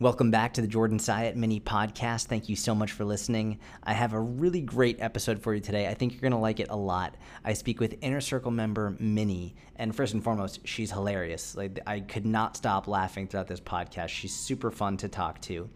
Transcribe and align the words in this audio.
Welcome 0.00 0.30
back 0.30 0.52
to 0.52 0.60
the 0.60 0.68
Jordan 0.68 1.00
Syatt 1.00 1.34
mini 1.34 1.58
podcast. 1.58 2.26
Thank 2.26 2.48
you 2.48 2.54
so 2.54 2.72
much 2.72 2.92
for 2.92 3.04
listening. 3.04 3.58
I 3.82 3.94
have 3.94 4.12
a 4.12 4.20
really 4.20 4.60
great 4.60 5.00
episode 5.00 5.42
for 5.42 5.52
you 5.52 5.60
today. 5.60 5.88
I 5.88 5.94
think 5.94 6.12
you're 6.12 6.20
going 6.20 6.30
to 6.30 6.38
like 6.38 6.60
it 6.60 6.68
a 6.70 6.76
lot. 6.76 7.16
I 7.44 7.52
speak 7.54 7.80
with 7.80 7.96
Inner 8.00 8.20
Circle 8.20 8.52
member 8.52 8.94
Mini, 9.00 9.56
and 9.74 9.92
first 9.92 10.14
and 10.14 10.22
foremost, 10.22 10.60
she's 10.64 10.92
hilarious. 10.92 11.56
Like 11.56 11.80
I 11.84 11.98
could 11.98 12.24
not 12.24 12.56
stop 12.56 12.86
laughing 12.86 13.26
throughout 13.26 13.48
this 13.48 13.58
podcast. 13.58 14.10
She's 14.10 14.32
super 14.32 14.70
fun 14.70 14.98
to 14.98 15.08
talk 15.08 15.40
to. 15.42 15.68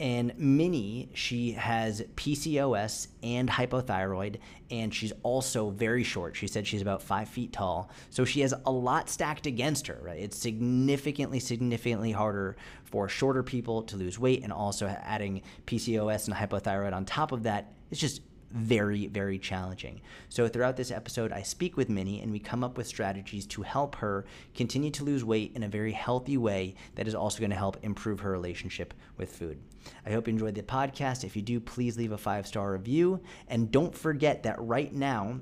And 0.00 0.32
Mini, 0.38 1.10
she 1.14 1.52
has 1.52 2.02
PCOS 2.14 3.08
and 3.22 3.48
hypothyroid, 3.48 4.36
and 4.70 4.94
she's 4.94 5.12
also 5.24 5.70
very 5.70 6.04
short. 6.04 6.36
She 6.36 6.46
said 6.46 6.66
she's 6.66 6.82
about 6.82 7.02
five 7.02 7.28
feet 7.28 7.52
tall. 7.52 7.90
So 8.10 8.24
she 8.24 8.40
has 8.42 8.54
a 8.64 8.70
lot 8.70 9.10
stacked 9.10 9.46
against 9.46 9.88
her, 9.88 9.98
right? 10.00 10.20
It's 10.20 10.38
significantly, 10.38 11.40
significantly 11.40 12.12
harder 12.12 12.56
for 12.84 13.08
shorter 13.08 13.42
people 13.42 13.82
to 13.82 13.96
lose 13.96 14.18
weight, 14.18 14.44
and 14.44 14.52
also 14.52 14.86
adding 14.86 15.42
PCOS 15.66 16.28
and 16.28 16.36
hypothyroid 16.36 16.92
on 16.92 17.04
top 17.04 17.32
of 17.32 17.42
that, 17.42 17.72
it's 17.90 18.00
just 18.00 18.22
very, 18.50 19.06
very 19.06 19.38
challenging. 19.38 20.00
So, 20.28 20.48
throughout 20.48 20.76
this 20.76 20.90
episode, 20.90 21.32
I 21.32 21.42
speak 21.42 21.76
with 21.76 21.88
Mini 21.88 22.20
and 22.20 22.32
we 22.32 22.38
come 22.38 22.64
up 22.64 22.76
with 22.76 22.86
strategies 22.86 23.46
to 23.46 23.62
help 23.62 23.96
her 23.96 24.24
continue 24.54 24.90
to 24.92 25.04
lose 25.04 25.24
weight 25.24 25.52
in 25.54 25.62
a 25.62 25.68
very 25.68 25.92
healthy 25.92 26.36
way 26.36 26.74
that 26.94 27.08
is 27.08 27.14
also 27.14 27.40
going 27.40 27.50
to 27.50 27.56
help 27.56 27.78
improve 27.82 28.20
her 28.20 28.30
relationship 28.30 28.94
with 29.16 29.32
food. 29.32 29.58
I 30.06 30.10
hope 30.10 30.26
you 30.26 30.32
enjoyed 30.32 30.54
the 30.54 30.62
podcast. 30.62 31.24
If 31.24 31.36
you 31.36 31.42
do, 31.42 31.60
please 31.60 31.96
leave 31.96 32.12
a 32.12 32.18
five 32.18 32.46
star 32.46 32.72
review. 32.72 33.20
And 33.48 33.70
don't 33.70 33.94
forget 33.94 34.42
that 34.44 34.60
right 34.60 34.92
now, 34.92 35.40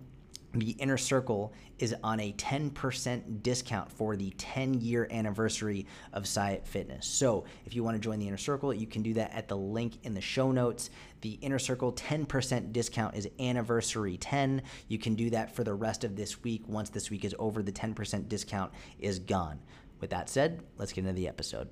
the 0.59 0.70
inner 0.73 0.96
circle 0.96 1.52
is 1.78 1.95
on 2.02 2.20
a 2.20 2.33
10% 2.33 3.42
discount 3.42 3.91
for 3.92 4.16
the 4.16 4.30
10 4.38 4.80
year 4.80 5.09
anniversary 5.10 5.87
of 6.12 6.27
Syatt 6.27 6.66
Fitness. 6.66 7.06
So, 7.06 7.45
if 7.65 7.74
you 7.74 7.82
want 7.82 7.96
to 7.96 8.01
join 8.01 8.19
the 8.19 8.29
inner 8.29 8.37
circle, 8.37 8.73
you 8.73 8.87
can 8.87 9.02
do 9.02 9.15
that 9.15 9.32
at 9.32 9.48
the 9.48 9.56
link 9.56 9.98
in 10.05 10.15
the 10.15 10.20
show 10.20 10.52
notes. 10.52 10.90
The 11.21 11.32
inner 11.43 11.59
circle 11.59 11.93
10% 11.93 12.73
discount 12.73 13.16
is 13.16 13.29
anniversary 13.40 14.16
10. 14.16 14.63
You 14.88 14.98
can 14.98 15.15
do 15.15 15.30
that 15.30 15.54
for 15.54 15.65
the 15.65 15.74
rest 15.74 16.04
of 16.04 16.16
this 16.16 16.43
week. 16.43 16.63
Once 16.66 16.91
this 16.91 17.10
week 17.10 17.24
is 17.24 17.35
over, 17.38 17.63
the 17.63 17.73
10% 17.73 18.29
discount 18.29 18.73
is 18.98 19.18
gone. 19.18 19.59
With 20.01 20.10
that 20.10 20.29
said, 20.29 20.63
let's 20.76 20.93
get 20.93 21.02
into 21.02 21.15
the 21.15 21.29
episode. 21.29 21.68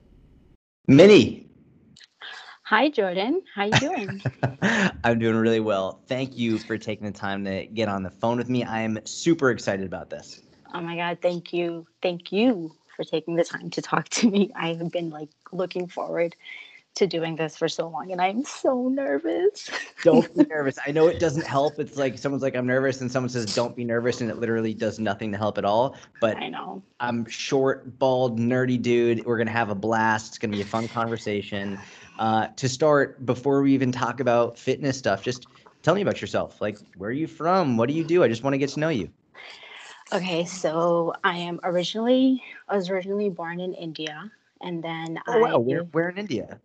Mini, 0.88 1.48
Hi, 2.66 2.88
Jordan. 2.88 3.42
How 3.54 3.66
you 3.66 3.72
doing? 3.72 4.22
I'm 5.04 5.18
doing 5.18 5.36
really 5.36 5.60
well. 5.60 6.00
Thank 6.08 6.34
you 6.34 6.56
for 6.56 6.78
taking 6.78 7.04
the 7.04 7.12
time 7.12 7.44
to 7.44 7.66
get 7.66 7.90
on 7.90 8.02
the 8.02 8.08
phone 8.08 8.38
with 8.38 8.48
me. 8.48 8.64
I 8.64 8.80
am 8.80 8.98
super 9.04 9.50
excited 9.50 9.84
about 9.84 10.08
this. 10.08 10.40
Oh 10.72 10.80
my 10.80 10.96
God, 10.96 11.18
thank 11.20 11.52
you. 11.52 11.86
Thank 12.00 12.32
you 12.32 12.74
for 12.96 13.04
taking 13.04 13.34
the 13.36 13.44
time 13.44 13.68
to 13.68 13.82
talk 13.82 14.08
to 14.08 14.30
me. 14.30 14.50
I 14.56 14.72
have 14.72 14.90
been 14.90 15.10
like 15.10 15.28
looking 15.52 15.88
forward 15.88 16.36
to 16.94 17.06
doing 17.06 17.36
this 17.36 17.54
for 17.54 17.68
so 17.68 17.88
long 17.88 18.12
and 18.12 18.20
I'm 18.20 18.44
so 18.44 18.88
nervous. 18.88 19.68
don't 20.02 20.34
be 20.34 20.44
nervous. 20.48 20.78
I 20.86 20.90
know 20.92 21.08
it 21.08 21.18
doesn't 21.18 21.46
help. 21.46 21.78
It's 21.78 21.96
like 21.96 22.16
someone's 22.16 22.42
like, 22.42 22.54
I'm 22.54 22.66
nervous, 22.66 23.00
and 23.00 23.10
someone 23.10 23.28
says, 23.28 23.54
Don't 23.54 23.74
be 23.74 23.84
nervous, 23.84 24.20
and 24.20 24.30
it 24.30 24.38
literally 24.38 24.72
does 24.72 24.98
nothing 24.98 25.32
to 25.32 25.38
help 25.38 25.58
at 25.58 25.64
all. 25.64 25.96
But 26.20 26.36
I 26.36 26.48
know. 26.48 26.82
I'm 27.00 27.26
short, 27.26 27.98
bald, 27.98 28.38
nerdy 28.38 28.80
dude. 28.80 29.24
We're 29.26 29.38
gonna 29.38 29.50
have 29.50 29.70
a 29.70 29.74
blast. 29.74 30.28
It's 30.28 30.38
gonna 30.38 30.52
be 30.52 30.62
a 30.62 30.66
fun 30.66 30.88
conversation. 30.88 31.78
Uh, 32.18 32.46
to 32.56 32.68
start, 32.68 33.24
before 33.26 33.62
we 33.62 33.72
even 33.74 33.90
talk 33.90 34.20
about 34.20 34.58
fitness 34.58 34.96
stuff, 34.96 35.22
just 35.22 35.46
tell 35.82 35.94
me 35.94 36.02
about 36.02 36.20
yourself. 36.20 36.60
Like, 36.60 36.78
where 36.96 37.10
are 37.10 37.12
you 37.12 37.26
from? 37.26 37.76
What 37.76 37.88
do 37.88 37.94
you 37.94 38.04
do? 38.04 38.22
I 38.22 38.28
just 38.28 38.42
want 38.42 38.54
to 38.54 38.58
get 38.58 38.70
to 38.70 38.80
know 38.80 38.88
you. 38.88 39.10
Okay, 40.12 40.44
so 40.44 41.14
I 41.24 41.38
am 41.38 41.58
originally 41.64 42.42
I 42.68 42.76
was 42.76 42.90
originally 42.90 43.30
born 43.30 43.58
in 43.58 43.74
India, 43.74 44.30
and 44.60 44.82
then 44.82 45.18
oh, 45.26 45.38
wow. 45.38 45.54
I 45.54 45.56
where 45.56 45.82
where 45.84 46.08
in 46.08 46.18
India? 46.18 46.60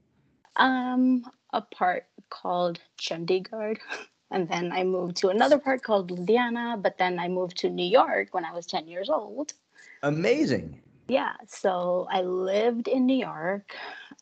Um, 0.58 1.26
a 1.52 1.62
part 1.62 2.06
called 2.30 2.80
Chandigarh, 3.00 3.80
and 4.32 4.48
then 4.48 4.72
I 4.72 4.84
moved 4.84 5.18
to 5.18 5.30
another 5.30 5.58
part 5.58 5.84
called 5.84 6.12
Ludhiana. 6.12 6.82
But 6.82 6.98
then 6.98 7.18
I 7.18 7.28
moved 7.28 7.58
to 7.60 7.70
New 7.70 7.86
York 7.86 8.34
when 8.34 8.46
I 8.46 8.52
was 8.52 8.66
ten 8.66 8.88
years 8.88 9.10
old. 9.10 9.54
Amazing. 10.04 10.82
Yeah, 11.08 11.34
so 11.48 12.08
I 12.12 12.22
lived 12.22 12.88
in 12.88 13.08
New 13.08 13.18
York 13.18 13.76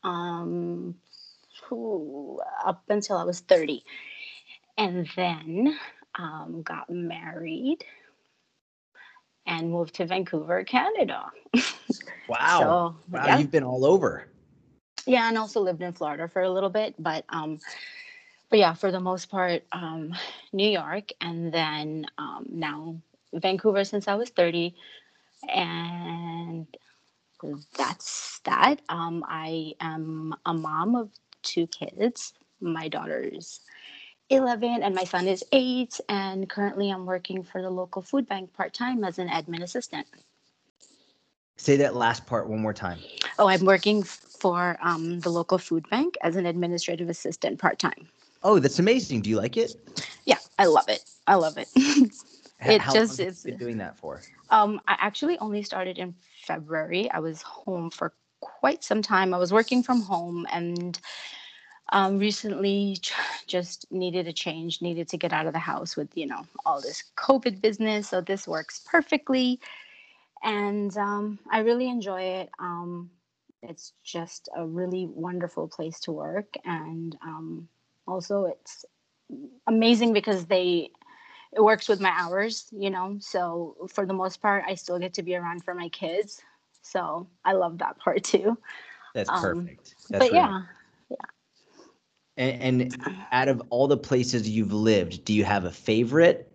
um, 0.05 0.95
up 2.65 2.83
until 2.89 3.17
I 3.17 3.23
was 3.23 3.39
30. 3.41 3.83
And 4.77 5.07
then 5.15 5.77
um, 6.15 6.61
got 6.63 6.89
married 6.89 7.83
and 9.45 9.71
moved 9.71 9.95
to 9.95 10.05
Vancouver, 10.05 10.63
Canada. 10.63 11.31
wow. 12.27 12.59
So, 12.59 12.95
wow, 13.11 13.25
yeah. 13.25 13.37
you've 13.37 13.51
been 13.51 13.63
all 13.63 13.85
over. 13.85 14.27
Yeah, 15.05 15.29
and 15.29 15.37
also 15.37 15.61
lived 15.61 15.81
in 15.81 15.93
Florida 15.93 16.27
for 16.27 16.41
a 16.41 16.49
little 16.49 16.69
bit, 16.69 16.95
but 16.99 17.23
um 17.29 17.59
but 18.49 18.59
yeah, 18.59 18.73
for 18.73 18.91
the 18.91 18.99
most 18.99 19.29
part, 19.29 19.63
um, 19.71 20.13
New 20.53 20.69
York, 20.69 21.11
and 21.19 21.53
then 21.53 22.05
um, 22.17 22.45
now 22.49 22.95
Vancouver 23.33 23.83
since 23.83 24.07
I 24.07 24.15
was 24.15 24.29
30. 24.29 24.73
And 25.53 26.67
that's 27.77 28.39
that. 28.45 28.81
Um, 28.89 29.23
I 29.27 29.73
am 29.81 30.33
a 30.45 30.53
mom 30.53 30.95
of 30.95 31.09
two 31.47 31.67
kids. 31.67 32.33
My 32.61 32.87
daughter's 32.87 33.61
11 34.29 34.83
and 34.83 34.93
my 34.93 35.05
son 35.05 35.27
is 35.27 35.43
8 35.51 35.99
and 36.09 36.49
currently 36.49 36.89
I'm 36.91 37.05
working 37.05 37.43
for 37.43 37.61
the 37.61 37.69
local 37.69 38.01
food 38.01 38.27
bank 38.27 38.53
part-time 38.53 39.03
as 39.03 39.19
an 39.19 39.29
admin 39.29 39.63
assistant. 39.63 40.05
Say 41.55 41.77
that 41.77 41.95
last 41.95 42.25
part 42.27 42.47
one 42.47 42.59
more 42.59 42.73
time. 42.73 42.99
Oh, 43.39 43.47
I'm 43.47 43.65
working 43.65 44.03
for 44.03 44.77
um, 44.81 45.21
the 45.21 45.29
local 45.29 45.57
food 45.57 45.89
bank 45.89 46.15
as 46.21 46.35
an 46.35 46.45
administrative 46.45 47.09
assistant 47.09 47.59
part-time. 47.59 48.07
Oh, 48.43 48.59
that's 48.59 48.79
amazing. 48.79 49.21
Do 49.21 49.29
you 49.29 49.37
like 49.37 49.57
it? 49.57 49.75
Yeah, 50.25 50.37
I 50.59 50.65
love 50.65 50.89
it. 50.89 51.03
I 51.25 51.35
love 51.35 51.57
it. 51.57 51.69
it 51.75 52.81
How 52.81 52.93
just 52.93 53.19
is 53.19 53.43
been 53.43 53.57
doing 53.57 53.77
that 53.77 53.97
for. 53.97 54.21
Um, 54.49 54.79
I 54.87 54.97
actually 54.99 55.37
only 55.39 55.63
started 55.63 55.97
in 55.97 56.13
February. 56.43 57.09
I 57.11 57.19
was 57.19 57.41
home 57.41 57.89
for 57.89 58.13
quite 58.39 58.83
some 58.83 59.01
time. 59.01 59.33
I 59.33 59.37
was 59.37 59.51
working 59.51 59.83
from 59.83 60.01
home 60.01 60.45
and 60.51 60.99
um, 61.89 62.19
recently 62.19 62.97
just 63.47 63.89
needed 63.91 64.27
a 64.27 64.33
change, 64.33 64.81
needed 64.81 65.07
to 65.09 65.17
get 65.17 65.33
out 65.33 65.47
of 65.47 65.53
the 65.53 65.59
house 65.59 65.95
with, 65.95 66.09
you 66.15 66.25
know, 66.25 66.45
all 66.65 66.81
this 66.81 67.03
COVID 67.15 67.61
business. 67.61 68.09
So 68.09 68.21
this 68.21 68.47
works 68.47 68.81
perfectly. 68.85 69.59
And 70.43 70.95
um, 70.97 71.39
I 71.51 71.59
really 71.59 71.89
enjoy 71.89 72.21
it. 72.21 72.49
Um, 72.59 73.09
it's 73.63 73.93
just 74.03 74.49
a 74.55 74.65
really 74.65 75.05
wonderful 75.07 75.67
place 75.67 75.99
to 76.01 76.11
work. 76.11 76.55
And 76.65 77.17
um, 77.21 77.67
also, 78.07 78.45
it's 78.45 78.85
amazing 79.65 80.13
because 80.13 80.45
they 80.45 80.91
it 81.53 81.63
works 81.63 81.87
with 81.87 81.99
my 81.99 82.11
hours, 82.15 82.67
you 82.71 82.89
know. 82.89 83.17
So 83.19 83.75
for 83.89 84.05
the 84.05 84.13
most 84.13 84.41
part, 84.41 84.63
I 84.67 84.75
still 84.75 84.99
get 84.99 85.13
to 85.15 85.23
be 85.23 85.35
around 85.35 85.63
for 85.63 85.73
my 85.73 85.89
kids. 85.89 86.41
So 86.81 87.27
I 87.45 87.53
love 87.53 87.77
that 87.79 87.97
part 87.99 88.23
too. 88.23 88.57
That's 89.13 89.29
um, 89.29 89.65
perfect. 89.65 89.95
That's 90.09 90.09
but 90.09 90.31
really 90.31 90.35
yeah, 90.35 90.49
yeah. 90.49 90.61
And, 92.37 92.83
and 92.83 93.17
out 93.31 93.47
of 93.47 93.61
all 93.69 93.87
the 93.87 93.97
places 93.97 94.47
you've 94.47 94.73
lived, 94.73 95.25
do 95.25 95.33
you 95.33 95.43
have 95.43 95.65
a 95.65 95.71
favorite? 95.71 96.51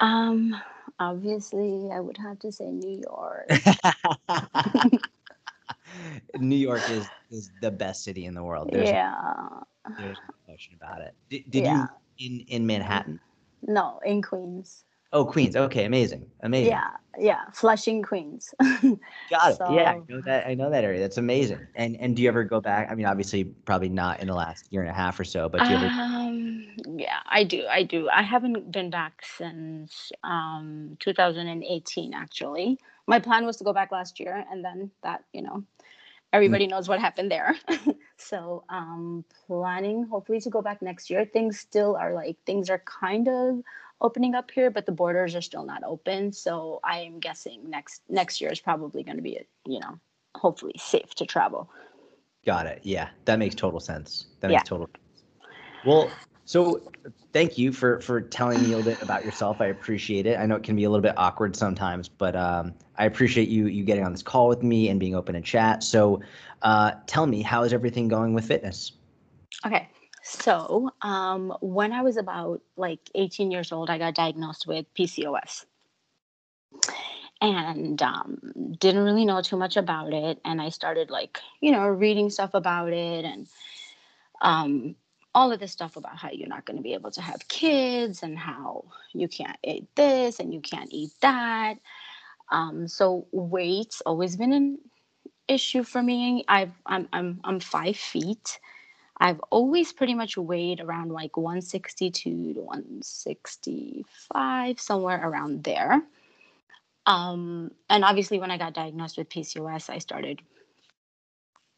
Um, 0.00 0.56
obviously, 0.98 1.90
I 1.92 2.00
would 2.00 2.18
have 2.18 2.40
to 2.40 2.50
say 2.50 2.66
New 2.66 3.00
York. 3.06 3.48
New 6.38 6.56
York 6.56 6.82
is 6.90 7.06
is 7.30 7.50
the 7.60 7.70
best 7.70 8.02
city 8.02 8.24
in 8.24 8.34
the 8.34 8.42
world. 8.42 8.70
There's 8.72 8.88
yeah. 8.88 9.14
No, 9.88 9.94
there's 9.98 10.18
no 10.28 10.34
question 10.44 10.74
about 10.74 11.02
it. 11.02 11.14
Did, 11.28 11.50
did 11.50 11.64
yeah. 11.64 11.86
you 12.16 12.26
in 12.26 12.40
in 12.48 12.66
Manhattan? 12.66 13.20
No, 13.62 14.00
in 14.04 14.22
Queens. 14.22 14.84
Oh, 15.14 15.26
Queens. 15.26 15.56
Okay, 15.56 15.84
amazing, 15.84 16.24
amazing. 16.40 16.72
Yeah, 16.72 16.90
yeah, 17.18 17.42
Flushing, 17.52 18.02
Queens. 18.02 18.54
Got 18.60 19.52
it. 19.52 19.56
So, 19.58 19.74
yeah, 19.74 19.90
I 19.92 20.02
know 20.08 20.22
that. 20.24 20.46
I 20.46 20.54
know 20.54 20.70
that 20.70 20.84
area. 20.84 21.00
That's 21.00 21.18
amazing. 21.18 21.66
And 21.74 21.96
and 22.00 22.16
do 22.16 22.22
you 22.22 22.28
ever 22.28 22.44
go 22.44 22.60
back? 22.62 22.90
I 22.90 22.94
mean, 22.94 23.04
obviously, 23.04 23.44
probably 23.44 23.90
not 23.90 24.20
in 24.20 24.28
the 24.28 24.34
last 24.34 24.72
year 24.72 24.80
and 24.80 24.90
a 24.90 24.94
half 24.94 25.20
or 25.20 25.24
so, 25.24 25.50
but 25.50 25.64
do 25.64 25.70
you 25.70 25.76
ever? 25.76 25.86
Um, 25.86 26.66
yeah, 26.96 27.18
I 27.26 27.44
do. 27.44 27.66
I 27.68 27.82
do. 27.82 28.08
I 28.08 28.22
haven't 28.22 28.72
been 28.72 28.88
back 28.88 29.22
since 29.36 30.12
um 30.24 30.96
2018. 31.00 32.14
Actually, 32.14 32.78
my 33.06 33.18
plan 33.18 33.44
was 33.44 33.58
to 33.58 33.64
go 33.64 33.74
back 33.74 33.92
last 33.92 34.18
year, 34.18 34.46
and 34.50 34.64
then 34.64 34.90
that, 35.02 35.24
you 35.34 35.42
know, 35.42 35.62
everybody 36.32 36.66
knows 36.66 36.88
what 36.88 37.00
happened 37.00 37.30
there. 37.30 37.54
so 38.16 38.64
um 38.70 39.26
planning 39.46 40.06
hopefully 40.10 40.40
to 40.40 40.48
go 40.48 40.62
back 40.62 40.80
next 40.80 41.10
year. 41.10 41.26
Things 41.26 41.58
still 41.60 41.96
are 41.96 42.14
like 42.14 42.38
things 42.46 42.70
are 42.70 42.82
kind 42.86 43.28
of 43.28 43.62
opening 44.02 44.34
up 44.34 44.50
here, 44.50 44.70
but 44.70 44.84
the 44.84 44.92
borders 44.92 45.34
are 45.34 45.40
still 45.40 45.64
not 45.64 45.82
open. 45.84 46.32
So 46.32 46.80
I'm 46.84 47.20
guessing 47.20 47.70
next 47.70 48.02
next 48.10 48.40
year 48.40 48.50
is 48.50 48.60
probably 48.60 49.02
going 49.02 49.16
to 49.16 49.22
be, 49.22 49.40
you 49.66 49.80
know, 49.80 49.98
hopefully 50.34 50.74
safe 50.76 51.14
to 51.14 51.24
travel. 51.24 51.70
Got 52.44 52.66
it. 52.66 52.80
Yeah, 52.82 53.08
that 53.24 53.38
makes 53.38 53.54
total 53.54 53.80
sense. 53.80 54.26
That 54.40 54.48
makes 54.48 54.60
yeah. 54.60 54.64
total. 54.64 54.88
Sense. 54.88 55.24
Well, 55.86 56.10
So, 56.44 56.82
thank 57.32 57.56
you 57.56 57.72
for 57.72 58.00
for 58.00 58.20
telling 58.20 58.60
me 58.60 58.72
a 58.72 58.76
little 58.76 58.82
bit 58.82 59.00
about 59.00 59.24
yourself. 59.24 59.60
I 59.60 59.66
appreciate 59.66 60.26
it. 60.26 60.38
I 60.38 60.46
know 60.46 60.56
it 60.56 60.64
can 60.64 60.74
be 60.74 60.84
a 60.84 60.90
little 60.90 61.02
bit 61.02 61.14
awkward 61.16 61.54
sometimes, 61.54 62.08
but 62.08 62.34
um, 62.34 62.74
I 62.98 63.04
appreciate 63.06 63.48
you 63.48 63.68
you 63.68 63.84
getting 63.84 64.04
on 64.04 64.12
this 64.12 64.22
call 64.22 64.48
with 64.48 64.62
me 64.62 64.88
and 64.88 64.98
being 64.98 65.14
open 65.14 65.34
to 65.34 65.40
chat. 65.40 65.84
So, 65.84 66.20
uh, 66.62 66.92
tell 67.06 67.26
me, 67.26 67.42
how 67.42 67.62
is 67.62 67.72
everything 67.72 68.08
going 68.08 68.34
with 68.34 68.44
fitness? 68.44 68.92
Okay, 69.64 69.88
so 70.22 70.90
um, 71.02 71.54
when 71.60 71.92
I 71.92 72.02
was 72.02 72.16
about 72.16 72.62
like 72.76 73.00
18 73.14 73.50
years 73.50 73.72
old, 73.72 73.90
I 73.90 73.98
got 73.98 74.14
diagnosed 74.14 74.66
with 74.66 74.86
PCOS 74.94 75.66
and 77.40 78.00
um, 78.02 78.40
didn't 78.78 79.04
really 79.04 79.24
know 79.24 79.42
too 79.42 79.56
much 79.56 79.76
about 79.76 80.12
it. 80.12 80.40
And 80.44 80.62
I 80.62 80.70
started 80.70 81.10
like, 81.10 81.40
you 81.60 81.72
know, 81.72 81.86
reading 81.86 82.30
stuff 82.30 82.54
about 82.54 82.92
it 82.92 83.24
and 83.24 83.48
um, 84.42 84.96
all 85.34 85.52
of 85.52 85.60
this 85.60 85.72
stuff 85.72 85.96
about 85.96 86.16
how 86.16 86.30
you're 86.30 86.48
not 86.48 86.64
going 86.66 86.76
to 86.76 86.82
be 86.82 86.94
able 86.94 87.10
to 87.12 87.22
have 87.22 87.48
kids 87.48 88.22
and 88.22 88.38
how 88.38 88.84
you 89.14 89.28
can't 89.28 89.58
eat 89.64 89.88
this 89.96 90.40
and 90.40 90.52
you 90.54 90.60
can't 90.60 90.92
eat 90.92 91.12
that. 91.22 91.74
Um, 92.50 92.88
so 92.88 93.26
weight's 93.32 94.02
always 94.02 94.36
been 94.36 94.52
an 94.52 94.78
issue 95.48 95.84
for 95.84 96.02
me. 96.02 96.44
I've 96.48 96.72
I'm 96.86 97.08
I'm 97.12 97.40
I'm 97.44 97.60
five 97.60 97.96
feet. 97.96 98.60
I've 99.22 99.40
always 99.50 99.92
pretty 99.92 100.14
much 100.14 100.36
weighed 100.36 100.80
around 100.80 101.12
like 101.12 101.36
162 101.36 102.54
to 102.54 102.60
165, 102.60 104.80
somewhere 104.80 105.20
around 105.22 105.62
there. 105.62 106.02
Um, 107.06 107.70
and 107.88 108.04
obviously, 108.04 108.40
when 108.40 108.50
I 108.50 108.58
got 108.58 108.74
diagnosed 108.74 109.18
with 109.18 109.28
PCOS, 109.28 109.90
I 109.90 109.98
started 109.98 110.42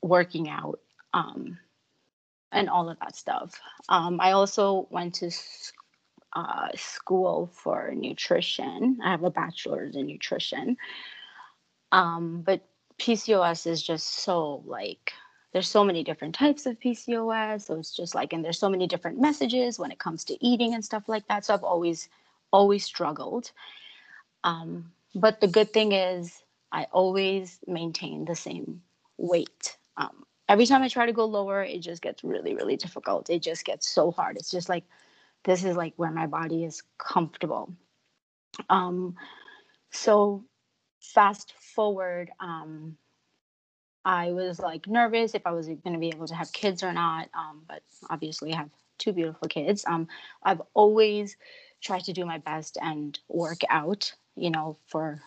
working 0.00 0.48
out. 0.48 0.80
Um, 1.12 1.58
and 2.50 2.70
all 2.70 2.88
of 2.88 2.98
that 3.00 3.14
stuff. 3.14 3.60
Um, 3.90 4.20
I 4.20 4.32
also 4.32 4.88
went 4.90 5.16
to 5.16 5.30
uh, 6.32 6.68
school 6.76 7.50
for 7.52 7.92
nutrition. 7.94 9.00
I 9.04 9.10
have 9.10 9.24
a 9.24 9.30
bachelor's 9.30 9.96
in 9.96 10.06
nutrition. 10.06 10.78
Um, 11.92 12.40
but 12.40 12.66
PCOS 12.98 13.66
is 13.66 13.82
just 13.82 14.06
so 14.06 14.62
like, 14.64 15.12
there's 15.54 15.68
so 15.68 15.84
many 15.84 16.02
different 16.02 16.34
types 16.34 16.66
of 16.66 16.78
PCOS. 16.80 17.62
So 17.62 17.76
it's 17.76 17.94
just 17.94 18.14
like, 18.14 18.32
and 18.32 18.44
there's 18.44 18.58
so 18.58 18.68
many 18.68 18.88
different 18.88 19.20
messages 19.20 19.78
when 19.78 19.92
it 19.92 20.00
comes 20.00 20.24
to 20.24 20.44
eating 20.44 20.74
and 20.74 20.84
stuff 20.84 21.04
like 21.06 21.26
that. 21.28 21.44
So 21.44 21.54
I've 21.54 21.62
always, 21.62 22.08
always 22.52 22.84
struggled. 22.84 23.52
Um, 24.42 24.90
but 25.14 25.40
the 25.40 25.46
good 25.46 25.72
thing 25.72 25.92
is, 25.92 26.42
I 26.72 26.88
always 26.90 27.60
maintain 27.68 28.24
the 28.24 28.34
same 28.34 28.82
weight. 29.16 29.76
Um, 29.96 30.24
every 30.48 30.66
time 30.66 30.82
I 30.82 30.88
try 30.88 31.06
to 31.06 31.12
go 31.12 31.24
lower, 31.24 31.62
it 31.62 31.78
just 31.78 32.02
gets 32.02 32.24
really, 32.24 32.56
really 32.56 32.76
difficult. 32.76 33.30
It 33.30 33.40
just 33.40 33.64
gets 33.64 33.88
so 33.88 34.10
hard. 34.10 34.36
It's 34.36 34.50
just 34.50 34.68
like 34.68 34.82
this 35.44 35.62
is 35.62 35.76
like 35.76 35.92
where 35.94 36.10
my 36.10 36.26
body 36.26 36.64
is 36.64 36.82
comfortable. 36.98 37.72
Um, 38.68 39.14
so 39.92 40.42
fast 41.00 41.52
forward, 41.52 42.32
um, 42.40 42.96
I 44.04 44.32
was 44.32 44.58
like 44.60 44.86
nervous 44.86 45.34
if 45.34 45.46
I 45.46 45.52
was 45.52 45.66
going 45.66 45.94
to 45.94 45.98
be 45.98 46.08
able 46.08 46.26
to 46.26 46.34
have 46.34 46.52
kids 46.52 46.82
or 46.82 46.92
not. 46.92 47.28
Um, 47.34 47.62
but 47.68 47.82
obviously, 48.10 48.52
I 48.52 48.58
have 48.58 48.70
two 48.98 49.12
beautiful 49.12 49.48
kids. 49.48 49.84
Um, 49.86 50.08
I've 50.42 50.62
always 50.74 51.36
tried 51.82 52.04
to 52.04 52.12
do 52.12 52.24
my 52.26 52.38
best 52.38 52.78
and 52.80 53.18
work 53.28 53.60
out. 53.70 54.12
You 54.36 54.50
know, 54.50 54.78
for 54.88 55.22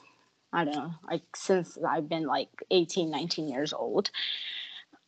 I 0.54 0.66
don't 0.66 0.76
know, 0.76 0.94
like 1.10 1.24
since 1.36 1.78
I've 1.88 2.10
been 2.10 2.26
like 2.26 2.50
18, 2.72 3.10
19 3.12 3.50
years 3.50 3.74
old. 3.74 4.12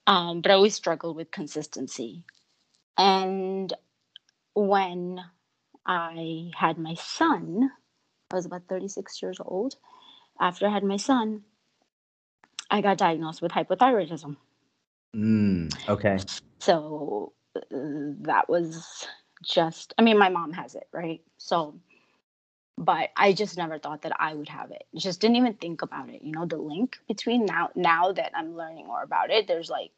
Um, 0.08 0.42
but 0.42 0.52
I 0.52 0.56
always 0.56 0.76
struggled 0.76 1.16
with 1.16 1.32
consistency. 1.32 2.24
And 2.98 3.72
when 4.56 5.22
I 5.86 6.52
had 6.56 6.78
my 6.78 6.96
son, 6.96 7.72
I 8.32 8.36
was 8.36 8.46
about 8.46 8.64
36 8.70 9.22
years 9.22 9.38
old. 9.44 9.76
After 10.40 10.68
I 10.68 10.72
had 10.72 10.84
my 10.84 10.98
son, 10.98 11.44
I 12.70 12.82
got 12.82 12.98
diagnosed 12.98 13.42
with 13.42 13.52
hypothyroidism. 13.52 14.36
Mm, 15.16 15.90
okay. 15.90 16.20
So 16.60 17.34
uh, 17.56 17.62
that 18.22 18.50
was 18.50 19.08
just, 19.44 19.94
I 19.98 20.02
mean, 20.02 20.18
my 20.18 20.30
mom 20.30 20.54
has 20.54 20.76
it, 20.76 20.88
right? 20.94 21.22
So, 21.38 21.80
but 22.78 23.10
I 23.18 23.34
just 23.34 23.58
never 23.58 23.80
thought 23.80 24.04
that 24.04 24.14
I 24.20 24.34
would 24.34 24.50
have 24.50 24.72
it. 24.72 24.84
Just 24.96 25.20
didn't 25.20 25.38
even 25.38 25.54
think 25.54 25.82
about 25.82 26.10
it. 26.10 26.22
You 26.22 26.32
know, 26.32 26.46
the 26.46 26.58
link 26.58 26.98
between 27.08 27.46
now 27.46 27.70
now 27.76 28.12
that 28.14 28.32
I'm 28.36 28.56
learning 28.56 28.88
more 28.88 29.04
about 29.04 29.32
it, 29.32 29.48
there's 29.48 29.70
like 29.70 29.92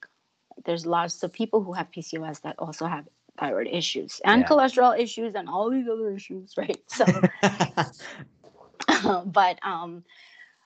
there's 0.65 0.85
lots 0.85 1.21
of 1.23 1.31
people 1.31 1.61
who 1.63 1.73
have 1.73 1.91
PCOS 1.91 2.41
that 2.41 2.55
also 2.57 2.85
have 2.85 3.07
thyroid 3.39 3.67
issues 3.67 4.19
and 4.25 4.41
yeah. 4.41 4.47
cholesterol 4.47 4.99
issues 4.99 5.35
and 5.35 5.47
all 5.47 5.69
these 5.69 5.87
other 5.87 6.11
issues, 6.11 6.55
right? 6.57 6.77
So, 6.87 7.05
but 9.25 9.59
um, 9.63 10.03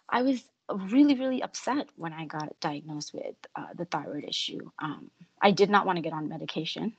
I 0.09 0.21
was 0.21 0.43
really, 0.73 1.15
really 1.15 1.41
upset 1.43 1.89
when 1.95 2.13
I 2.13 2.25
got 2.25 2.59
diagnosed 2.59 3.13
with 3.13 3.35
uh, 3.55 3.67
the 3.75 3.85
thyroid 3.85 4.25
issue. 4.25 4.71
Um, 4.79 5.11
I 5.41 5.51
did 5.51 5.69
not 5.69 5.85
want 5.85 5.97
to 5.97 6.01
get 6.01 6.13
on 6.13 6.29
medication. 6.29 6.93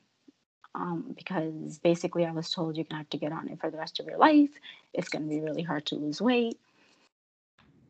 Um, 0.74 1.14
because 1.16 1.78
basically, 1.78 2.26
I 2.26 2.32
was 2.32 2.50
told 2.50 2.76
you're 2.76 2.84
gonna 2.84 2.98
have 2.98 3.08
to 3.10 3.16
get 3.16 3.32
on 3.32 3.48
it 3.48 3.58
for 3.60 3.70
the 3.70 3.78
rest 3.78 3.98
of 3.98 4.04
your 4.04 4.18
life. 4.18 4.50
It's 4.92 5.08
gonna 5.08 5.24
be 5.24 5.40
really 5.40 5.62
hard 5.62 5.86
to 5.86 5.94
lose 5.94 6.20
weight. 6.20 6.58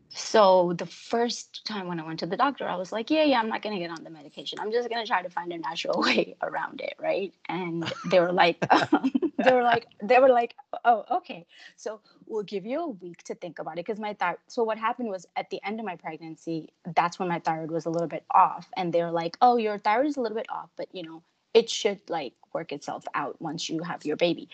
So 0.08 0.72
the 0.78 0.86
first 0.86 1.64
time 1.66 1.88
when 1.88 2.00
I 2.00 2.04
went 2.04 2.20
to 2.20 2.26
the 2.26 2.36
doctor, 2.36 2.66
I 2.66 2.76
was 2.76 2.92
like, 2.92 3.10
yeah, 3.10 3.24
yeah, 3.24 3.38
I'm 3.38 3.48
not 3.48 3.60
going 3.60 3.74
to 3.74 3.80
get 3.80 3.90
on 3.90 4.02
the 4.02 4.10
medication. 4.10 4.58
I'm 4.60 4.72
just 4.72 4.88
going 4.88 5.04
to 5.04 5.06
try 5.06 5.22
to 5.22 5.28
find 5.28 5.52
a 5.52 5.58
natural 5.58 6.00
way 6.02 6.36
around 6.42 6.80
it, 6.80 6.94
right? 6.98 7.34
And 7.48 7.92
they 8.06 8.20
were 8.20 8.32
like, 8.32 8.56
um, 8.92 9.25
they 9.46 9.54
were 9.54 9.62
like, 9.62 9.86
they 10.02 10.18
were 10.18 10.28
like, 10.28 10.54
oh, 10.84 11.04
okay. 11.10 11.46
So 11.76 12.00
we'll 12.26 12.44
give 12.44 12.66
you 12.66 12.80
a 12.80 12.88
week 12.88 13.22
to 13.24 13.34
think 13.34 13.58
about 13.60 13.74
it 13.74 13.86
because 13.86 14.00
my 14.00 14.14
thyroid. 14.14 14.38
So 14.48 14.64
what 14.64 14.78
happened 14.78 15.10
was 15.10 15.26
at 15.36 15.50
the 15.50 15.60
end 15.64 15.80
of 15.80 15.86
my 15.86 15.96
pregnancy, 15.96 16.70
that's 16.94 17.18
when 17.18 17.28
my 17.28 17.40
thyroid 17.40 17.70
was 17.70 17.86
a 17.86 17.90
little 17.90 18.08
bit 18.08 18.24
off, 18.32 18.68
and 18.76 18.92
they 18.92 19.02
were 19.02 19.12
like, 19.12 19.38
oh, 19.42 19.56
your 19.56 19.78
thyroid 19.78 20.08
is 20.08 20.16
a 20.16 20.20
little 20.20 20.36
bit 20.36 20.50
off, 20.50 20.70
but 20.76 20.88
you 20.92 21.04
know, 21.04 21.22
it 21.54 21.70
should 21.70 22.00
like 22.10 22.34
work 22.52 22.72
itself 22.72 23.04
out 23.14 23.40
once 23.40 23.70
you 23.70 23.82
have 23.82 24.04
your 24.04 24.16
baby. 24.16 24.48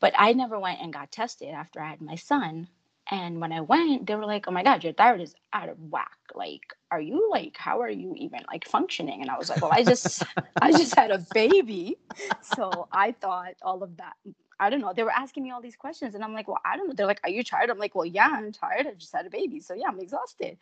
But 0.00 0.14
I 0.18 0.32
never 0.34 0.58
went 0.58 0.80
and 0.82 0.92
got 0.92 1.12
tested 1.12 1.50
after 1.50 1.80
I 1.80 1.90
had 1.90 2.02
my 2.02 2.16
son 2.16 2.68
and 3.10 3.40
when 3.40 3.52
I 3.52 3.60
went, 3.60 4.06
they 4.06 4.16
were 4.16 4.26
like, 4.26 4.48
"Oh 4.48 4.50
my 4.50 4.64
God, 4.64 4.82
your 4.82 4.92
thyroid 4.92 5.20
is 5.20 5.34
out 5.52 5.68
of 5.68 5.78
whack. 5.90 6.18
Like, 6.34 6.74
are 6.90 7.00
you 7.00 7.28
like, 7.30 7.56
how 7.56 7.80
are 7.80 7.90
you 7.90 8.14
even 8.16 8.40
like 8.50 8.66
functioning?" 8.66 9.22
And 9.22 9.30
I 9.30 9.38
was 9.38 9.48
like, 9.48 9.62
"Well, 9.62 9.72
I 9.72 9.84
just, 9.84 10.24
I 10.60 10.72
just 10.72 10.94
had 10.96 11.12
a 11.12 11.18
baby, 11.32 11.98
so 12.42 12.88
I 12.92 13.12
thought 13.12 13.54
all 13.62 13.82
of 13.82 13.96
that. 13.98 14.14
I 14.58 14.70
don't 14.70 14.80
know. 14.80 14.92
They 14.92 15.04
were 15.04 15.12
asking 15.12 15.44
me 15.44 15.52
all 15.52 15.60
these 15.60 15.76
questions, 15.76 16.14
and 16.16 16.24
I'm 16.24 16.34
like, 16.34 16.48
"Well, 16.48 16.58
I 16.64 16.76
don't 16.76 16.88
know." 16.88 16.94
They're 16.94 17.06
like, 17.06 17.20
"Are 17.22 17.30
you 17.30 17.44
tired?" 17.44 17.70
I'm 17.70 17.78
like, 17.78 17.94
"Well, 17.94 18.06
yeah, 18.06 18.28
I'm 18.32 18.50
tired. 18.50 18.86
I 18.88 18.94
just 18.94 19.14
had 19.14 19.26
a 19.26 19.30
baby, 19.30 19.60
so 19.60 19.74
yeah, 19.74 19.86
I'm 19.88 20.00
exhausted." 20.00 20.58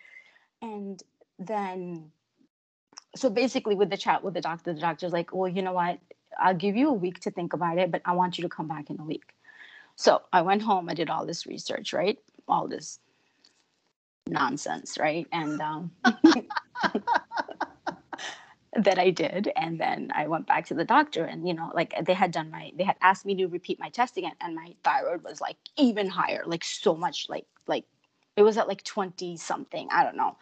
And 0.61 1.03
then, 1.39 2.11
so 3.17 3.31
basically, 3.31 3.75
with 3.75 3.89
the 3.89 3.97
chat 3.97 4.23
with 4.23 4.35
the 4.35 4.43
doctor, 4.43 4.75
the 4.75 4.81
doctor's 4.81 5.13
like, 5.13 5.35
"Well, 5.35 5.49
you 5.49 5.63
know 5.63 5.73
what? 5.73 5.99
I'll 6.39 6.55
give 6.55 6.77
you 6.77 6.91
a 6.91 6.93
week 6.93 7.21
to 7.21 7.31
think 7.31 7.55
about 7.55 7.79
it, 7.79 7.91
but 7.91 8.03
I 8.05 8.13
want 8.13 8.37
you 8.37 8.43
to 8.43 8.51
come 8.51 8.69
back 8.69 8.91
in 8.91 9.01
a 9.01 9.05
week." 9.05 9.33
So 9.97 10.23
I 10.33 10.43
went 10.43 10.63
home. 10.63 10.89
I 10.91 10.95
did 10.95 11.09
all 11.11 11.25
this 11.25 11.47
research, 11.47 11.93
right? 11.93 12.19
All 12.49 12.69
this 12.69 12.99
nonsense, 14.27 14.99
right? 14.99 15.27
And 15.33 15.61
um, 15.61 15.91
that 18.77 18.99
I 18.99 19.11
did. 19.11 19.51
And 19.57 19.79
then 19.79 20.11
I 20.15 20.27
went 20.27 20.47
back 20.47 20.67
to 20.67 20.75
the 20.75 20.85
doctor, 20.85 21.25
and 21.25 21.47
you 21.47 21.55
know, 21.55 21.71
like 21.75 21.95
they 22.05 22.15
had 22.15 22.33
done 22.33 22.51
my, 22.51 22.73
they 22.77 22.85
had 22.85 22.97
asked 23.01 23.27
me 23.27 23.35
to 23.37 23.47
repeat 23.47 23.79
my 23.81 23.89
test 23.89 24.17
again, 24.17 24.35
and 24.41 24.55
my 24.55 24.75
thyroid 24.83 25.23
was 25.23 25.41
like 25.41 25.57
even 25.77 26.09
higher, 26.09 26.43
like 26.47 26.65
so 26.65 26.95
much, 26.95 27.29
like 27.29 27.47
like 27.67 27.85
it 28.37 28.43
was 28.43 28.59
at 28.59 28.69
like 28.69 28.83
twenty 28.85 29.37
something. 29.37 29.89
I 29.91 30.03
don't 30.03 30.17
know. 30.17 30.37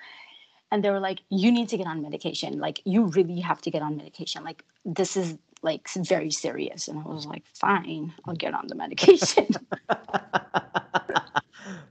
And 0.70 0.82
they 0.82 0.90
were 0.90 1.00
like, 1.00 1.20
"You 1.28 1.52
need 1.52 1.68
to 1.70 1.76
get 1.76 1.86
on 1.86 2.02
medication. 2.02 2.58
Like 2.58 2.80
you 2.84 3.06
really 3.06 3.40
have 3.40 3.60
to 3.62 3.70
get 3.70 3.82
on 3.82 3.96
medication. 3.96 4.44
Like 4.44 4.64
this 4.84 5.16
is 5.16 5.36
like 5.62 5.88
very 5.90 6.30
serious." 6.30 6.88
And 6.88 6.98
I 6.98 7.02
was 7.02 7.26
like, 7.26 7.44
"Fine, 7.54 8.12
I'll 8.26 8.34
get 8.34 8.54
on 8.54 8.66
the 8.66 8.74
medication." 8.74 9.48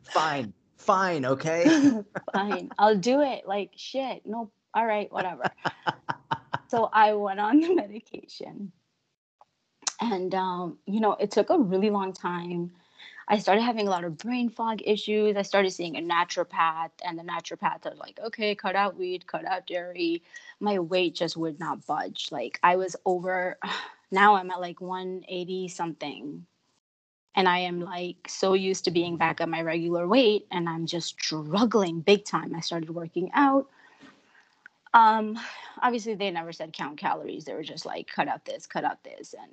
fine, 0.03 0.53
fine, 0.77 1.25
okay? 1.25 2.03
fine, 2.33 2.71
I'll 2.77 2.97
do 2.97 3.21
it. 3.21 3.47
Like, 3.47 3.71
shit, 3.75 4.25
no, 4.25 4.51
all 4.73 4.85
right, 4.85 5.11
whatever. 5.11 5.43
so 6.67 6.89
I 6.91 7.13
went 7.13 7.39
on 7.39 7.59
the 7.59 7.75
medication. 7.75 8.71
And, 9.99 10.33
um, 10.33 10.79
you 10.87 10.99
know, 10.99 11.13
it 11.13 11.29
took 11.29 11.51
a 11.51 11.59
really 11.59 11.91
long 11.91 12.13
time. 12.13 12.71
I 13.27 13.37
started 13.39 13.61
having 13.61 13.87
a 13.87 13.91
lot 13.91 14.03
of 14.03 14.17
brain 14.17 14.49
fog 14.49 14.81
issues. 14.83 15.35
I 15.35 15.41
started 15.41 15.71
seeing 15.71 15.95
a 15.95 16.01
naturopath, 16.01 16.91
and 17.05 17.17
the 17.17 17.23
naturopath 17.23 17.85
was 17.85 17.99
like, 17.99 18.19
okay, 18.23 18.55
cut 18.55 18.75
out 18.75 18.97
weed, 18.97 19.27
cut 19.27 19.45
out 19.45 19.67
dairy. 19.67 20.23
My 20.59 20.79
weight 20.79 21.15
just 21.15 21.37
would 21.37 21.59
not 21.59 21.85
budge. 21.85 22.29
Like, 22.31 22.59
I 22.63 22.75
was 22.75 22.95
over, 23.05 23.57
now 24.11 24.35
I'm 24.35 24.51
at 24.51 24.59
like 24.61 24.81
180 24.81 25.67
something 25.69 26.45
and 27.35 27.47
I 27.47 27.59
am 27.59 27.81
like 27.81 28.27
so 28.27 28.53
used 28.53 28.85
to 28.85 28.91
being 28.91 29.17
back 29.17 29.41
at 29.41 29.49
my 29.49 29.61
regular 29.61 30.07
weight 30.07 30.47
and 30.51 30.67
I'm 30.67 30.85
just 30.85 31.09
struggling 31.09 32.01
big 32.01 32.25
time. 32.25 32.53
I 32.55 32.59
started 32.59 32.89
working 32.89 33.31
out. 33.33 33.67
Um, 34.93 35.39
obviously 35.81 36.15
they 36.15 36.31
never 36.31 36.51
said 36.51 36.73
count 36.73 36.97
calories. 36.97 37.45
They 37.45 37.53
were 37.53 37.63
just 37.63 37.85
like 37.85 38.07
cut 38.07 38.27
out 38.27 38.45
this, 38.45 38.67
cut 38.67 38.83
out 38.83 39.03
this. 39.03 39.33
And 39.39 39.51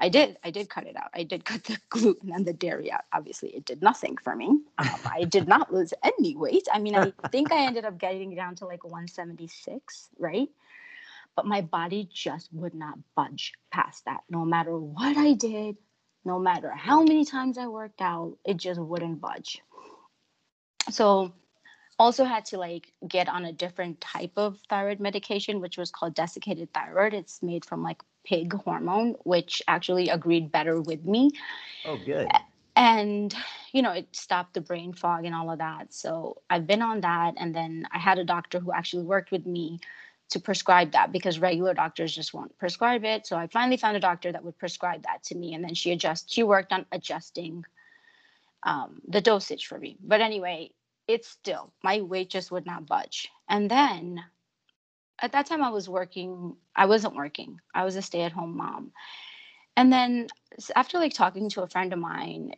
I 0.00 0.08
did. 0.08 0.38
I 0.42 0.50
did 0.50 0.70
cut 0.70 0.86
it 0.86 0.96
out. 0.96 1.10
I 1.14 1.24
did 1.24 1.44
cut 1.44 1.62
the 1.64 1.78
gluten 1.90 2.32
and 2.32 2.46
the 2.46 2.54
dairy 2.54 2.90
out. 2.90 3.02
Obviously, 3.12 3.50
it 3.50 3.66
did 3.66 3.82
nothing 3.82 4.16
for 4.16 4.34
me. 4.34 4.46
Um, 4.78 4.88
I 5.04 5.24
did 5.24 5.46
not 5.46 5.72
lose 5.72 5.92
any 6.02 6.34
weight. 6.34 6.66
I 6.72 6.78
mean, 6.78 6.94
I 6.94 7.12
think 7.30 7.52
I 7.52 7.66
ended 7.66 7.84
up 7.84 7.98
getting 7.98 8.34
down 8.34 8.56
to 8.56 8.66
like 8.66 8.82
176, 8.82 10.08
right? 10.18 10.48
But 11.36 11.46
my 11.46 11.60
body 11.60 12.08
just 12.12 12.52
would 12.52 12.74
not 12.74 12.98
budge 13.14 13.52
past 13.70 14.06
that. 14.06 14.20
No 14.30 14.44
matter 14.44 14.76
what 14.76 15.16
I 15.16 15.34
did, 15.34 15.76
no 16.24 16.38
matter 16.38 16.70
how 16.70 17.02
many 17.02 17.24
times 17.24 17.58
I 17.58 17.66
worked 17.66 18.00
out, 18.00 18.36
it 18.44 18.56
just 18.56 18.80
wouldn't 18.80 19.20
budge. 19.20 19.62
So, 20.90 21.32
also 22.00 22.24
had 22.24 22.46
to 22.46 22.56
like 22.56 22.92
get 23.06 23.28
on 23.28 23.44
a 23.44 23.52
different 23.52 24.00
type 24.00 24.32
of 24.36 24.58
thyroid 24.70 25.00
medication, 25.00 25.60
which 25.60 25.76
was 25.76 25.90
called 25.90 26.14
desiccated 26.14 26.72
thyroid. 26.72 27.12
It's 27.12 27.42
made 27.42 27.66
from 27.66 27.82
like 27.82 28.00
pig 28.24 28.54
hormone, 28.54 29.16
which 29.24 29.62
actually 29.68 30.08
agreed 30.08 30.50
better 30.50 30.80
with 30.80 31.04
me. 31.04 31.30
Oh, 31.84 31.98
good. 31.98 32.26
And, 32.74 33.34
you 33.72 33.82
know, 33.82 33.92
it 33.92 34.08
stopped 34.12 34.54
the 34.54 34.62
brain 34.62 34.94
fog 34.94 35.26
and 35.26 35.34
all 35.34 35.50
of 35.50 35.58
that. 35.58 35.92
So 35.92 36.40
I've 36.48 36.66
been 36.66 36.80
on 36.80 37.02
that. 37.02 37.34
And 37.36 37.54
then 37.54 37.86
I 37.92 37.98
had 37.98 38.18
a 38.18 38.24
doctor 38.24 38.60
who 38.60 38.72
actually 38.72 39.04
worked 39.04 39.30
with 39.30 39.44
me 39.44 39.78
to 40.30 40.40
prescribe 40.40 40.92
that 40.92 41.12
because 41.12 41.38
regular 41.38 41.74
doctors 41.74 42.14
just 42.14 42.32
won't 42.32 42.56
prescribe 42.56 43.04
it. 43.04 43.26
So 43.26 43.36
I 43.36 43.46
finally 43.48 43.76
found 43.76 43.98
a 43.98 44.00
doctor 44.00 44.32
that 44.32 44.42
would 44.42 44.56
prescribe 44.56 45.02
that 45.02 45.22
to 45.24 45.34
me. 45.34 45.52
And 45.52 45.62
then 45.62 45.74
she 45.74 45.92
adjust, 45.92 46.32
she 46.32 46.44
worked 46.44 46.72
on 46.72 46.86
adjusting 46.92 47.66
um, 48.62 49.02
the 49.06 49.20
dosage 49.20 49.66
for 49.66 49.78
me. 49.78 49.98
But 50.02 50.22
anyway, 50.22 50.70
it's 51.12 51.28
still, 51.28 51.72
my 51.82 52.00
weight 52.00 52.30
just 52.30 52.50
would 52.50 52.66
not 52.66 52.86
budge. 52.86 53.28
And 53.48 53.70
then 53.70 54.22
at 55.20 55.32
that 55.32 55.46
time 55.46 55.62
I 55.62 55.70
was 55.70 55.88
working, 55.88 56.56
I 56.74 56.86
wasn't 56.86 57.16
working. 57.16 57.60
I 57.74 57.84
was 57.84 57.96
a 57.96 58.02
stay-at-home 58.02 58.56
mom. 58.56 58.92
And 59.76 59.92
then 59.92 60.28
after 60.74 60.98
like 60.98 61.14
talking 61.14 61.48
to 61.50 61.62
a 61.62 61.68
friend 61.68 61.92
of 61.92 61.98
mine, 61.98 62.54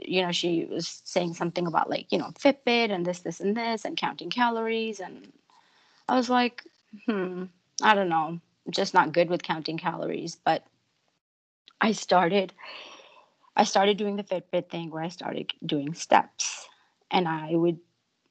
you 0.00 0.22
know, 0.22 0.32
she 0.32 0.64
was 0.64 1.02
saying 1.04 1.34
something 1.34 1.66
about 1.66 1.90
like, 1.90 2.10
you 2.10 2.18
know, 2.18 2.32
Fitbit 2.38 2.90
and 2.90 3.04
this, 3.04 3.20
this, 3.20 3.40
and 3.40 3.56
this, 3.56 3.84
and 3.84 3.96
counting 3.96 4.30
calories. 4.30 5.00
And 5.00 5.32
I 6.08 6.16
was 6.16 6.30
like, 6.30 6.64
hmm, 7.06 7.44
I 7.82 7.94
don't 7.94 8.08
know. 8.08 8.40
Just 8.70 8.94
not 8.94 9.12
good 9.12 9.30
with 9.30 9.42
counting 9.42 9.78
calories. 9.78 10.36
But 10.44 10.64
I 11.80 11.92
started 11.92 12.52
I 13.56 13.64
started 13.64 13.96
doing 13.96 14.16
the 14.16 14.22
Fitbit 14.22 14.68
thing 14.68 14.90
where 14.90 15.02
I 15.02 15.08
started 15.08 15.50
doing 15.64 15.94
steps. 15.94 16.68
And 17.10 17.28
I 17.28 17.54
would 17.54 17.78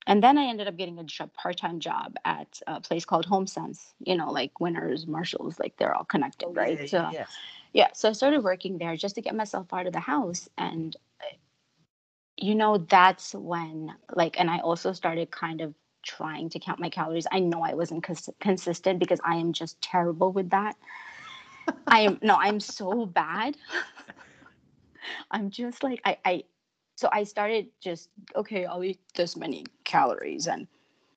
and 0.08 0.22
then 0.22 0.38
I 0.38 0.46
ended 0.46 0.68
up 0.68 0.78
getting 0.78 1.00
a 1.00 1.04
job, 1.04 1.34
part-time 1.34 1.80
job 1.80 2.16
at 2.26 2.62
a 2.68 2.80
place 2.80 3.06
called 3.06 3.26
HomeSense. 3.26 3.94
You 4.00 4.16
know, 4.16 4.32
like 4.32 4.60
Winners, 4.60 5.08
Marshalls, 5.08 5.60
like 5.60 5.78
they're 5.78 5.96
all 5.96 6.06
connected, 6.06 6.50
oh, 6.50 6.54
right? 6.54 6.80
Yeah, 6.80 6.86
so 6.86 7.10
yeah. 7.12 7.26
yeah, 7.74 7.88
so 7.94 8.10
I 8.10 8.12
started 8.12 8.44
working 8.44 8.78
there 8.78 8.96
just 8.96 9.16
to 9.16 9.22
get 9.22 9.36
myself 9.36 9.74
out 9.74 9.88
of 9.88 9.94
the 9.94 10.00
house, 10.00 10.48
and 10.58 10.96
you 12.38 12.54
know, 12.54 12.78
that's 12.78 13.34
when 13.34 13.94
like, 14.14 14.40
and 14.40 14.50
I 14.50 14.60
also 14.60 14.92
started 14.92 15.32
kind 15.32 15.62
of 15.62 15.74
trying 16.04 16.50
to 16.50 16.60
count 16.60 16.80
my 16.80 16.90
calories. 16.90 17.26
I 17.32 17.40
know 17.40 17.62
I 17.64 17.74
wasn't 17.74 18.04
cons- 18.04 18.30
consistent 18.40 19.00
because 19.00 19.20
I 19.26 19.36
am 19.36 19.54
just 19.54 19.82
terrible 19.82 20.32
with 20.32 20.52
that. 20.52 20.76
I 21.88 22.02
am 22.02 22.20
no, 22.22 22.36
I'm 22.36 22.60
so 22.60 23.08
bad. 23.08 23.58
I'm 25.32 25.50
just 25.50 25.84
like 25.84 26.02
I 26.06 26.18
I 26.24 26.44
so 26.96 27.10
I 27.12 27.24
started 27.24 27.68
just 27.82 28.10
okay, 28.36 28.66
I'll 28.66 28.84
eat 28.84 29.00
this 29.16 29.36
many 29.38 29.66
calories 29.84 30.48
and 30.48 30.68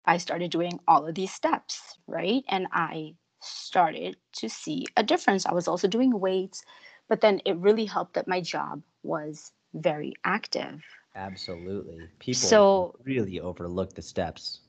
I 0.06 0.18
started 0.18 0.50
doing 0.50 0.80
all 0.88 1.06
of 1.06 1.14
these 1.14 1.32
steps, 1.32 1.98
right? 2.06 2.44
And 2.48 2.66
I 2.72 3.14
started 3.40 4.16
to 4.34 4.48
see 4.48 4.86
a 4.96 5.02
difference. 5.02 5.46
I 5.46 5.52
was 5.54 5.68
also 5.68 5.88
doing 5.88 6.18
weights, 6.20 6.64
but 7.08 7.20
then 7.20 7.40
it 7.44 7.56
really 7.58 7.86
helped 7.86 8.14
that 8.14 8.28
my 8.28 8.40
job 8.40 8.82
was 9.02 9.52
very 9.74 10.14
active. 10.24 10.82
Absolutely. 11.14 12.08
People 12.18 12.38
So 12.40 12.94
really 13.04 13.40
overlook 13.40 13.94
the 13.94 14.02
steps. 14.02 14.60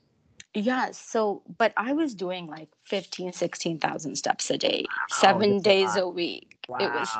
yeah, 0.54 0.90
so 0.92 1.42
but 1.58 1.72
I 1.76 1.92
was 1.92 2.14
doing 2.14 2.46
like 2.46 2.68
15, 2.84 3.32
16,000 3.32 4.16
steps 4.16 4.50
a 4.50 4.58
day, 4.58 4.86
Wow, 4.88 5.06
7 5.08 5.48
that's 5.48 5.66
a 5.66 5.70
days 5.70 5.96
a 5.96 6.08
week. 6.08 6.58
Wow. 6.68 6.78
It 6.78 6.92
was 6.92 7.18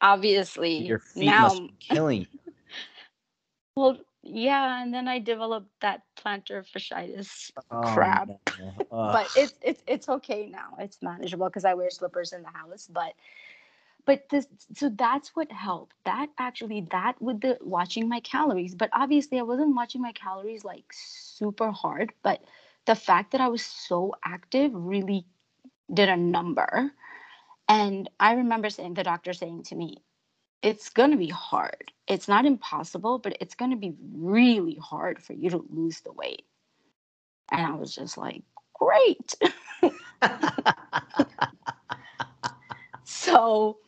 obviously 0.00 0.88
Your 0.88 0.98
feet 0.98 1.26
now 1.26 1.68
killing 1.80 2.26
you. 2.30 2.45
Well 3.76 3.98
yeah, 4.22 4.82
and 4.82 4.92
then 4.94 5.08
I 5.08 5.20
developed 5.20 5.70
that 5.80 6.02
plantar 6.16 6.64
fasciitis 6.66 7.52
Oh, 7.70 7.76
crap. 7.82 8.28
no. 8.28 8.38
but 9.02 9.30
it's 9.36 9.58
it's 9.62 9.82
it's 9.86 10.08
okay 10.08 10.48
now. 10.48 10.76
It's 10.80 11.02
manageable 11.02 11.46
because 11.46 11.64
I 11.64 11.74
wear 11.74 11.90
slippers 11.90 12.32
in 12.32 12.42
the 12.42 12.50
house. 12.50 12.88
But 12.92 13.14
but 14.06 14.28
this 14.30 14.48
so 14.74 14.88
that's 14.90 15.34
what 15.36 15.52
helped. 15.52 15.94
That 16.04 16.28
actually 16.38 16.86
that 16.90 17.20
with 17.20 17.40
the 17.40 17.58
watching 17.60 18.08
my 18.08 18.20
calories. 18.20 18.74
But 18.74 18.90
obviously 18.92 19.38
I 19.38 19.42
wasn't 19.42 19.76
watching 19.76 20.02
my 20.02 20.12
calories 20.12 20.64
like 20.64 20.84
super 20.92 21.70
hard. 21.70 22.12
But 22.22 22.42
the 22.86 22.96
fact 22.96 23.32
that 23.32 23.40
I 23.40 23.48
was 23.48 23.64
so 23.64 24.14
active 24.24 24.72
really 24.74 25.26
did 25.92 26.08
a 26.08 26.16
number. 26.16 26.92
And 27.68 28.08
I 28.20 28.34
remember 28.34 28.70
saying 28.70 28.94
the 28.94 29.04
doctor 29.04 29.32
saying 29.32 29.64
to 29.64 29.76
me, 29.76 30.02
it's 30.62 30.90
going 30.90 31.10
to 31.10 31.16
be 31.16 31.28
hard. 31.28 31.92
It's 32.08 32.28
not 32.28 32.46
impossible, 32.46 33.18
but 33.18 33.36
it's 33.40 33.54
going 33.54 33.70
to 33.70 33.76
be 33.76 33.94
really 34.14 34.78
hard 34.80 35.22
for 35.22 35.32
you 35.32 35.50
to 35.50 35.64
lose 35.70 36.00
the 36.00 36.12
weight. 36.12 36.44
And 37.50 37.60
I 37.60 37.74
was 37.74 37.94
just 37.94 38.18
like, 38.18 38.42
great. 38.74 39.34
So, 43.08 43.78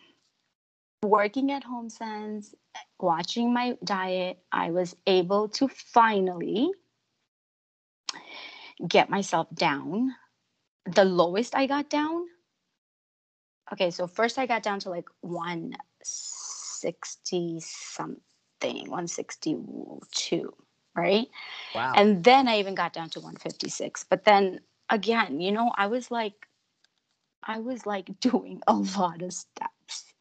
working 1.02 1.52
at 1.52 1.64
home, 1.64 1.88
HomeSense, 1.88 2.54
watching 3.00 3.52
my 3.52 3.76
diet, 3.84 4.38
I 4.52 4.70
was 4.70 4.96
able 5.06 5.48
to 5.50 5.68
finally 5.68 6.70
get 8.86 9.10
myself 9.10 9.46
down. 9.54 10.14
The 10.86 11.04
lowest 11.04 11.54
I 11.54 11.66
got 11.66 11.88
down, 11.88 12.26
okay, 13.72 13.90
so 13.90 14.06
first 14.06 14.38
I 14.38 14.46
got 14.46 14.62
down 14.62 14.80
to 14.80 14.90
like 14.90 15.08
160 16.84 17.60
something, 17.60 18.90
162, 18.90 20.54
right? 20.94 21.26
wow. 21.74 21.92
And 21.96 22.24
then 22.24 22.48
I 22.48 22.58
even 22.58 22.74
got 22.74 22.92
down 22.92 23.10
to 23.10 23.20
156. 23.20 24.04
But 24.04 24.24
then 24.24 24.60
again, 24.90 25.40
you 25.40 25.52
know, 25.52 25.72
I 25.76 25.86
was 25.86 26.10
like, 26.10 26.46
I 27.42 27.58
was 27.58 27.86
like 27.86 28.18
doing 28.20 28.62
a 28.66 28.74
lot 28.74 29.22
of 29.22 29.32
steps. 29.32 30.14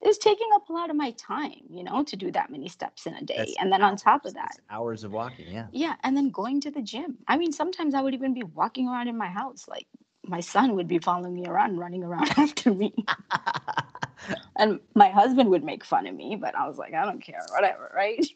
It 0.00 0.08
was 0.08 0.18
taking 0.18 0.48
up 0.54 0.68
a 0.68 0.72
lot 0.72 0.90
of 0.90 0.96
my 0.96 1.12
time, 1.12 1.62
you 1.70 1.84
know, 1.84 2.02
to 2.02 2.16
do 2.16 2.32
that 2.32 2.50
many 2.50 2.68
steps 2.68 3.06
in 3.06 3.14
a 3.14 3.22
day. 3.22 3.36
That's 3.36 3.56
and 3.60 3.72
then 3.72 3.82
on 3.82 3.96
top 3.96 4.26
of 4.26 4.34
that, 4.34 4.58
hours 4.68 5.04
of 5.04 5.12
walking. 5.12 5.46
Yeah. 5.52 5.68
yeah, 5.70 5.94
and 6.02 6.16
then 6.16 6.30
going 6.30 6.60
to 6.62 6.72
the 6.72 6.82
gym. 6.82 7.18
I 7.28 7.36
mean, 7.36 7.52
sometimes 7.52 7.94
I 7.94 8.00
would 8.00 8.12
even 8.12 8.34
be 8.34 8.42
walking 8.42 8.88
around 8.88 9.06
in 9.06 9.16
my 9.16 9.28
house. 9.28 9.68
Like 9.68 9.86
my 10.26 10.40
son 10.40 10.74
would 10.74 10.88
be 10.88 10.98
following 10.98 11.34
me 11.34 11.46
around, 11.46 11.78
running 11.78 12.02
around 12.02 12.30
after 12.36 12.74
me. 12.74 12.92
and 14.56 14.80
my 14.94 15.10
husband 15.10 15.50
would 15.50 15.64
make 15.64 15.84
fun 15.84 16.06
of 16.06 16.14
me, 16.14 16.36
but 16.36 16.54
I 16.54 16.66
was 16.66 16.78
like, 16.78 16.94
I 16.94 17.04
don't 17.04 17.20
care, 17.20 17.44
whatever, 17.50 17.90
right? 17.96 18.26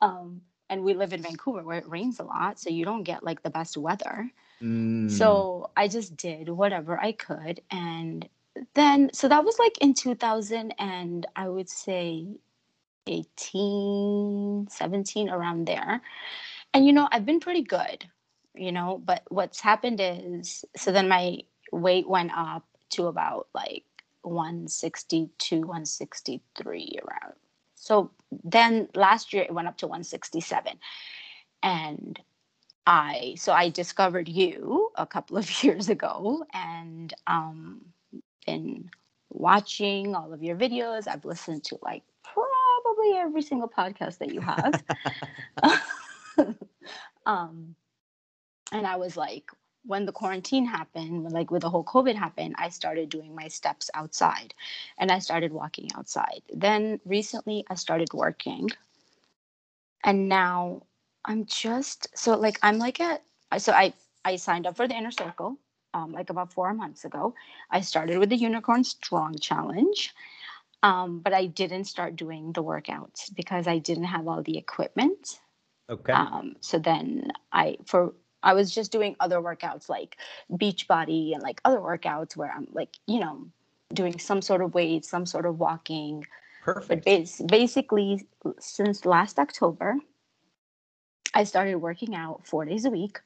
um, 0.00 0.42
and 0.68 0.84
we 0.84 0.94
live 0.94 1.12
in 1.12 1.22
Vancouver 1.22 1.62
where 1.62 1.78
it 1.78 1.88
rains 1.88 2.18
a 2.18 2.24
lot, 2.24 2.58
so 2.58 2.70
you 2.70 2.84
don't 2.84 3.02
get 3.02 3.22
like 3.22 3.42
the 3.42 3.50
best 3.50 3.76
weather. 3.76 4.30
Mm. 4.62 5.10
So 5.10 5.70
I 5.76 5.88
just 5.88 6.16
did 6.16 6.48
whatever 6.48 6.98
I 6.98 7.12
could. 7.12 7.60
And 7.70 8.28
then, 8.74 9.10
so 9.12 9.28
that 9.28 9.44
was 9.44 9.58
like 9.58 9.76
in 9.78 9.94
2000, 9.94 10.74
and 10.78 11.26
I 11.36 11.48
would 11.48 11.68
say 11.68 12.26
18, 13.06 14.68
17, 14.70 15.28
around 15.28 15.66
there. 15.66 16.00
And, 16.72 16.86
you 16.86 16.92
know, 16.92 17.08
I've 17.10 17.26
been 17.26 17.40
pretty 17.40 17.62
good, 17.62 18.06
you 18.54 18.72
know, 18.72 19.00
but 19.04 19.22
what's 19.28 19.60
happened 19.60 20.00
is, 20.02 20.64
so 20.76 20.92
then 20.92 21.08
my 21.08 21.40
weight 21.70 22.08
went 22.08 22.30
up 22.36 22.64
to 22.90 23.06
about 23.06 23.48
like 23.54 23.84
162, 24.22 25.60
163 25.60 26.98
around. 27.02 27.34
So 27.74 28.10
then 28.44 28.88
last 28.94 29.32
year 29.32 29.42
it 29.42 29.52
went 29.52 29.68
up 29.68 29.76
to 29.78 29.86
167. 29.86 30.78
And 31.62 32.20
I 32.86 33.34
so 33.38 33.52
I 33.52 33.68
discovered 33.68 34.28
you 34.28 34.90
a 34.96 35.06
couple 35.06 35.36
of 35.36 35.62
years 35.64 35.88
ago 35.88 36.44
and 36.52 37.12
um 37.26 37.80
been 38.46 38.90
watching 39.30 40.14
all 40.14 40.32
of 40.32 40.42
your 40.42 40.56
videos. 40.56 41.06
I've 41.08 41.24
listened 41.24 41.64
to 41.64 41.78
like 41.82 42.02
probably 42.22 43.16
every 43.16 43.42
single 43.42 43.68
podcast 43.68 44.18
that 44.18 44.32
you 44.32 44.40
have. 44.40 44.82
um 47.26 47.74
and 48.72 48.86
I 48.86 48.96
was 48.96 49.16
like 49.16 49.50
when 49.84 50.06
the 50.06 50.12
quarantine 50.12 50.66
happened, 50.66 51.30
like 51.32 51.50
with 51.50 51.62
the 51.62 51.70
whole 51.70 51.84
COVID 51.84 52.14
happened, 52.14 52.54
I 52.58 52.68
started 52.68 53.08
doing 53.08 53.34
my 53.34 53.48
steps 53.48 53.90
outside 53.94 54.54
and 54.98 55.10
I 55.10 55.18
started 55.18 55.52
walking 55.52 55.88
outside. 55.96 56.42
Then 56.52 57.00
recently 57.04 57.64
I 57.68 57.74
started 57.74 58.12
working 58.12 58.68
and 60.04 60.28
now 60.28 60.82
I'm 61.24 61.46
just 61.46 62.08
so 62.16 62.36
like 62.36 62.58
I'm 62.62 62.78
like 62.78 63.00
at 63.00 63.22
so 63.58 63.72
I 63.72 63.92
I 64.24 64.36
signed 64.36 64.66
up 64.66 64.76
for 64.76 64.88
the 64.88 64.94
inner 64.94 65.10
circle 65.10 65.56
um 65.94 66.12
like 66.12 66.30
about 66.30 66.52
four 66.52 66.72
months 66.74 67.04
ago. 67.04 67.34
I 67.70 67.80
started 67.80 68.18
with 68.18 68.30
the 68.30 68.36
unicorn 68.36 68.84
strong 68.84 69.36
challenge. 69.38 70.14
Um, 70.84 71.20
but 71.20 71.32
I 71.32 71.46
didn't 71.46 71.84
start 71.84 72.16
doing 72.16 72.52
the 72.52 72.62
workouts 72.64 73.32
because 73.36 73.68
I 73.68 73.78
didn't 73.78 74.10
have 74.10 74.26
all 74.26 74.42
the 74.42 74.58
equipment. 74.58 75.38
Okay. 75.88 76.12
Um, 76.12 76.56
so 76.60 76.80
then 76.80 77.30
I 77.52 77.76
for 77.86 78.14
I 78.42 78.54
was 78.54 78.74
just 78.74 78.92
doing 78.92 79.16
other 79.20 79.38
workouts 79.40 79.88
like 79.88 80.16
beach 80.56 80.88
body 80.88 81.32
and 81.32 81.42
like 81.42 81.60
other 81.64 81.78
workouts 81.78 82.36
where 82.36 82.52
I'm 82.54 82.66
like, 82.72 82.96
you 83.06 83.20
know, 83.20 83.46
doing 83.92 84.18
some 84.18 84.42
sort 84.42 84.62
of 84.62 84.74
weight, 84.74 85.04
some 85.04 85.26
sort 85.26 85.46
of 85.46 85.58
walking. 85.58 86.26
But 86.64 86.74
Perfect. 86.74 87.04
bas- 87.04 87.42
basically, 87.42 88.26
since 88.58 89.04
last 89.04 89.38
October, 89.38 89.96
I 91.34 91.44
started 91.44 91.76
working 91.76 92.14
out 92.14 92.46
four 92.46 92.64
days 92.64 92.84
a 92.84 92.90
week. 92.90 93.20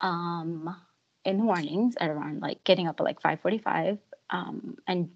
Um, 0.00 0.76
in 1.24 1.38
the 1.38 1.44
mornings 1.44 1.94
at 2.00 2.08
around 2.08 2.40
like 2.40 2.62
getting 2.64 2.86
up 2.86 3.00
at 3.00 3.04
like 3.04 3.20
five 3.20 3.40
forty-five, 3.40 3.98
um, 4.30 4.76
and 4.86 5.10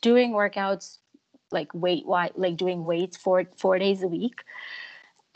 doing 0.00 0.32
workouts 0.32 0.98
like 1.50 1.72
weight 1.74 2.06
wise, 2.06 2.32
like 2.36 2.56
doing 2.56 2.84
weights 2.84 3.16
four 3.16 3.44
four 3.56 3.78
days 3.78 4.02
a 4.02 4.08
week. 4.08 4.44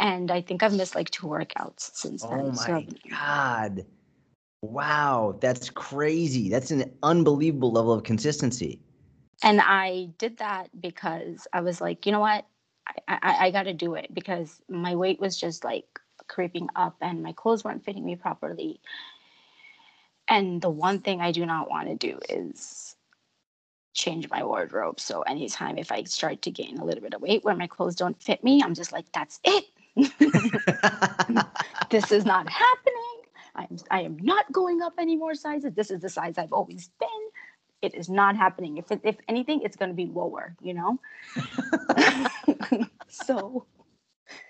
And 0.00 0.30
I 0.32 0.40
think 0.40 0.62
I've 0.64 0.74
missed 0.74 0.96
like 0.96 1.10
two 1.10 1.26
workouts 1.28 1.94
since 1.94 2.24
oh 2.24 2.30
then. 2.30 2.40
Oh 2.40 2.52
So- 2.52 2.72
my 2.72 2.88
god. 3.10 3.86
Wow, 4.62 5.38
that's 5.40 5.70
crazy. 5.70 6.48
That's 6.50 6.70
an 6.72 6.92
unbelievable 7.02 7.72
level 7.72 7.92
of 7.92 8.02
consistency. 8.04 8.80
and 9.42 9.60
I 9.62 10.10
did 10.18 10.38
that 10.38 10.68
because 10.80 11.46
I 11.52 11.60
was 11.62 11.80
like, 11.80 12.04
you 12.06 12.12
know 12.12 12.20
what, 12.20 12.46
I, 13.08 13.18
I, 13.22 13.46
I 13.46 13.50
got 13.52 13.64
to 13.64 13.72
do 13.74 13.94
it 13.94 14.12
because 14.12 14.60
my 14.68 14.96
weight 14.96 15.20
was 15.20 15.38
just 15.40 15.64
like 15.64 15.86
creeping 16.28 16.68
up 16.76 16.96
and 17.00 17.22
my 17.22 17.32
clothes 17.32 17.64
weren't 17.64 17.84
fitting 17.84 18.04
me 18.04 18.16
properly. 18.16 18.80
And 20.28 20.60
the 20.62 20.70
one 20.70 21.00
thing 21.00 21.20
I 21.22 21.32
do 21.32 21.46
not 21.46 21.70
want 21.70 21.88
to 21.88 21.94
do 21.96 22.18
is 22.28 22.96
change 23.94 24.28
my 24.30 24.44
wardrobe. 24.44 25.00
So 25.00 25.22
anytime 25.22 25.78
if 25.78 25.90
I 25.90 26.04
start 26.04 26.42
to 26.42 26.50
gain 26.50 26.78
a 26.78 26.84
little 26.84 27.02
bit 27.02 27.14
of 27.14 27.22
weight 27.22 27.44
where 27.44 27.56
my 27.56 27.66
clothes 27.66 27.96
don't 27.96 28.22
fit 28.22 28.44
me, 28.44 28.62
I'm 28.62 28.74
just 28.74 28.92
like, 28.92 29.10
that's 29.12 29.40
it. 29.44 29.64
this 31.90 32.12
is 32.12 32.24
not 32.24 32.48
happening. 32.48 32.96
I'm 33.54 33.76
I 33.90 34.02
am 34.02 34.16
not 34.20 34.50
going 34.52 34.82
up 34.82 34.94
any 34.98 35.16
more 35.16 35.34
sizes. 35.34 35.72
This 35.74 35.90
is 35.90 36.00
the 36.00 36.08
size 36.08 36.38
I've 36.38 36.52
always 36.52 36.90
been. 37.00 37.08
It 37.82 37.94
is 37.94 38.08
not 38.08 38.36
happening. 38.36 38.78
If 38.78 38.90
it, 38.90 39.00
if 39.04 39.16
anything, 39.28 39.62
it's 39.62 39.76
going 39.76 39.90
to 39.90 39.94
be 39.94 40.06
lower. 40.06 40.54
You 40.62 40.74
know. 40.74 41.00
so, 43.08 43.66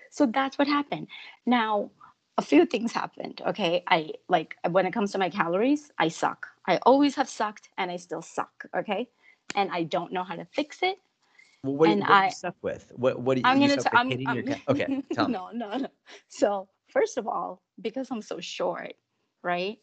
so 0.09 0.25
that's 0.25 0.57
what 0.57 0.67
happened. 0.67 1.07
Now, 1.45 1.91
a 2.37 2.41
few 2.41 2.65
things 2.65 2.91
happened. 2.91 3.41
Okay, 3.45 3.83
I 3.87 4.11
like 4.29 4.55
when 4.69 4.85
it 4.85 4.91
comes 4.93 5.11
to 5.13 5.17
my 5.17 5.29
calories, 5.29 5.91
I 5.97 6.09
suck. 6.09 6.47
I 6.67 6.77
always 6.83 7.15
have 7.15 7.29
sucked, 7.29 7.69
and 7.77 7.89
I 7.89 7.97
still 7.97 8.21
suck. 8.21 8.65
Okay, 8.75 9.07
and 9.55 9.71
I 9.71 9.83
don't 9.83 10.13
know 10.13 10.23
how 10.23 10.35
to 10.35 10.45
fix 10.45 10.79
it. 10.83 10.97
Well, 11.63 11.75
what, 11.75 11.89
And 11.89 12.01
what 12.01 12.09
are 12.09 12.13
I- 12.13 12.25
you 12.25 12.31
stuck 12.31 12.55
with? 12.63 12.91
What 12.95 13.19
what 13.19 13.35
do 13.35 13.41
you, 13.41 13.47
I'm 13.47 13.59
gonna. 13.59 13.79
stuck 13.79 13.83
T- 13.83 13.89
with 13.91 13.99
I'm, 13.99 14.09
hitting 14.09 14.27
I'm- 14.27 14.45
ca- 14.45 14.61
Okay, 14.69 15.03
tell 15.13 15.27
me. 15.27 15.33
no, 15.33 15.49
no, 15.53 15.77
no. 15.77 15.87
So 16.27 16.67
first 16.89 17.17
of 17.17 17.27
all, 17.27 17.61
because 17.81 18.09
I'm 18.11 18.21
so 18.21 18.39
short, 18.39 18.93
right? 19.43 19.77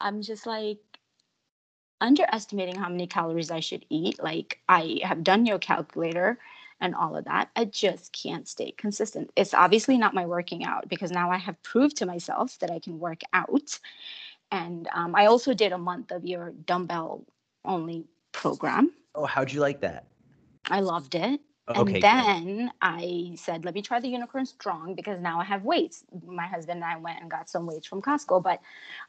I'm 0.00 0.22
just 0.22 0.46
like 0.46 0.78
underestimating 2.00 2.76
how 2.76 2.88
many 2.88 3.06
calories 3.06 3.50
I 3.50 3.60
should 3.60 3.84
eat. 3.90 4.22
Like 4.22 4.60
I 4.68 5.00
have 5.02 5.22
done 5.22 5.46
your 5.46 5.58
calculator 5.58 6.38
and 6.80 6.94
all 6.94 7.16
of 7.16 7.24
that. 7.24 7.48
I 7.56 7.64
just 7.66 8.12
can't 8.12 8.46
stay 8.46 8.70
consistent. 8.72 9.30
It's 9.36 9.54
obviously 9.54 9.96
not 9.96 10.12
my 10.14 10.26
working 10.26 10.64
out 10.64 10.88
because 10.88 11.10
now 11.10 11.30
I 11.30 11.38
have 11.38 11.62
proved 11.62 11.96
to 11.98 12.06
myself 12.06 12.58
that 12.58 12.70
I 12.70 12.78
can 12.78 12.98
work 12.98 13.22
out. 13.32 13.78
And 14.50 14.88
um, 14.92 15.14
I 15.14 15.26
also 15.26 15.54
did 15.54 15.72
a 15.72 15.78
month 15.78 16.10
of 16.12 16.24
your 16.26 16.50
dumbbell 16.66 17.24
only 17.64 18.04
program. 18.32 18.92
Oh, 19.14 19.24
how'd 19.24 19.50
you 19.50 19.60
like 19.60 19.80
that? 19.80 20.06
I 20.68 20.80
loved 20.80 21.14
it. 21.14 21.40
Okay. 21.68 21.80
and 21.80 21.92
good. 21.94 22.02
then 22.02 22.70
I 22.80 23.32
said, 23.36 23.64
let 23.64 23.74
me 23.74 23.82
try 23.82 23.98
the 23.98 24.08
Unicorn 24.08 24.46
Strong 24.46 24.94
because 24.94 25.20
now 25.20 25.40
I 25.40 25.44
have 25.44 25.64
weights. 25.64 26.04
My 26.24 26.46
husband 26.46 26.76
and 26.76 26.84
I 26.84 26.96
went 26.96 27.20
and 27.20 27.28
got 27.28 27.50
some 27.50 27.66
weights 27.66 27.88
from 27.88 28.00
Costco, 28.00 28.40
but 28.40 28.60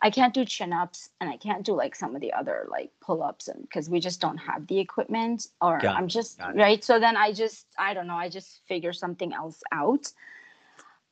I 0.01 0.09
can't 0.09 0.33
do 0.33 0.43
chin 0.43 0.73
ups 0.73 1.11
and 1.21 1.29
I 1.29 1.37
can't 1.37 1.63
do 1.63 1.73
like 1.73 1.95
some 1.95 2.15
of 2.15 2.21
the 2.21 2.33
other 2.33 2.65
like 2.71 2.91
pull 2.99 3.21
ups 3.21 3.47
and 3.47 3.61
because 3.61 3.91
we 3.91 3.99
just 3.99 4.19
don't 4.19 4.37
have 4.37 4.65
the 4.65 4.79
equipment 4.79 5.47
or 5.62 5.77
Got 5.77 5.97
I'm 5.97 6.05
it, 6.05 6.10
just 6.10 6.41
right. 6.55 6.84
So 6.84 6.99
then 6.99 7.15
I 7.15 7.32
just, 7.32 7.67
I 7.77 7.93
don't 7.93 8.08
know, 8.08 8.15
I 8.15 8.27
just 8.27 8.62
figure 8.67 8.93
something 8.93 9.34
else 9.34 9.62
out. 9.71 10.12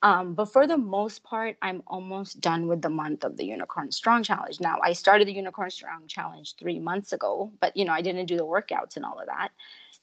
Um, 0.02 0.34
but 0.34 0.52
for 0.52 0.68
the 0.68 0.78
most 0.78 1.24
part, 1.24 1.58
I'm 1.62 1.82
almost 1.88 2.42
done 2.42 2.68
with 2.68 2.82
the 2.82 2.90
month 2.90 3.24
of 3.24 3.38
the 3.38 3.46
Unicorn 3.46 3.92
Strong 3.92 4.24
Challenge. 4.24 4.60
Now, 4.60 4.78
I 4.84 4.94
started 4.94 5.28
the 5.28 5.34
Unicorn 5.34 5.72
Strong 5.72 6.08
Challenge 6.08 6.56
three 6.58 6.80
months 6.80 7.14
ago, 7.14 7.52
but 7.60 7.76
you 7.78 7.86
know, 7.86 7.94
I 7.94 8.02
didn't 8.02 8.26
do 8.26 8.38
the 8.38 8.46
workouts 8.46 8.98
and 8.98 9.06
all 9.06 9.20
of 9.20 9.28
that. 9.28 9.50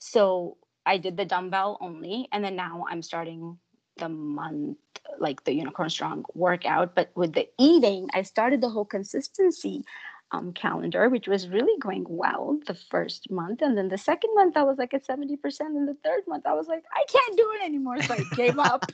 So 0.05 0.57
I 0.85 0.99
did 0.99 1.17
the 1.17 1.25
dumbbell 1.25 1.79
only, 1.81 2.27
and 2.33 2.43
then 2.45 2.57
now 2.57 2.85
I'm 2.91 3.03
starting 3.03 3.57
the 3.99 4.09
month 4.09 4.79
like 5.21 5.45
the 5.45 5.55
Unicorn 5.55 5.91
Strong 5.91 6.25
workout. 6.35 6.97
But 6.97 7.12
with 7.15 7.35
the 7.35 7.49
eating, 7.57 8.09
I 8.12 8.23
started 8.23 8.61
the 8.61 8.69
whole 8.69 8.85
consistency 8.85 9.85
um, 10.33 10.53
calendar, 10.55 11.09
which 11.09 11.29
was 11.29 11.49
really 11.49 11.79
going 11.79 12.05
well 12.09 12.59
the 12.67 12.75
first 12.75 13.31
month, 13.31 13.62
and 13.62 13.79
then 13.79 13.88
the 13.88 13.97
second 13.97 14.35
month 14.35 14.57
I 14.57 14.65
was 14.65 14.77
like 14.77 14.93
at 14.93 15.07
seventy 15.07 15.37
percent, 15.37 15.77
and 15.77 15.87
the 15.87 15.97
third 16.03 16.25
month 16.27 16.47
I 16.47 16.55
was 16.55 16.67
like 16.67 16.83
I 16.93 17.05
can't 17.09 17.37
do 17.37 17.53
it 17.61 17.65
anymore, 17.65 18.03
so 18.03 18.15
I 18.15 18.25
gave 18.35 18.59
up. 18.59 18.85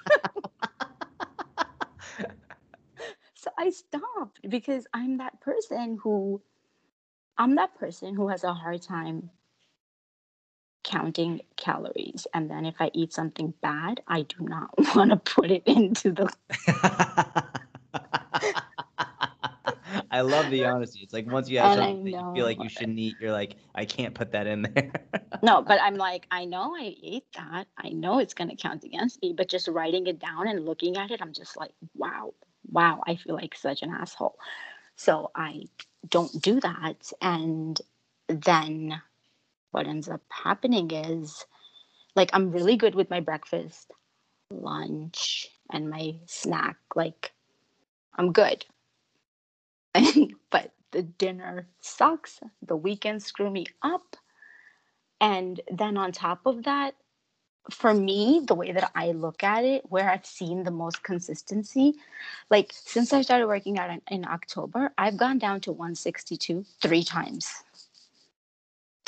so 3.34 3.50
I 3.58 3.70
stopped 3.70 4.40
because 4.46 4.86
I'm 4.92 5.16
that 5.18 5.40
person 5.40 5.98
who 6.02 6.42
I'm 7.38 7.54
that 7.54 7.74
person 7.76 8.14
who 8.14 8.28
has 8.28 8.44
a 8.44 8.52
hard 8.52 8.82
time 8.82 9.30
counting 10.88 11.42
calories. 11.56 12.26
And 12.34 12.50
then 12.50 12.64
if 12.64 12.76
I 12.80 12.90
eat 12.94 13.12
something 13.12 13.52
bad, 13.62 14.00
I 14.08 14.22
do 14.22 14.36
not 14.40 14.70
want 14.96 15.10
to 15.10 15.16
put 15.16 15.50
it 15.50 15.64
into 15.66 16.12
the 16.12 16.32
I 20.10 20.22
love 20.22 20.50
the 20.50 20.64
honesty. 20.66 21.00
It's 21.02 21.12
like 21.12 21.26
once 21.26 21.48
you 21.50 21.58
have 21.58 21.72
And 21.72 21.78
something 21.78 22.04
that 22.04 22.12
you 22.18 22.24
feel 22.32 22.44
like 22.46 22.62
you 22.62 22.68
shouldn't 22.68 22.98
eat, 22.98 23.18
you're 23.20 23.32
like, 23.32 23.56
I 23.74 23.84
can't 23.84 24.14
put 24.14 24.32
that 24.32 24.46
in 24.46 24.62
there. 24.62 24.92
No, 25.42 25.62
but 25.62 25.80
I'm 25.80 25.96
like, 25.96 26.26
I 26.32 26.46
know 26.46 26.74
I 26.76 26.96
ate 27.02 27.32
that. 27.36 27.68
I 27.78 27.90
know 27.90 28.18
it's 28.18 28.34
going 28.34 28.50
to 28.50 28.56
count 28.56 28.84
against 28.84 29.22
me, 29.22 29.32
but 29.36 29.48
just 29.48 29.68
writing 29.68 30.06
it 30.08 30.18
down 30.18 30.48
and 30.48 30.64
looking 30.66 30.96
at 30.96 31.12
it, 31.12 31.22
I'm 31.22 31.32
just 31.32 31.56
like, 31.56 31.72
wow, 31.94 32.34
wow, 32.70 33.02
I 33.06 33.16
feel 33.16 33.36
like 33.36 33.54
such 33.54 33.82
an 33.82 33.90
asshole. 33.90 34.36
So 34.96 35.30
I 35.36 35.64
don't 36.08 36.42
do 36.42 36.60
that. 36.60 37.12
And 37.22 37.80
then 38.28 39.00
what 39.70 39.86
ends 39.86 40.08
up 40.08 40.22
happening 40.30 40.90
is 40.90 41.44
like, 42.14 42.30
I'm 42.32 42.50
really 42.50 42.76
good 42.76 42.94
with 42.94 43.10
my 43.10 43.20
breakfast, 43.20 43.92
lunch, 44.50 45.48
and 45.70 45.90
my 45.90 46.16
snack. 46.26 46.76
Like, 46.94 47.32
I'm 48.16 48.32
good. 48.32 48.64
but 50.50 50.72
the 50.90 51.02
dinner 51.02 51.66
sucks. 51.80 52.40
The 52.66 52.76
weekends 52.76 53.26
screw 53.26 53.50
me 53.50 53.66
up. 53.82 54.16
And 55.20 55.60
then 55.70 55.96
on 55.96 56.12
top 56.12 56.46
of 56.46 56.64
that, 56.64 56.94
for 57.70 57.92
me, 57.92 58.42
the 58.46 58.54
way 58.54 58.72
that 58.72 58.90
I 58.94 59.10
look 59.10 59.44
at 59.44 59.64
it, 59.64 59.84
where 59.90 60.10
I've 60.10 60.24
seen 60.24 60.64
the 60.64 60.70
most 60.70 61.02
consistency, 61.02 61.94
like 62.50 62.72
since 62.72 63.12
I 63.12 63.20
started 63.22 63.46
working 63.46 63.78
out 63.78 63.90
in, 63.90 64.00
in 64.10 64.24
October, 64.26 64.92
I've 64.96 65.18
gone 65.18 65.38
down 65.38 65.60
to 65.62 65.72
162 65.72 66.64
three 66.80 67.04
times 67.04 67.62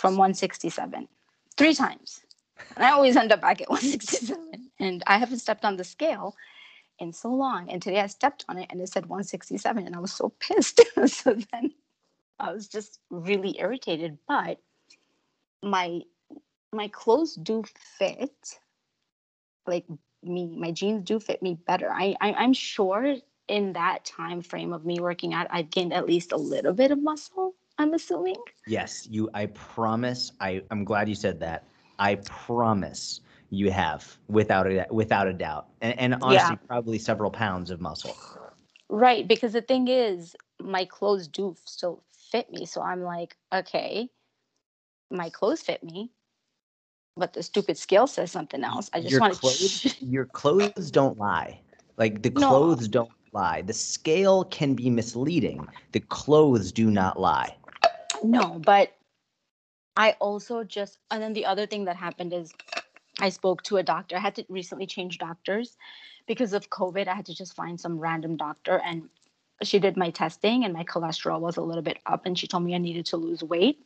from 0.01 0.17
167, 0.17 1.07
three 1.59 1.75
times. 1.75 2.23
And 2.75 2.87
I 2.87 2.91
always 2.93 3.17
end 3.17 3.33
up 3.33 3.43
back 3.43 3.61
at 3.61 3.69
167. 3.69 4.71
And 4.79 5.03
I 5.07 5.19
haven't 5.19 5.41
stepped 5.41 5.67
on 5.67 5.77
the 5.77 5.85
scale 5.85 6.35
in 6.99 7.13
so 7.13 7.29
long. 7.29 7.71
And 7.71 7.83
today 7.83 8.01
I 8.01 8.07
stepped 8.07 8.47
on 8.49 8.57
it 8.57 8.69
and 8.71 8.81
it 8.81 8.89
said 8.89 9.05
167. 9.07 9.87
And 9.87 9.95
I 9.95 9.99
was 9.99 10.13
so 10.13 10.33
pissed. 10.41 10.81
so 11.07 11.37
then 11.53 11.73
I 12.39 12.51
was 12.51 12.67
just 12.67 12.99
really 13.11 13.61
irritated. 13.61 14.17
But 14.27 14.59
my 15.63 16.01
my 16.73 16.89
clothes 16.89 17.35
do 17.35 17.63
fit 17.99 18.59
like 19.67 19.85
me 20.23 20.47
my 20.47 20.71
jeans 20.71 21.05
do 21.05 21.19
fit 21.21 21.43
me 21.43 21.59
better 21.67 21.91
I, 21.93 22.15
I 22.21 22.33
i'm 22.35 22.53
sure 22.53 23.17
in 23.49 23.73
that 23.73 24.05
time 24.05 24.41
frame 24.41 24.73
of 24.73 24.87
me 24.87 25.01
working 25.01 25.35
out 25.35 25.49
i've 25.51 25.71
gained 25.71 25.93
at 25.93 26.07
least 26.07 26.33
a 26.33 26.37
little 26.37 26.73
bit 26.73 26.93
of 26.93 27.03
muscle 27.03 27.55
i'm 27.81 27.95
assuming 27.95 28.43
yes, 28.67 29.07
you. 29.11 29.31
I 29.35 29.47
promise. 29.47 30.33
I 30.41 30.63
I'm 30.71 30.85
glad 30.85 31.09
you 31.09 31.15
said 31.15 31.41
that. 31.41 31.67
I 31.99 32.17
promise 32.17 33.21
you 33.51 33.71
have, 33.71 34.19
without 34.29 34.67
a 34.67 34.87
without 34.91 35.29
a 35.29 35.35
doubt, 35.35 35.69
and, 35.83 35.99
and 35.99 36.17
honestly, 36.23 36.57
probably 36.57 36.99
several 36.99 37.31
pounds 37.31 37.71
of 37.71 37.81
muscle. 37.81 38.19
right 38.89 39.27
because 39.29 39.53
the 39.53 39.63
thing 39.63 39.89
is 39.89 40.37
my 40.61 40.85
clothes 40.85 41.29
do 41.29 41.57
still 41.65 42.03
fit 42.13 42.51
me 42.53 42.65
so 42.67 42.83
i'm 42.83 43.03
like 43.03 43.37
okay 43.53 44.09
my 45.11 45.31
clothes 45.31 45.63
fit 45.63 45.83
me 45.85 46.11
but 47.17 47.33
the 47.35 47.43
stupid 47.43 47.77
scale 47.79 48.07
says 48.07 48.31
something 48.31 48.65
else 48.65 48.91
i 48.95 49.01
just 49.01 49.13
your 49.13 49.21
want 49.21 49.35
clothes, 49.41 49.81
to 49.83 49.95
your 50.01 50.27
clothes 50.27 50.91
don't 50.91 51.19
lie. 51.19 51.61
Like 51.99 52.23
the 52.23 52.31
No. 52.35 52.49
clothes 52.49 52.89
don't 52.89 53.11
lie. 53.33 53.63
The 53.63 53.73
scale 53.75 54.45
can 54.45 54.75
be 54.75 54.91
misleading. 54.91 55.69
The 55.93 56.01
clothes 56.01 56.73
do 56.73 56.91
not 56.91 57.21
lie. 57.21 57.57
No, 58.23 58.61
but 58.65 58.93
I 59.97 60.17
also 60.21 60.65
just, 60.65 60.99
and 61.11 61.23
then 61.23 61.33
the 61.33 61.47
other 61.47 61.67
thing 61.67 61.85
that 61.85 61.97
happened 61.97 62.33
is 62.33 62.53
I 63.21 63.29
spoke 63.29 63.63
to 63.65 63.79
a 63.79 63.83
doctor. 63.83 64.17
I 64.17 64.21
had 64.21 64.35
to 64.37 64.45
recently 64.49 64.87
change 64.87 65.19
doctors 65.19 65.77
because 66.27 66.53
of 66.53 66.71
COVID. 66.71 67.09
I 67.09 67.15
had 67.15 67.27
to 67.27 67.35
just 67.35 67.55
find 67.55 67.81
some 67.81 67.99
random 67.99 68.37
doctor 68.37 68.81
and 68.85 69.09
she 69.63 69.79
did 69.79 69.97
my 69.97 70.11
testing 70.11 70.65
and 70.65 70.73
my 70.73 70.85
cholesterol 70.85 71.41
was 71.41 71.57
a 71.57 71.63
little 71.63 71.83
bit 71.83 71.99
up 72.07 72.25
and 72.25 72.39
she 72.39 72.47
told 72.47 72.65
me 72.65 72.75
I 72.75 72.79
needed 72.79 73.07
to 73.07 73.17
lose 73.17 73.43
weight. 73.43 73.85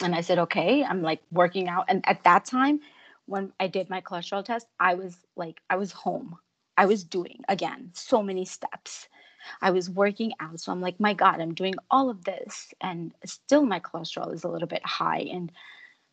And 0.00 0.14
I 0.14 0.20
said, 0.20 0.38
okay, 0.38 0.84
I'm 0.84 1.02
like 1.02 1.20
working 1.30 1.68
out. 1.68 1.86
And 1.88 2.06
at 2.06 2.24
that 2.24 2.44
time, 2.44 2.80
when 3.26 3.52
I 3.58 3.66
did 3.66 3.90
my 3.90 4.00
cholesterol 4.00 4.44
test, 4.44 4.66
I 4.78 4.94
was 4.94 5.16
like, 5.36 5.60
I 5.68 5.76
was 5.76 5.92
home. 5.92 6.38
I 6.76 6.86
was 6.86 7.04
doing 7.04 7.42
again 7.48 7.90
so 7.94 8.22
many 8.22 8.44
steps. 8.44 9.08
I 9.60 9.70
was 9.70 9.90
working 9.90 10.32
out. 10.40 10.60
So 10.60 10.72
I'm 10.72 10.80
like, 10.80 11.00
my 11.00 11.14
God, 11.14 11.40
I'm 11.40 11.54
doing 11.54 11.74
all 11.90 12.10
of 12.10 12.24
this. 12.24 12.72
And 12.80 13.12
still 13.24 13.64
my 13.64 13.80
cholesterol 13.80 14.32
is 14.34 14.44
a 14.44 14.48
little 14.48 14.68
bit 14.68 14.84
high. 14.84 15.28
And 15.32 15.52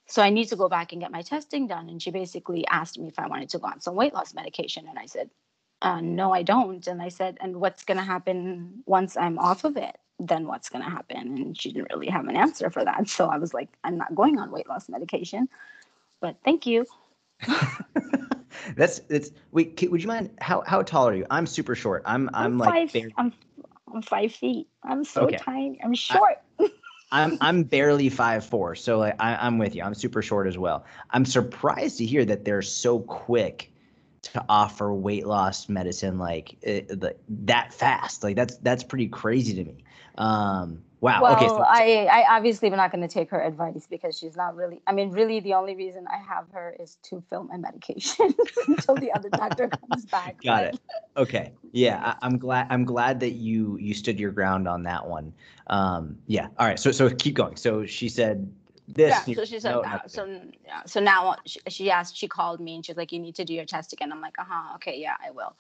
so 0.08 0.22
I 0.22 0.30
need 0.30 0.46
to 0.50 0.56
go 0.56 0.70
back 0.70 0.92
and 0.92 1.02
get 1.02 1.12
my 1.12 1.22
testing 1.22 1.68
done. 1.68 1.90
And 1.90 2.02
she 2.02 2.12
basically 2.12 2.66
asked 2.68 3.00
me 3.00 3.08
if 3.08 3.20
I 3.20 3.28
wanted 3.28 3.50
to 3.50 3.60
go 3.60 3.68
on 3.68 3.82
some 3.82 3.96
weight 3.96 4.14
loss 4.14 4.34
medication. 4.34 4.88
And 4.88 5.00
I 5.00 5.06
said, 5.06 5.30
uh, 5.82 6.02
no, 6.02 6.34
I 6.34 6.44
don't. 6.44 6.86
And 6.88 7.02
I 7.02 7.10
said, 7.10 7.38
and 7.42 7.58
what's 7.58 7.84
going 7.86 7.98
to 7.98 8.04
happen 8.04 8.84
once 8.86 9.18
I'm 9.18 9.40
off 9.40 9.64
of 9.64 9.78
it? 9.78 9.98
Then 10.20 10.48
what's 10.48 10.70
going 10.70 10.84
to 10.84 10.90
happen? 10.90 11.18
And 11.18 11.60
she 11.60 11.72
didn't 11.74 11.92
really 11.94 12.08
have 12.10 12.28
an 12.28 12.38
answer 12.38 12.70
for 12.70 12.86
that. 12.86 13.10
So 13.10 13.28
I 13.28 13.38
was 13.38 13.54
like, 13.54 13.70
I'm 13.84 13.98
not 13.98 14.16
going 14.16 14.40
on 14.40 14.52
weight 14.52 14.70
loss 14.70 14.90
medication, 14.90 15.50
but 16.22 16.38
thank 16.46 16.66
you. 16.66 16.86
That's 18.76 19.02
it's. 19.10 19.32
Wait, 19.52 19.82
would 19.90 20.02
you 20.02 20.08
mind? 20.08 20.32
How 20.40 20.64
how 20.66 20.82
tall 20.82 21.08
are 21.08 21.16
you? 21.16 21.26
I'm 21.30 21.46
super 21.46 21.76
short. 21.76 22.04
I'm 22.06 22.30
I'm, 22.34 22.54
I'm 22.54 22.58
like 22.58 22.92
five, 22.92 23.12
I'm 23.18 23.34
I'm 23.94 24.02
five 24.02 24.34
feet. 24.34 24.68
I'm 24.84 25.04
so 25.04 25.24
okay. 25.24 25.38
tiny. 25.38 25.80
I'm 25.84 25.94
short. 25.94 26.42
I, 26.60 26.70
I'm 27.12 27.38
I'm 27.42 27.64
barely 27.76 28.10
five 28.10 28.46
four, 28.46 28.76
so 28.76 29.00
like 29.00 29.16
I, 29.20 29.36
I'm 29.36 29.58
with 29.58 29.76
you. 29.76 29.84
I'm 29.84 29.94
super 29.94 30.22
short 30.22 30.48
as 30.48 30.58
well. 30.58 30.86
I'm 31.10 31.26
surprised 31.26 31.98
to 32.00 32.06
hear 32.06 32.26
that 32.26 32.46
they're 32.46 32.62
so 32.62 33.00
quick 33.00 33.72
to 34.24 34.44
offer 34.48 34.94
weight 34.94 35.28
loss 35.28 35.68
medicine 35.68 36.18
like 36.18 36.58
uh, 36.66 37.10
that 37.30 37.74
fast. 37.74 38.24
Like 38.24 38.36
that's 38.36 38.58
that's 38.58 38.84
pretty 38.84 39.08
crazy 39.08 39.56
to 39.56 39.64
me. 39.64 39.84
Um, 40.18 40.84
wow. 41.04 41.22
Well, 41.22 41.36
okay. 41.36 41.48
So, 41.48 41.62
I, 41.62 42.08
I 42.12 42.38
obviously 42.38 42.70
am 42.70 42.78
not 42.78 42.92
going 42.92 43.02
to 43.02 43.14
take 43.14 43.30
her 43.30 43.42
advice 43.42 43.86
because 43.90 44.18
she's 44.18 44.38
not 44.38 44.56
really. 44.56 44.82
I 44.88 44.94
mean, 44.94 45.12
really, 45.12 45.42
the 45.42 45.54
only 45.54 45.76
reason 45.76 46.06
I 46.12 46.18
have 46.18 46.46
her 46.54 46.76
is 46.80 46.98
to 47.04 47.22
fill 47.30 47.44
my 47.44 47.58
medication 47.58 48.34
until 48.68 48.96
the 48.96 49.12
other 49.12 49.30
doctor 49.30 49.68
comes 49.90 50.06
back. 50.06 50.42
Got 50.42 50.64
but. 50.64 50.74
it. 50.74 50.80
Okay. 51.18 51.52
Yeah, 51.74 52.16
I, 52.22 52.26
am 52.26 52.38
glad. 52.38 52.68
I'm 52.70 52.86
glad 52.86 53.20
that 53.20 53.32
you 53.32 53.78
you 53.80 53.94
stood 53.94 54.18
your 54.18 54.32
ground 54.32 54.68
on 54.68 54.84
that 54.84 55.06
one. 55.06 55.34
Um, 55.68 56.18
yeah. 56.28 56.48
All 56.58 56.66
right. 56.66 56.80
So 56.80 56.92
so 56.92 57.10
keep 57.10 57.36
going. 57.36 57.58
So 57.58 57.86
she 57.86 58.08
said 58.08 58.50
this. 58.88 59.28
Yeah. 59.28 59.36
So 59.36 59.46
she 59.46 59.60
said 59.60 59.72
no, 59.72 59.84
so 60.08 60.26
yeah. 60.66 60.84
So 60.86 61.02
now 61.02 61.36
she, 61.46 61.60
she 61.68 61.92
asked. 61.92 62.16
She 62.16 62.30
called 62.30 62.62
me 62.62 62.76
and 62.76 62.86
she's 62.86 62.96
like, 62.96 63.12
"You 63.12 63.20
need 63.20 63.36
to 63.36 63.44
do 63.44 63.54
your 63.54 63.66
test 63.66 63.92
again." 63.92 64.12
I'm 64.14 64.22
like, 64.22 64.40
"Uh 64.40 64.46
huh. 64.48 64.76
Okay. 64.76 64.98
Yeah, 64.98 65.16
I 65.26 65.32
will." 65.32 65.54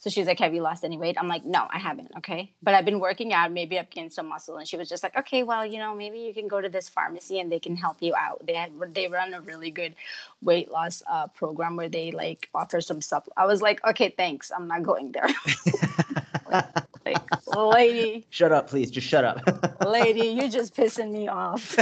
So 0.00 0.10
she's 0.10 0.26
like, 0.26 0.38
Have 0.38 0.54
you 0.54 0.62
lost 0.62 0.84
any 0.84 0.96
weight? 0.96 1.16
I'm 1.18 1.28
like, 1.28 1.44
No, 1.44 1.66
I 1.70 1.78
haven't. 1.78 2.10
Okay. 2.18 2.52
But 2.62 2.74
I've 2.74 2.84
been 2.84 3.00
working 3.00 3.32
out. 3.32 3.52
Maybe 3.52 3.78
I've 3.78 3.90
gained 3.90 4.12
some 4.12 4.28
muscle. 4.28 4.56
And 4.56 4.66
she 4.66 4.76
was 4.76 4.88
just 4.88 5.02
like, 5.02 5.16
Okay, 5.16 5.42
well, 5.42 5.66
you 5.66 5.78
know, 5.78 5.94
maybe 5.94 6.20
you 6.20 6.32
can 6.32 6.46
go 6.46 6.60
to 6.60 6.68
this 6.68 6.88
pharmacy 6.88 7.40
and 7.40 7.50
they 7.50 7.58
can 7.58 7.76
help 7.76 7.96
you 8.00 8.14
out. 8.14 8.46
They 8.46 8.54
had, 8.54 8.70
they 8.94 9.08
run 9.08 9.34
a 9.34 9.40
really 9.40 9.70
good 9.70 9.94
weight 10.40 10.70
loss 10.70 11.02
uh, 11.10 11.26
program 11.28 11.76
where 11.76 11.88
they 11.88 12.12
like 12.12 12.48
offer 12.54 12.80
some 12.80 13.00
stuff. 13.00 13.28
I 13.36 13.46
was 13.46 13.60
like, 13.60 13.84
Okay, 13.84 14.14
thanks. 14.16 14.52
I'm 14.54 14.68
not 14.68 14.84
going 14.84 15.12
there. 15.12 15.28
like, 16.50 16.66
like, 17.04 17.56
lady. 17.56 18.26
Shut 18.30 18.52
up, 18.52 18.68
please. 18.68 18.90
Just 18.92 19.08
shut 19.08 19.24
up. 19.24 19.40
lady, 19.86 20.28
you're 20.28 20.48
just 20.48 20.76
pissing 20.76 21.10
me 21.10 21.26
off. 21.26 21.76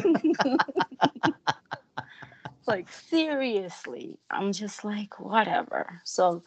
like, 2.67 2.89
seriously. 2.91 4.19
I'm 4.31 4.53
just 4.53 4.85
like, 4.85 5.21
whatever. 5.21 6.01
So, 6.05 6.43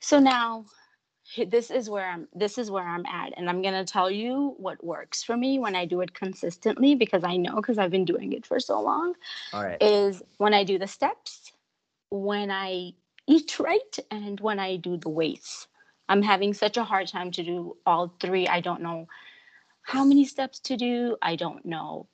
so 0.00 0.18
now 0.18 0.64
this 1.48 1.70
is 1.70 1.88
where 1.88 2.06
I'm 2.08 2.28
this 2.34 2.58
is 2.58 2.70
where 2.70 2.86
I'm 2.86 3.06
at 3.06 3.32
and 3.36 3.48
I'm 3.48 3.62
going 3.62 3.74
to 3.74 3.84
tell 3.84 4.10
you 4.10 4.54
what 4.58 4.82
works 4.82 5.22
for 5.22 5.36
me 5.36 5.58
when 5.58 5.76
I 5.76 5.84
do 5.84 6.00
it 6.00 6.14
consistently 6.14 6.94
because 6.94 7.24
I 7.24 7.36
know 7.36 7.60
cuz 7.62 7.78
I've 7.78 7.90
been 7.90 8.04
doing 8.04 8.32
it 8.32 8.46
for 8.46 8.58
so 8.58 8.80
long. 8.80 9.14
All 9.52 9.64
right. 9.64 9.80
Is 9.80 10.22
when 10.38 10.54
I 10.54 10.64
do 10.64 10.78
the 10.78 10.88
steps, 10.88 11.52
when 12.10 12.50
I 12.50 12.94
eat 13.26 13.58
right 13.60 13.98
and 14.10 14.40
when 14.40 14.58
I 14.58 14.76
do 14.76 14.96
the 14.96 15.08
weights. 15.08 15.68
I'm 16.08 16.22
having 16.22 16.54
such 16.54 16.76
a 16.76 16.82
hard 16.82 17.06
time 17.06 17.30
to 17.32 17.44
do 17.44 17.76
all 17.86 18.12
three. 18.20 18.48
I 18.48 18.60
don't 18.60 18.82
know 18.82 19.06
how 19.82 20.04
many 20.04 20.24
steps 20.24 20.58
to 20.60 20.76
do. 20.76 21.16
I 21.22 21.36
don't 21.36 21.64
know 21.64 22.08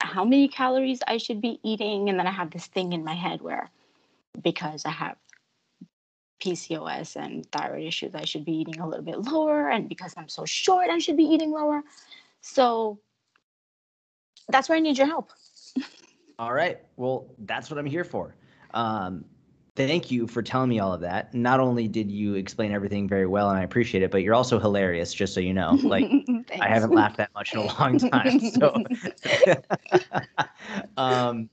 how 0.00 0.24
many 0.24 0.48
calories 0.48 1.00
I 1.06 1.16
should 1.16 1.40
be 1.40 1.58
eating 1.62 2.08
and 2.08 2.18
then 2.18 2.26
I 2.26 2.30
have 2.30 2.50
this 2.50 2.66
thing 2.66 2.92
in 2.92 3.04
my 3.04 3.14
head 3.14 3.40
where 3.40 3.70
because 4.42 4.84
I 4.84 4.90
have 4.90 5.16
PCOS 6.40 7.16
and 7.16 7.50
thyroid 7.52 7.84
issues, 7.84 8.14
I 8.14 8.24
should 8.24 8.44
be 8.44 8.52
eating 8.52 8.80
a 8.80 8.88
little 8.88 9.04
bit 9.04 9.18
lower. 9.18 9.70
And 9.70 9.88
because 9.88 10.14
I'm 10.16 10.28
so 10.28 10.44
short, 10.44 10.88
I 10.90 10.98
should 10.98 11.16
be 11.16 11.24
eating 11.24 11.50
lower. 11.50 11.82
So 12.40 12.98
that's 14.48 14.68
where 14.68 14.76
I 14.76 14.80
need 14.80 14.98
your 14.98 15.06
help. 15.06 15.30
all 16.38 16.52
right. 16.52 16.78
Well, 16.96 17.34
that's 17.40 17.70
what 17.70 17.78
I'm 17.78 17.86
here 17.86 18.04
for. 18.04 18.34
Um, 18.74 19.24
thank 19.76 20.10
you 20.10 20.26
for 20.26 20.42
telling 20.42 20.68
me 20.68 20.80
all 20.80 20.92
of 20.92 21.00
that. 21.00 21.32
Not 21.34 21.60
only 21.60 21.86
did 21.88 22.10
you 22.10 22.34
explain 22.34 22.72
everything 22.72 23.08
very 23.08 23.26
well, 23.26 23.50
and 23.50 23.58
I 23.58 23.62
appreciate 23.62 24.02
it, 24.02 24.10
but 24.10 24.22
you're 24.22 24.34
also 24.34 24.58
hilarious. 24.58 25.14
Just 25.14 25.34
so 25.34 25.40
you 25.40 25.54
know, 25.54 25.72
like 25.82 26.10
I 26.60 26.68
haven't 26.68 26.92
laughed 26.92 27.16
that 27.18 27.30
much 27.34 27.52
in 27.52 27.60
a 27.60 27.66
long 27.66 27.98
time. 27.98 28.40
So, 28.40 28.82
um, 30.96 31.48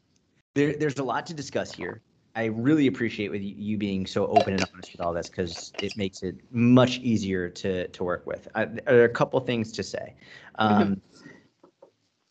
there, 0.56 0.76
there's 0.78 0.98
a 0.98 1.04
lot 1.04 1.26
to 1.28 1.34
discuss 1.34 1.74
here. 1.74 2.02
I 2.36 2.46
really 2.46 2.88
appreciate 2.88 3.32
with 3.32 3.42
you 3.42 3.78
being 3.78 4.06
so 4.06 4.28
open 4.28 4.54
and 4.54 4.66
honest 4.74 4.92
with 4.92 5.00
all 5.00 5.14
this 5.14 5.30
because 5.30 5.74
it 5.80 5.96
makes 5.96 6.22
it 6.22 6.36
much 6.52 6.98
easier 7.00 7.50
to 7.50 7.88
to 7.88 8.04
work 8.04 8.28
with. 8.28 8.48
I, 8.56 8.66
there 8.66 9.02
are 9.02 9.06
a 9.06 9.10
couple 9.10 9.40
things 9.40 9.72
to 9.74 9.84
say, 9.84 10.16
um, 10.56 11.02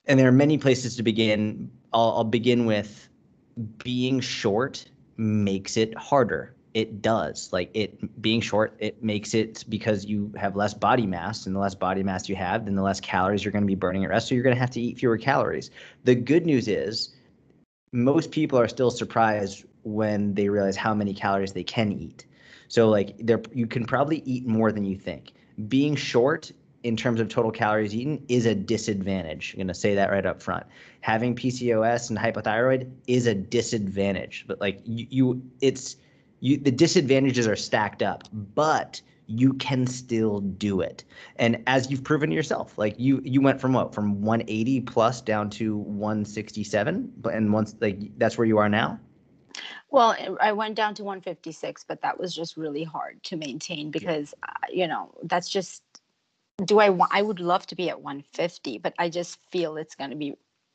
and 0.04 0.20
there 0.20 0.28
are 0.28 0.32
many 0.32 0.58
places 0.58 0.96
to 0.96 1.02
begin. 1.02 1.70
I'll, 1.94 2.12
I'll 2.18 2.24
begin 2.24 2.66
with 2.66 3.08
being 3.82 4.20
short 4.20 4.84
makes 5.16 5.76
it 5.78 5.96
harder. 5.96 6.54
It 6.74 7.00
does. 7.00 7.50
Like 7.52 7.70
it 7.72 8.20
being 8.20 8.40
short, 8.42 8.76
it 8.80 9.02
makes 9.02 9.32
it 9.32 9.64
because 9.68 10.04
you 10.04 10.32
have 10.36 10.54
less 10.54 10.74
body 10.74 11.06
mass, 11.06 11.46
and 11.46 11.56
the 11.56 11.60
less 11.60 11.74
body 11.74 12.02
mass 12.02 12.28
you 12.28 12.36
have, 12.36 12.66
then 12.66 12.74
the 12.74 12.82
less 12.82 13.00
calories 13.00 13.42
you're 13.42 13.52
going 13.52 13.62
to 13.64 13.66
be 13.66 13.74
burning 13.74 14.04
at 14.04 14.10
rest. 14.10 14.28
So 14.28 14.34
you're 14.34 14.44
going 14.44 14.56
to 14.56 14.60
have 14.60 14.72
to 14.72 14.80
eat 14.82 14.98
fewer 14.98 15.16
calories. 15.16 15.70
The 16.02 16.14
good 16.14 16.44
news 16.44 16.68
is 16.68 17.14
most 17.92 18.32
people 18.32 18.58
are 18.58 18.68
still 18.68 18.90
surprised 18.90 19.64
when 19.84 20.34
they 20.34 20.48
realize 20.48 20.76
how 20.76 20.94
many 20.94 21.14
calories 21.14 21.52
they 21.52 21.64
can 21.64 21.92
eat. 21.92 22.26
So 22.68 22.88
like 22.88 23.16
there 23.18 23.40
you 23.52 23.66
can 23.66 23.84
probably 23.84 24.22
eat 24.24 24.46
more 24.46 24.72
than 24.72 24.84
you 24.84 24.96
think. 24.96 25.32
Being 25.68 25.94
short 25.94 26.50
in 26.82 26.96
terms 26.96 27.18
of 27.18 27.28
total 27.28 27.50
calories 27.50 27.94
eaten 27.94 28.22
is 28.28 28.46
a 28.46 28.54
disadvantage. 28.54 29.54
I'm 29.54 29.58
going 29.58 29.68
to 29.68 29.74
say 29.74 29.94
that 29.94 30.10
right 30.10 30.26
up 30.26 30.42
front. 30.42 30.66
Having 31.00 31.36
PCOS 31.36 32.10
and 32.10 32.18
hypothyroid 32.18 32.90
is 33.06 33.26
a 33.26 33.34
disadvantage. 33.34 34.44
But 34.46 34.60
like 34.60 34.80
you, 34.84 35.06
you 35.10 35.42
it's 35.60 35.96
you 36.40 36.58
the 36.58 36.70
disadvantages 36.70 37.46
are 37.48 37.56
stacked 37.56 38.02
up, 38.02 38.24
but 38.32 39.00
you 39.26 39.54
can 39.54 39.86
still 39.86 40.40
do 40.40 40.82
it. 40.82 41.04
And 41.36 41.62
as 41.66 41.90
you've 41.90 42.04
proven 42.04 42.30
yourself, 42.30 42.76
like 42.76 42.94
you 42.98 43.22
you 43.24 43.40
went 43.40 43.60
from 43.60 43.72
what 43.72 43.94
from 43.94 44.20
180 44.20 44.82
plus 44.82 45.22
down 45.22 45.50
to 45.50 45.78
167 45.78 47.12
and 47.32 47.52
once 47.52 47.74
like 47.80 48.16
that's 48.18 48.36
where 48.36 48.46
you 48.46 48.58
are 48.58 48.68
now? 48.68 49.00
Well, 49.94 50.36
I 50.40 50.50
went 50.50 50.74
down 50.74 50.96
to 50.96 51.04
156, 51.04 51.84
but 51.86 52.02
that 52.02 52.18
was 52.18 52.34
just 52.34 52.56
really 52.56 52.82
hard 52.82 53.22
to 53.24 53.36
maintain 53.36 53.92
because, 53.92 54.34
uh, 54.42 54.66
you 54.68 54.88
know, 54.88 55.14
that's 55.22 55.48
just. 55.48 55.82
Do 56.64 56.80
I 56.80 56.88
want? 56.90 57.12
I 57.14 57.22
would 57.22 57.38
love 57.38 57.64
to 57.68 57.76
be 57.76 57.90
at 57.90 58.00
150, 58.00 58.78
but 58.78 58.92
I 58.98 59.08
just 59.08 59.38
feel 59.52 59.76
it's 59.76 59.94
going 59.94 60.10
to 60.10 60.16
be, 60.16 60.34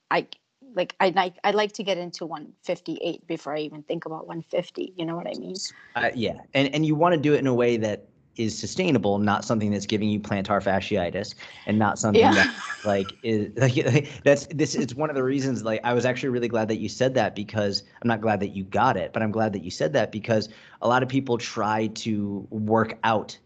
I 0.10 0.28
like 0.74 0.96
I 1.02 1.10
like 1.10 1.36
I'd 1.44 1.56
like 1.56 1.74
to 1.74 1.84
get 1.84 1.98
into 1.98 2.26
158 2.26 3.28
before 3.28 3.56
I 3.56 3.60
even 3.60 3.84
think 3.84 4.06
about 4.06 4.26
150. 4.26 4.94
You 4.96 5.06
know 5.06 5.18
what 5.18 5.28
I 5.28 5.38
mean? 5.38 5.56
Uh, 5.96 6.12
yeah, 6.16 6.40
and 6.54 6.74
and 6.74 6.86
you 6.86 6.96
want 6.96 7.14
to 7.14 7.20
do 7.20 7.34
it 7.34 7.40
in 7.40 7.48
a 7.48 7.54
way 7.54 7.76
that 7.76 8.08
is 8.36 8.58
sustainable, 8.58 9.18
not 9.18 9.44
something 9.44 9.72
that's 9.72 9.86
giving 9.86 10.10
you 10.10 10.20
plantar 10.20 10.64
fasciitis, 10.64 11.36
and 11.66 11.78
not 11.78 12.00
something 12.00 12.22
yeah. 12.22 12.34
that 12.34 12.56
like 12.86 13.12
is 13.24 13.52
like 13.58 14.10
that's 14.24 14.48
this 14.48 14.76
is 14.76 14.96
one 14.96 15.10
of 15.10 15.16
the 15.16 15.24
reasons. 15.24 15.64
Like 15.64 15.82
I 15.84 15.94
was 15.94 16.06
actually 16.06 16.30
really 16.30 16.48
glad 16.48 16.68
that 16.70 16.78
you 16.78 16.90
said 16.90 17.14
that 17.16 17.36
because 17.36 17.84
I'm 18.02 18.08
not 18.08 18.22
glad 18.22 18.40
that 18.40 18.50
you 18.50 18.64
got 18.64 18.98
it, 18.98 19.14
but 19.14 19.22
I'm 19.22 19.32
glad 19.32 19.54
that 19.54 19.64
you 19.64 19.72
said 19.72 19.94
that 19.94 20.12
because 20.12 20.50
a 20.82 20.88
lot 20.88 21.04
of 21.04 21.10
people 21.10 21.38
try 21.38 21.88
to 21.88 22.48
work 22.50 22.98
out 23.04 23.38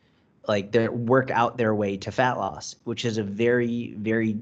like 0.48 0.72
they 0.72 0.88
work 0.90 1.32
out 1.32 1.58
their 1.58 1.74
way 1.74 1.98
to 1.98 2.12
fat 2.12 2.38
loss, 2.38 2.76
which 2.84 3.06
is 3.06 3.18
a 3.18 3.24
very 3.24 3.96
very 3.98 4.38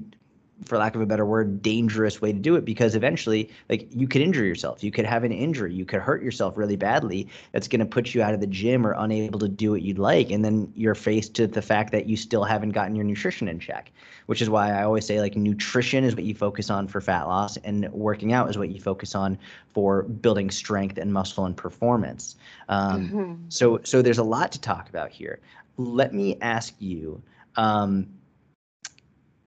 for 0.64 0.78
lack 0.78 0.94
of 0.94 1.00
a 1.00 1.06
better 1.06 1.26
word, 1.26 1.62
dangerous 1.62 2.20
way 2.20 2.32
to 2.32 2.38
do 2.38 2.56
it 2.56 2.64
because 2.64 2.94
eventually, 2.94 3.50
like, 3.68 3.88
you 3.90 4.06
could 4.06 4.22
injure 4.22 4.44
yourself. 4.44 4.82
You 4.84 4.90
could 4.90 5.04
have 5.04 5.24
an 5.24 5.32
injury. 5.32 5.74
You 5.74 5.84
could 5.84 6.00
hurt 6.00 6.22
yourself 6.22 6.56
really 6.56 6.76
badly. 6.76 7.28
That's 7.52 7.68
going 7.68 7.80
to 7.80 7.86
put 7.86 8.14
you 8.14 8.22
out 8.22 8.34
of 8.34 8.40
the 8.40 8.46
gym 8.46 8.86
or 8.86 8.94
unable 8.96 9.38
to 9.40 9.48
do 9.48 9.70
what 9.70 9.82
you'd 9.82 9.98
like. 9.98 10.30
And 10.30 10.44
then 10.44 10.72
you're 10.76 10.94
faced 10.94 11.34
to 11.34 11.46
the 11.46 11.62
fact 11.62 11.92
that 11.92 12.06
you 12.06 12.16
still 12.16 12.44
haven't 12.44 12.70
gotten 12.70 12.94
your 12.94 13.04
nutrition 13.04 13.48
in 13.48 13.58
check, 13.58 13.90
which 14.26 14.40
is 14.40 14.48
why 14.48 14.70
I 14.72 14.84
always 14.84 15.06
say, 15.06 15.20
like, 15.20 15.36
nutrition 15.36 16.04
is 16.04 16.14
what 16.14 16.24
you 16.24 16.34
focus 16.34 16.70
on 16.70 16.88
for 16.88 17.00
fat 17.00 17.24
loss, 17.24 17.56
and 17.58 17.90
working 17.92 18.32
out 18.32 18.48
is 18.50 18.56
what 18.56 18.70
you 18.70 18.80
focus 18.80 19.14
on 19.14 19.38
for 19.74 20.02
building 20.02 20.50
strength 20.50 20.98
and 20.98 21.12
muscle 21.12 21.44
and 21.44 21.56
performance. 21.56 22.36
Um, 22.68 23.08
mm-hmm. 23.08 23.34
So, 23.48 23.80
so 23.84 24.02
there's 24.02 24.18
a 24.18 24.24
lot 24.24 24.52
to 24.52 24.60
talk 24.60 24.88
about 24.88 25.10
here. 25.10 25.40
Let 25.76 26.12
me 26.14 26.38
ask 26.40 26.74
you. 26.78 27.22
Um, 27.56 28.08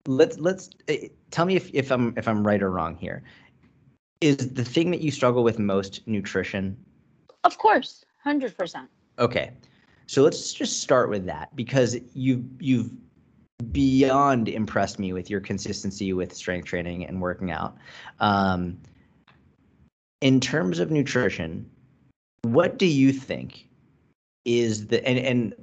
let's 0.08 0.40
let's 0.40 0.70
uh, 0.90 0.94
tell 1.30 1.46
me 1.46 1.56
if, 1.56 1.70
if 1.74 1.92
I'm 1.92 2.14
if 2.18 2.28
I'm 2.28 2.46
right 2.46 2.62
or 2.62 2.72
wrong 2.72 2.96
here. 2.96 3.24
Is 4.22 4.38
the 4.38 4.66
thing 4.66 4.90
that 4.92 5.02
you 5.02 5.12
struggle 5.12 5.44
with 5.44 5.60
most 5.60 6.08
nutrition? 6.08 6.76
Of 7.44 7.60
course, 7.60 8.04
hundred 8.24 8.58
percent. 8.58 8.90
Okay, 9.20 9.52
so 10.08 10.24
let's 10.24 10.54
just 10.54 10.82
start 10.82 11.10
with 11.10 11.26
that 11.26 11.56
because 11.56 11.98
you 12.14 12.44
you've 12.60 12.90
beyond 13.72 14.48
impressed 14.48 15.00
me 15.00 15.14
with 15.14 15.30
your 15.30 15.40
consistency 15.40 16.14
with 16.14 16.34
strength 16.34 16.66
training 16.66 17.06
and 17.06 17.22
working 17.22 17.52
out. 17.52 17.76
Um, 18.20 18.80
in 20.22 20.40
terms 20.40 20.80
of 20.80 20.90
nutrition, 20.90 21.70
what 22.44 22.78
do 22.78 22.86
you 22.86 23.12
think 23.12 23.68
is 24.46 24.88
the 24.88 25.06
and 25.08 25.20
and 25.20 25.54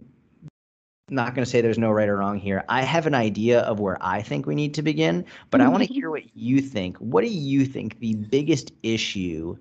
not 1.10 1.34
going 1.34 1.44
to 1.44 1.50
say 1.50 1.60
there's 1.60 1.78
no 1.78 1.90
right 1.90 2.08
or 2.08 2.16
wrong 2.16 2.38
here. 2.38 2.64
I 2.68 2.82
have 2.82 3.06
an 3.06 3.14
idea 3.14 3.60
of 3.60 3.78
where 3.80 3.98
I 4.00 4.22
think 4.22 4.46
we 4.46 4.54
need 4.54 4.74
to 4.74 4.82
begin, 4.82 5.24
but 5.50 5.60
I 5.60 5.68
want 5.68 5.82
to 5.84 5.92
hear 5.92 6.10
what 6.10 6.34
you 6.34 6.60
think. 6.60 6.96
What 6.98 7.22
do 7.22 7.30
you 7.30 7.66
think 7.66 7.98
the 7.98 8.14
biggest 8.14 8.72
issue 8.82 9.56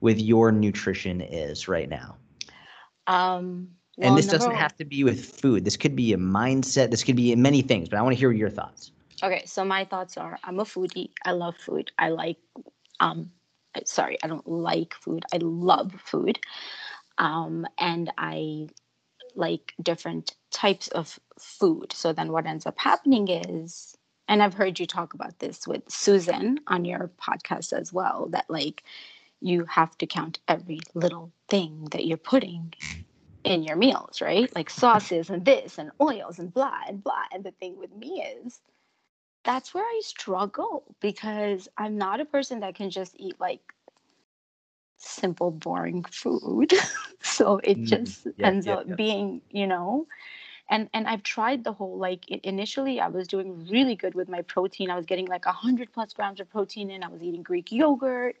with 0.00 0.18
your 0.20 0.50
nutrition 0.50 1.20
is 1.20 1.68
right 1.68 1.88
now? 1.88 2.16
Um, 3.06 3.68
well, 3.96 4.08
and 4.08 4.18
this 4.18 4.26
doesn't 4.26 4.54
have 4.54 4.76
to 4.76 4.84
be 4.84 5.04
with 5.04 5.24
food. 5.24 5.64
This 5.64 5.76
could 5.76 5.94
be 5.96 6.12
a 6.12 6.16
mindset. 6.18 6.90
This 6.90 7.04
could 7.04 7.16
be 7.16 7.34
many 7.36 7.62
things, 7.62 7.88
but 7.88 7.98
I 7.98 8.02
want 8.02 8.14
to 8.14 8.18
hear 8.18 8.32
your 8.32 8.50
thoughts. 8.50 8.92
Okay, 9.22 9.42
so 9.46 9.64
my 9.64 9.84
thoughts 9.84 10.16
are 10.16 10.38
I'm 10.44 10.60
a 10.60 10.64
foodie. 10.64 11.10
I 11.24 11.32
love 11.32 11.56
food. 11.56 11.90
I 11.98 12.10
like 12.10 12.36
um 13.00 13.30
sorry, 13.84 14.18
I 14.22 14.26
don't 14.26 14.46
like 14.48 14.94
food. 14.94 15.24
I 15.32 15.38
love 15.38 15.92
food. 16.04 16.38
Um 17.18 17.66
and 17.78 18.12
I 18.16 18.68
like 19.34 19.74
different 19.82 20.34
types 20.50 20.88
of 20.88 21.18
food. 21.38 21.92
So 21.92 22.12
then 22.12 22.32
what 22.32 22.46
ends 22.46 22.66
up 22.66 22.78
happening 22.78 23.28
is, 23.28 23.96
and 24.28 24.42
I've 24.42 24.54
heard 24.54 24.78
you 24.78 24.86
talk 24.86 25.14
about 25.14 25.38
this 25.38 25.66
with 25.66 25.82
Susan 25.88 26.60
on 26.66 26.84
your 26.84 27.10
podcast 27.20 27.72
as 27.72 27.92
well, 27.92 28.28
that 28.30 28.48
like 28.48 28.84
you 29.40 29.64
have 29.66 29.96
to 29.98 30.06
count 30.06 30.40
every 30.48 30.80
little 30.94 31.32
thing 31.48 31.88
that 31.92 32.06
you're 32.06 32.16
putting 32.16 32.74
in 33.44 33.62
your 33.62 33.76
meals, 33.76 34.20
right? 34.20 34.54
Like 34.54 34.68
sauces 34.68 35.30
and 35.30 35.44
this 35.44 35.78
and 35.78 35.90
oils 36.00 36.38
and 36.38 36.52
blah 36.52 36.80
and 36.86 37.02
blah. 37.02 37.24
And 37.32 37.44
the 37.44 37.52
thing 37.52 37.78
with 37.78 37.94
me 37.94 38.22
is 38.44 38.60
that's 39.44 39.72
where 39.72 39.84
I 39.84 40.00
struggle 40.04 40.84
because 41.00 41.68
I'm 41.78 41.96
not 41.96 42.20
a 42.20 42.24
person 42.24 42.60
that 42.60 42.74
can 42.74 42.90
just 42.90 43.14
eat 43.18 43.40
like 43.40 43.62
simple, 44.98 45.50
boring 45.50 46.04
food. 46.04 46.72
so 47.22 47.60
it 47.62 47.78
mm, 47.78 47.86
just 47.86 48.26
yeah, 48.36 48.46
ends 48.46 48.66
yeah, 48.66 48.74
up 48.74 48.86
yeah. 48.86 48.96
being, 48.96 49.42
you 49.50 49.66
know, 49.66 50.06
and 50.68 50.88
and 50.92 51.06
I've 51.06 51.22
tried 51.22 51.64
the 51.64 51.72
whole 51.72 51.98
like 51.98 52.28
initially 52.28 53.00
I 53.00 53.08
was 53.08 53.26
doing 53.28 53.66
really 53.70 53.96
good 53.96 54.14
with 54.14 54.28
my 54.28 54.42
protein. 54.42 54.90
I 54.90 54.96
was 54.96 55.06
getting 55.06 55.26
like 55.26 55.46
a 55.46 55.52
hundred 55.52 55.92
plus 55.92 56.12
grams 56.12 56.40
of 56.40 56.50
protein 56.50 56.90
in. 56.90 57.02
I 57.02 57.08
was 57.08 57.22
eating 57.22 57.42
Greek 57.42 57.72
yogurt 57.72 58.36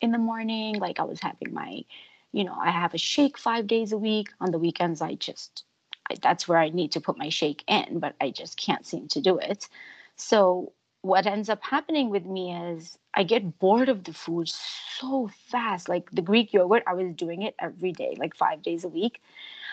in 0.00 0.12
the 0.12 0.18
morning. 0.18 0.78
Like 0.78 1.00
I 1.00 1.04
was 1.04 1.20
having 1.20 1.52
my, 1.54 1.84
you 2.32 2.44
know, 2.44 2.54
I 2.54 2.70
have 2.70 2.94
a 2.94 2.98
shake 2.98 3.38
five 3.38 3.66
days 3.66 3.92
a 3.92 3.98
week. 3.98 4.28
On 4.40 4.50
the 4.50 4.58
weekends, 4.58 5.00
I 5.00 5.14
just 5.14 5.64
I, 6.10 6.16
that's 6.20 6.46
where 6.46 6.58
I 6.58 6.68
need 6.70 6.92
to 6.92 7.00
put 7.00 7.18
my 7.18 7.30
shake 7.30 7.64
in, 7.68 7.98
but 7.98 8.14
I 8.20 8.30
just 8.30 8.58
can't 8.58 8.86
seem 8.86 9.08
to 9.08 9.20
do 9.20 9.38
it. 9.38 9.68
So 10.16 10.72
what 11.02 11.26
ends 11.26 11.48
up 11.48 11.62
happening 11.62 12.10
with 12.10 12.26
me 12.26 12.52
is 12.54 12.98
I 13.14 13.22
get 13.22 13.58
bored 13.58 13.88
of 13.88 14.04
the 14.04 14.12
food 14.12 14.48
so 14.48 15.30
fast. 15.48 15.88
Like 15.88 16.10
the 16.10 16.22
Greek 16.22 16.52
yogurt, 16.52 16.82
I 16.86 16.94
was 16.94 17.14
doing 17.14 17.42
it 17.42 17.54
every 17.58 17.92
day, 17.92 18.16
like 18.18 18.36
five 18.36 18.62
days 18.62 18.84
a 18.84 18.88
week. 18.88 19.22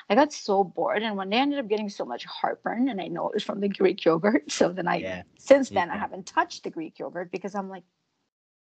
I 0.10 0.16
got 0.16 0.32
so 0.32 0.64
bored, 0.64 1.04
and 1.04 1.18
one 1.18 1.30
day 1.30 1.38
I 1.38 1.42
ended 1.42 1.60
up 1.60 1.68
getting 1.68 1.90
so 1.90 2.06
much 2.06 2.24
heartburn, 2.24 2.88
and 2.88 3.02
I 3.02 3.08
know 3.08 3.28
it 3.28 3.34
was 3.34 3.44
from 3.44 3.60
the 3.60 3.68
Greek 3.80 4.06
yogurt. 4.06 4.50
So 4.50 4.70
then 4.70 4.88
I, 4.88 4.98
yeah. 4.98 5.24
since 5.38 5.70
then, 5.70 5.90
yeah. 5.90 5.96
I 5.96 5.98
haven't 5.98 6.26
touched 6.26 6.64
the 6.64 6.70
Greek 6.70 6.98
yogurt 6.98 7.30
because 7.30 7.56
I'm 7.56 7.70
like, 7.70 7.84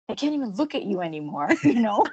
I 0.09 0.15
can't 0.15 0.35
even 0.35 0.55
look 0.55 0.77
at 0.77 0.85
you 0.85 1.01
anymore, 1.01 1.49
you 1.65 1.75
know? 1.75 2.07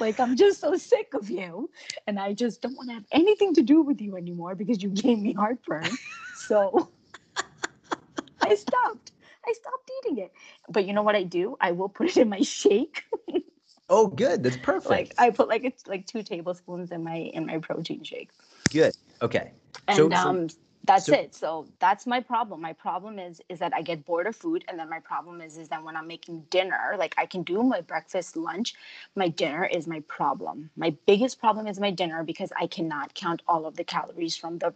like 0.00 0.18
I'm 0.18 0.36
just 0.36 0.58
so 0.60 0.74
sick 0.76 1.12
of 1.12 1.28
you, 1.28 1.68
and 2.06 2.18
I 2.18 2.32
just 2.32 2.62
don't 2.62 2.74
want 2.76 2.88
to 2.88 2.94
have 2.94 3.04
anything 3.12 3.52
to 3.54 3.62
do 3.62 3.82
with 3.82 4.00
you 4.00 4.16
anymore 4.16 4.54
because 4.54 4.82
you 4.82 4.88
gave 4.88 5.18
me 5.18 5.34
heartburn. 5.34 5.90
So 6.50 6.90
I 8.40 8.56
stopped. 8.56 9.12
I 9.46 9.52
stopped 9.52 9.90
eating 10.00 10.18
it. 10.18 10.32
But 10.68 10.84
you 10.84 10.92
know 10.92 11.02
what 11.02 11.14
I 11.14 11.22
do? 11.22 11.56
I 11.60 11.70
will 11.70 11.88
put 11.88 12.08
it 12.08 12.16
in 12.16 12.28
my 12.28 12.40
shake. 12.40 13.04
oh, 13.88 14.08
good. 14.08 14.42
That's 14.42 14.56
perfect. 14.56 14.90
Like 14.90 15.14
I 15.16 15.30
put 15.30 15.48
like 15.48 15.62
it's 15.62 15.86
like 15.86 16.08
two 16.08 16.24
tablespoons 16.24 16.90
in 16.90 17.04
my 17.04 17.14
in 17.14 17.46
my 17.46 17.58
protein 17.58 18.02
shake. 18.02 18.30
Good. 18.70 18.96
Okay. 19.22 19.52
And 19.86 19.96
so, 19.96 20.12
um, 20.12 20.48
that's 20.82 21.06
so, 21.06 21.12
it. 21.14 21.36
So 21.36 21.68
that's 21.78 22.04
my 22.04 22.18
problem. 22.18 22.60
My 22.60 22.72
problem 22.72 23.20
is 23.20 23.40
is 23.48 23.60
that 23.60 23.72
I 23.72 23.82
get 23.82 24.04
bored 24.04 24.26
of 24.26 24.34
food, 24.34 24.64
and 24.66 24.76
then 24.76 24.90
my 24.90 24.98
problem 24.98 25.40
is 25.40 25.56
is 25.56 25.68
that 25.68 25.84
when 25.84 25.96
I'm 25.96 26.08
making 26.08 26.46
dinner, 26.50 26.96
like 26.98 27.14
I 27.16 27.26
can 27.26 27.44
do 27.44 27.62
my 27.62 27.80
breakfast, 27.80 28.36
lunch, 28.36 28.74
my 29.14 29.28
dinner 29.28 29.66
is 29.66 29.86
my 29.86 30.00
problem. 30.08 30.70
My 30.76 30.96
biggest 31.06 31.38
problem 31.38 31.68
is 31.68 31.78
my 31.78 31.92
dinner 31.92 32.24
because 32.24 32.52
I 32.58 32.66
cannot 32.66 33.14
count 33.14 33.40
all 33.46 33.66
of 33.66 33.76
the 33.76 33.84
calories 33.84 34.36
from 34.36 34.58
the 34.58 34.74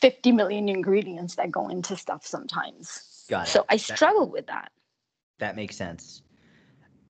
50 0.00 0.32
million 0.32 0.68
ingredients 0.68 1.34
that 1.36 1.50
go 1.50 1.68
into 1.68 1.96
stuff 1.96 2.26
sometimes. 2.26 3.24
Got 3.28 3.48
it. 3.48 3.50
So 3.50 3.64
I 3.68 3.76
struggle 3.76 4.26
that, 4.26 4.32
with 4.32 4.46
that. 4.46 4.72
That 5.38 5.56
makes 5.56 5.76
sense. 5.76 6.22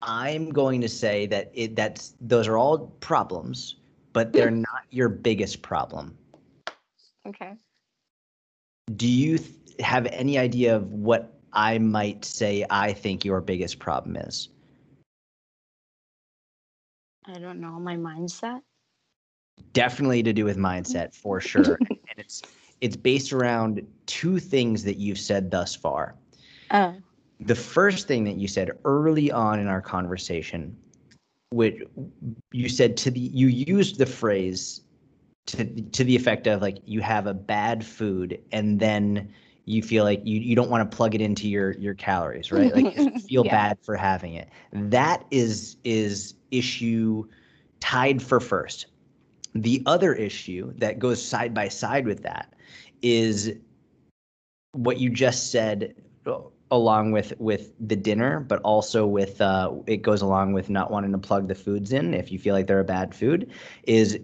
I'm 0.02 0.50
going 0.50 0.82
to 0.82 0.90
say 0.90 1.26
that 1.28 1.52
it 1.54 1.76
that's 1.76 2.14
those 2.22 2.48
are 2.48 2.58
all 2.58 2.88
problems, 3.00 3.76
but 4.14 4.32
they're 4.32 4.52
not 4.52 4.84
your 4.92 5.10
biggest 5.10 5.62
problem. 5.62 6.18
Okay. 7.28 7.54
Do 8.96 9.08
you 9.08 9.38
th- 9.40 9.52
have 9.80 10.06
any 10.08 10.38
idea 10.38 10.76
of 10.76 10.92
what 10.92 11.34
I 11.52 11.78
might 11.78 12.24
say 12.24 12.66
I 12.70 12.94
think 12.94 13.26
your 13.26 13.42
biggest 13.42 13.80
problem 13.80 14.16
is? 14.16 14.50
I 17.26 17.40
don't 17.40 17.60
know, 17.60 17.80
my 17.80 17.96
mindset. 17.96 18.62
Definitely 19.74 20.24
to 20.24 20.34
do 20.34 20.46
with 20.46 20.58
mindset 20.58 21.14
for 21.14 21.42
sure. 21.42 21.78
and 21.90 22.00
it's 22.18 22.42
it's 22.82 22.96
based 22.96 23.34
around 23.34 23.86
two 24.06 24.40
things 24.40 24.84
that 24.84 24.98
you've 24.98 25.20
said 25.20 25.52
thus 25.52 25.76
far. 25.76 26.16
Oh. 26.72 26.96
The 27.40 27.56
first 27.56 28.08
thing 28.08 28.24
that 28.26 28.36
you 28.36 28.48
said 28.48 28.72
early 28.86 29.32
on 29.32 29.60
in 29.60 29.68
our 29.68 29.82
conversation, 29.82 30.76
which 31.52 31.82
you 32.52 32.68
said 32.68 32.98
to 32.98 33.12
the 33.12 33.20
you 33.20 33.48
used 33.48 33.98
the 33.98 34.06
phrase 34.06 34.82
to 35.48 35.66
to 35.66 36.04
the 36.04 36.16
effect 36.16 36.48
of 36.48 36.62
like 36.62 36.80
you 36.86 37.02
have 37.02 37.28
a 37.28 37.34
bad 37.34 37.86
food 37.86 38.42
and 38.52 38.80
then 38.80 39.32
you 39.66 39.84
feel 39.84 40.04
like 40.04 40.22
you, 40.24 40.40
you 40.40 40.56
don't 40.56 40.70
want 40.70 40.90
to 40.90 40.96
plug 40.96 41.14
it 41.14 41.22
into 41.22 41.48
your 41.48 41.72
your 41.74 41.94
calories, 41.94 42.52
right? 42.52 42.74
Like 42.74 42.96
feel 43.28 43.46
yeah. 43.46 43.52
bad 43.52 43.78
for 43.82 43.96
having 43.96 44.34
it. 44.34 44.50
That 44.74 45.26
is 45.30 45.78
is 45.84 46.34
issue 46.52 47.28
tied 47.80 48.22
for 48.22 48.40
first. 48.40 48.88
The 49.54 49.84
other 49.86 50.14
issue 50.14 50.74
that 50.78 51.00
goes 51.00 51.24
side 51.24 51.54
by 51.54 51.68
side 51.68 52.06
with 52.06 52.24
that 52.24 52.54
is 53.02 53.54
what 54.74 55.00
you 55.00 55.10
just 55.10 55.52
said 55.52 55.96
along 56.70 57.12
with 57.12 57.34
with 57.40 57.72
the 57.80 57.96
dinner 57.96 58.42
but 58.42 58.60
also 58.62 59.08
with 59.08 59.40
uh, 59.40 59.72
it 59.86 59.98
goes 59.98 60.22
along 60.22 60.52
with 60.52 60.70
not 60.70 60.92
wanting 60.92 61.12
to 61.12 61.18
plug 61.18 61.48
the 61.48 61.56
foods 61.56 61.94
in 61.94 62.14
if 62.14 62.32
you 62.32 62.38
feel 62.38 62.54
like 62.54 62.68
they're 62.68 62.82
a 62.82 62.84
bad 62.84 63.16
food 63.16 63.50
is 63.84 64.20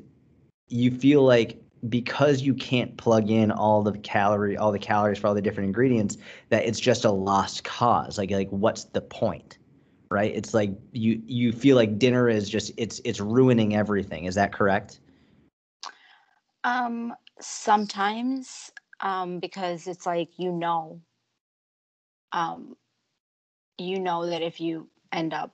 you 0.68 0.92
feel 0.92 1.24
like 1.24 1.58
because 1.90 2.42
you 2.42 2.54
can't 2.54 2.96
plug 2.98 3.30
in 3.30 3.52
all 3.52 3.82
the 3.82 3.98
calorie 4.00 4.58
all 4.58 4.72
the 4.72 4.80
calories 4.80 5.18
for 5.18 5.28
all 5.28 5.34
the 5.34 5.42
different 5.42 5.68
ingredients 5.68 6.18
that 6.50 6.66
it's 6.66 6.80
just 6.80 7.06
a 7.06 7.12
lost 7.12 7.64
cause. 7.64 8.18
Like 8.18 8.32
like 8.32 8.50
what's 8.50 8.86
the 8.86 9.02
point 9.02 9.58
right? 10.14 10.34
It's 10.36 10.54
like 10.54 10.70
you 10.92 11.22
you 11.26 11.52
feel 11.52 11.76
like 11.76 11.98
dinner 11.98 12.30
is 12.30 12.48
just 12.48 12.72
it's 12.78 13.02
it's 13.04 13.20
ruining 13.20 13.76
everything. 13.76 14.26
Is 14.26 14.36
that 14.36 14.54
correct? 14.54 15.00
Um 16.64 17.14
sometimes 17.40 18.72
um, 19.02 19.40
because 19.40 19.88
it's 19.88 20.06
like 20.06 20.30
you 20.38 20.52
know 20.52 21.02
um, 22.32 22.76
you 23.78 24.00
know 24.00 24.26
that 24.28 24.42
if 24.42 24.60
you 24.62 24.90
end 25.12 25.34
up 25.34 25.54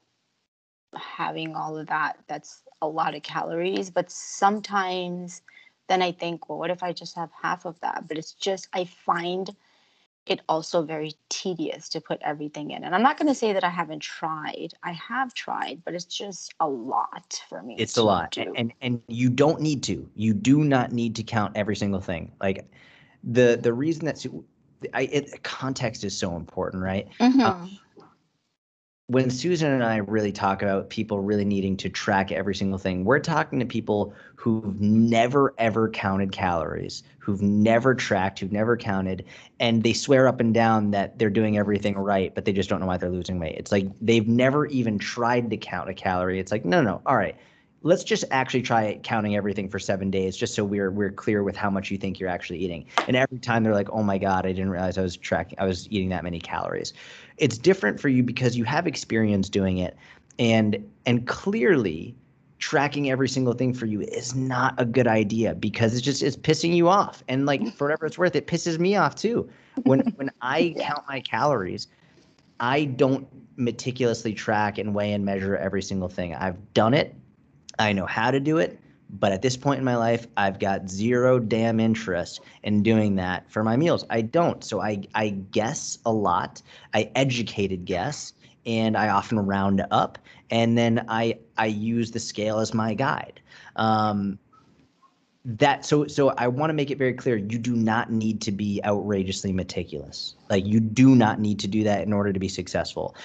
having 0.95 1.55
all 1.55 1.77
of 1.77 1.87
that 1.87 2.17
that's 2.27 2.63
a 2.81 2.87
lot 2.87 3.13
of 3.15 3.21
calories 3.21 3.91
but 3.91 4.09
sometimes 4.09 5.41
then 5.89 6.01
I 6.03 6.11
think, 6.11 6.47
well, 6.47 6.59
what 6.59 6.69
if 6.69 6.83
I 6.83 6.93
just 6.93 7.15
have 7.15 7.31
half 7.41 7.65
of 7.65 7.79
that? 7.81 8.07
But 8.07 8.17
it's 8.17 8.33
just, 8.33 8.69
I 8.73 8.85
find 8.85 9.53
it 10.29 10.41
also 10.47 10.83
very 10.83 11.13
tedious 11.29 11.89
to 11.89 12.01
put 12.01 12.19
everything 12.21 12.71
in. 12.71 12.83
And 12.83 12.93
I'm 12.93 13.01
not 13.01 13.17
going 13.17 13.27
to 13.27 13.35
say 13.35 13.51
that 13.53 13.63
I 13.63 13.69
haven't 13.69 14.01
tried. 14.01 14.69
I 14.83 14.91
have 14.91 15.33
tried, 15.33 15.81
but 15.83 15.93
it's 15.93 16.05
just 16.05 16.53
a 16.59 16.67
lot 16.67 17.41
for 17.49 17.63
me. 17.63 17.75
It's 17.77 17.97
a 17.97 18.03
lot. 18.03 18.31
Do. 18.31 18.53
And 18.55 18.71
and 18.81 19.01
you 19.07 19.29
don't 19.29 19.59
need 19.59 19.83
to. 19.83 20.07
You 20.15 20.33
do 20.33 20.63
not 20.63 20.91
need 20.91 21.15
to 21.15 21.23
count 21.23 21.57
every 21.57 21.75
single 21.75 21.99
thing. 21.99 22.31
Like 22.39 22.65
the 23.23 23.59
the 23.61 23.73
reason 23.73 24.05
that 24.05 24.25
I 24.93 25.01
it, 25.03 25.43
context 25.43 26.03
is 26.03 26.15
so 26.17 26.35
important, 26.35 26.83
right? 26.83 27.07
Mm-hmm. 27.19 27.41
Uh, 27.41 27.67
when 29.09 29.31
Susan 29.31 29.71
and 29.71 29.83
I 29.83 29.97
really 29.97 30.31
talk 30.31 30.61
about 30.61 30.91
people 30.91 31.19
really 31.19 31.43
needing 31.43 31.75
to 31.77 31.89
track 31.89 32.31
every 32.31 32.53
single 32.53 32.77
thing, 32.77 33.05
we're 33.05 33.19
talking 33.19 33.59
to 33.59 33.65
people 33.65 34.13
who've 34.35 34.79
never 34.79 35.55
ever 35.57 35.89
counted 35.89 36.31
calories, 36.31 37.01
who've 37.17 37.41
never 37.41 37.95
tracked, 37.95 38.39
who've 38.39 38.51
never 38.51 38.77
counted, 38.77 39.25
and 39.59 39.81
they 39.81 39.93
swear 39.93 40.27
up 40.27 40.39
and 40.39 40.53
down 40.53 40.91
that 40.91 41.17
they're 41.17 41.31
doing 41.31 41.57
everything 41.57 41.97
right, 41.97 42.35
but 42.35 42.45
they 42.45 42.53
just 42.53 42.69
don't 42.69 42.79
know 42.81 42.85
why 42.85 42.97
they're 42.97 43.09
losing 43.09 43.39
weight. 43.39 43.55
It's 43.57 43.71
like 43.71 43.87
they've 43.99 44.27
never 44.27 44.67
even 44.67 44.99
tried 44.99 45.49
to 45.49 45.57
count 45.57 45.89
a 45.89 45.93
calorie. 45.95 46.39
It's 46.39 46.51
like, 46.51 46.63
no, 46.63 46.81
no, 46.83 47.01
all 47.07 47.17
right. 47.17 47.35
Let's 47.81 48.03
just 48.03 48.25
actually 48.29 48.61
try 48.63 48.99
counting 49.03 49.37
everything 49.37 49.69
for 49.69 49.79
seven 49.79 50.11
days, 50.11 50.35
just 50.35 50.53
so 50.53 50.65
we're 50.65 50.91
we're 50.91 51.11
clear 51.11 51.43
with 51.43 51.55
how 51.55 51.69
much 51.69 51.89
you 51.89 51.97
think 51.97 52.19
you're 52.19 52.27
actually 52.29 52.59
eating. 52.59 52.85
And 53.07 53.15
every 53.15 53.39
time 53.39 53.63
they're 53.63 53.73
like, 53.73 53.89
"Oh 53.91 54.03
my 54.03 54.17
god, 54.17 54.45
I 54.45 54.51
didn't 54.51 54.69
realize 54.69 54.97
I 54.97 55.01
was 55.01 55.15
tracking, 55.15 55.57
I 55.59 55.65
was 55.65 55.87
eating 55.89 56.09
that 56.09 56.25
many 56.25 56.39
calories." 56.41 56.91
It's 57.39 57.57
different 57.57 57.99
for 57.99 58.09
you 58.09 58.23
because 58.23 58.57
you 58.57 58.63
have 58.65 58.87
experience 58.87 59.49
doing 59.49 59.77
it. 59.77 59.97
And 60.37 60.89
and 61.05 61.27
clearly 61.27 62.15
tracking 62.59 63.09
every 63.09 63.29
single 63.29 63.53
thing 63.53 63.73
for 63.73 63.85
you 63.85 64.01
is 64.01 64.35
not 64.35 64.75
a 64.77 64.85
good 64.85 65.07
idea 65.07 65.55
because 65.55 65.93
it's 65.93 66.01
just 66.01 66.21
it's 66.21 66.35
pissing 66.35 66.75
you 66.75 66.87
off. 66.89 67.23
And 67.27 67.45
like 67.45 67.73
for 67.75 67.85
whatever 67.85 68.05
it's 68.05 68.17
worth 68.17 68.35
it 68.35 68.47
pisses 68.47 68.79
me 68.79 68.95
off 68.95 69.15
too. 69.15 69.49
When 69.83 69.99
when 70.15 70.29
i 70.41 70.75
count 70.79 71.03
my 71.07 71.21
calories 71.21 71.87
i 72.59 72.83
don't 72.83 73.27
meticulously 73.55 74.33
track 74.33 74.77
and 74.77 74.93
weigh 74.93 75.13
and 75.13 75.25
measure 75.25 75.55
every 75.57 75.81
single 75.81 76.09
thing. 76.09 76.35
I've 76.35 76.73
done 76.73 76.93
it. 76.93 77.15
I 77.77 77.93
know 77.93 78.05
how 78.05 78.31
to 78.31 78.39
do 78.39 78.57
it 78.57 78.79
but 79.09 79.31
at 79.31 79.41
this 79.41 79.57
point 79.57 79.79
in 79.79 79.85
my 79.85 79.95
life, 79.95 80.27
I've 80.37 80.59
got 80.59 80.89
zero 80.89 81.39
damn 81.39 81.79
interest 81.79 82.41
in 82.63 82.83
doing 82.83 83.15
that 83.15 83.49
for 83.49 83.63
my 83.63 83.75
meals. 83.75 84.05
I 84.09 84.21
don't. 84.21 84.63
So 84.63 84.81
I, 84.81 85.01
I 85.15 85.29
guess 85.29 85.97
a 86.05 86.13
lot. 86.13 86.61
I 86.93 87.09
educated 87.15 87.85
guess, 87.85 88.33
and 88.65 88.95
I 88.95 89.09
often 89.09 89.39
round 89.39 89.83
up, 89.89 90.19
and 90.51 90.77
then 90.77 91.05
I 91.07 91.39
I 91.57 91.67
use 91.67 92.11
the 92.11 92.19
scale 92.19 92.59
as 92.59 92.73
my 92.73 92.93
guide. 92.93 93.41
Um, 93.75 94.37
that 95.45 95.85
so 95.85 96.05
so 96.05 96.29
I 96.37 96.47
want 96.47 96.69
to 96.69 96.75
make 96.75 96.91
it 96.91 96.99
very 96.99 97.13
clear. 97.13 97.37
You 97.37 97.57
do 97.57 97.75
not 97.75 98.11
need 98.11 98.41
to 98.41 98.51
be 98.51 98.79
outrageously 98.85 99.53
meticulous. 99.53 100.35
Like 100.49 100.65
you 100.65 100.79
do 100.79 101.15
not 101.15 101.39
need 101.39 101.59
to 101.59 101.67
do 101.67 101.83
that 101.83 102.03
in 102.03 102.13
order 102.13 102.31
to 102.31 102.39
be 102.39 102.49
successful. 102.49 103.15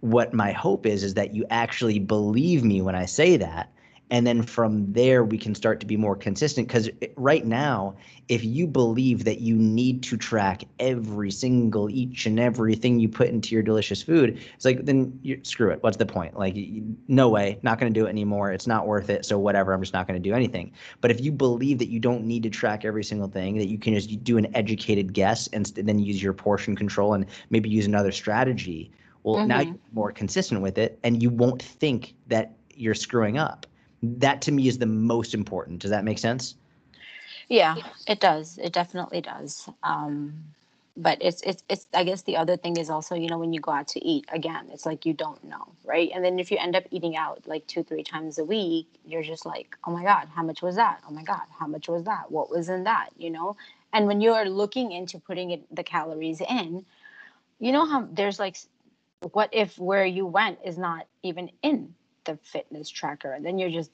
What 0.00 0.34
my 0.34 0.52
hope 0.52 0.84
is 0.84 1.04
is 1.04 1.14
that 1.14 1.32
you 1.32 1.46
actually 1.48 2.00
believe 2.00 2.64
me 2.64 2.82
when 2.82 2.96
I 2.96 3.06
say 3.06 3.36
that 3.38 3.72
and 4.12 4.26
then 4.26 4.42
from 4.42 4.92
there 4.92 5.24
we 5.24 5.38
can 5.38 5.54
start 5.54 5.80
to 5.80 5.86
be 5.86 5.96
more 5.96 6.14
consistent. 6.14 6.68
Because 6.68 6.90
right 7.16 7.46
now 7.46 7.96
if 8.28 8.44
you 8.44 8.66
believe 8.66 9.24
that 9.24 9.40
you 9.40 9.56
need 9.56 10.02
to 10.04 10.16
track 10.16 10.62
every 10.78 11.30
single 11.30 11.90
each 11.90 12.26
and 12.26 12.38
everything 12.38 13.00
you 13.00 13.08
put 13.08 13.28
into 13.28 13.54
your 13.54 13.62
delicious 13.62 14.02
food 14.02 14.38
it's 14.54 14.64
like 14.64 14.84
then 14.84 15.18
you, 15.22 15.40
screw 15.42 15.70
it. 15.70 15.82
What's 15.82 15.96
the 15.96 16.06
point? 16.06 16.38
Like 16.38 16.56
no 17.08 17.30
way. 17.30 17.58
Not 17.62 17.80
going 17.80 17.92
to 17.92 17.98
do 17.98 18.06
it 18.06 18.10
anymore. 18.10 18.52
It's 18.52 18.66
not 18.66 18.86
worth 18.86 19.08
it. 19.08 19.24
So 19.24 19.38
whatever. 19.38 19.72
I'm 19.72 19.80
just 19.80 19.94
not 19.94 20.06
going 20.06 20.22
to 20.22 20.28
do 20.28 20.34
anything. 20.34 20.72
But 21.00 21.10
if 21.10 21.20
you 21.20 21.32
believe 21.32 21.78
that 21.78 21.88
you 21.88 21.98
don't 21.98 22.24
need 22.24 22.42
to 22.42 22.50
track 22.50 22.84
every 22.84 23.02
single 23.02 23.28
thing 23.28 23.56
that 23.56 23.68
you 23.68 23.78
can 23.78 23.94
just 23.94 24.22
do 24.22 24.36
an 24.36 24.54
educated 24.54 25.14
guess 25.14 25.48
and 25.48 25.66
then 25.66 25.98
use 25.98 26.22
your 26.22 26.34
portion 26.34 26.76
control 26.76 27.14
and 27.14 27.24
maybe 27.48 27.70
use 27.70 27.86
another 27.86 28.12
strategy 28.12 28.90
well 29.22 29.36
mm-hmm. 29.36 29.48
now 29.48 29.60
you're 29.60 29.78
more 29.92 30.12
consistent 30.12 30.60
with 30.60 30.76
it 30.76 30.98
and 31.02 31.22
you 31.22 31.30
won't 31.30 31.62
think 31.62 32.14
that 32.26 32.52
you're 32.74 32.94
screwing 32.94 33.38
up 33.38 33.66
that 34.02 34.42
to 34.42 34.52
me 34.52 34.68
is 34.68 34.78
the 34.78 34.86
most 34.86 35.34
important. 35.34 35.80
Does 35.80 35.90
that 35.90 36.04
make 36.04 36.18
sense? 36.18 36.56
Yeah, 37.48 37.76
it 38.06 38.20
does. 38.20 38.58
It 38.58 38.72
definitely 38.72 39.20
does. 39.20 39.68
Um, 39.82 40.44
but 40.96 41.18
it's 41.20 41.40
it's 41.42 41.62
it's. 41.68 41.86
I 41.94 42.04
guess 42.04 42.22
the 42.22 42.36
other 42.36 42.56
thing 42.56 42.76
is 42.76 42.90
also, 42.90 43.14
you 43.14 43.28
know, 43.28 43.38
when 43.38 43.52
you 43.52 43.60
go 43.60 43.72
out 43.72 43.88
to 43.88 44.04
eat 44.04 44.26
again, 44.30 44.68
it's 44.70 44.84
like 44.84 45.06
you 45.06 45.14
don't 45.14 45.42
know, 45.44 45.68
right? 45.84 46.10
And 46.14 46.24
then 46.24 46.38
if 46.38 46.50
you 46.50 46.58
end 46.58 46.76
up 46.76 46.84
eating 46.90 47.16
out 47.16 47.42
like 47.46 47.66
two, 47.66 47.82
three 47.82 48.02
times 48.02 48.38
a 48.38 48.44
week, 48.44 48.86
you're 49.06 49.22
just 49.22 49.46
like, 49.46 49.76
oh 49.86 49.90
my 49.90 50.02
god, 50.02 50.28
how 50.34 50.42
much 50.42 50.60
was 50.60 50.76
that? 50.76 51.00
Oh 51.08 51.12
my 51.12 51.22
god, 51.22 51.42
how 51.58 51.66
much 51.66 51.88
was 51.88 52.04
that? 52.04 52.30
What 52.30 52.50
was 52.50 52.68
in 52.68 52.84
that? 52.84 53.08
You 53.16 53.30
know. 53.30 53.56
And 53.94 54.06
when 54.06 54.20
you're 54.20 54.46
looking 54.46 54.92
into 54.92 55.18
putting 55.18 55.50
it 55.50 55.74
the 55.74 55.82
calories 55.82 56.40
in, 56.40 56.84
you 57.58 57.72
know 57.72 57.86
how 57.86 58.08
there's 58.10 58.38
like, 58.38 58.56
what 59.32 59.50
if 59.52 59.78
where 59.78 60.04
you 60.04 60.26
went 60.26 60.58
is 60.64 60.76
not 60.76 61.06
even 61.22 61.50
in 61.62 61.94
the 62.24 62.38
fitness 62.42 62.88
tracker 62.90 63.32
and 63.32 63.44
then 63.44 63.58
you're 63.58 63.70
just 63.70 63.90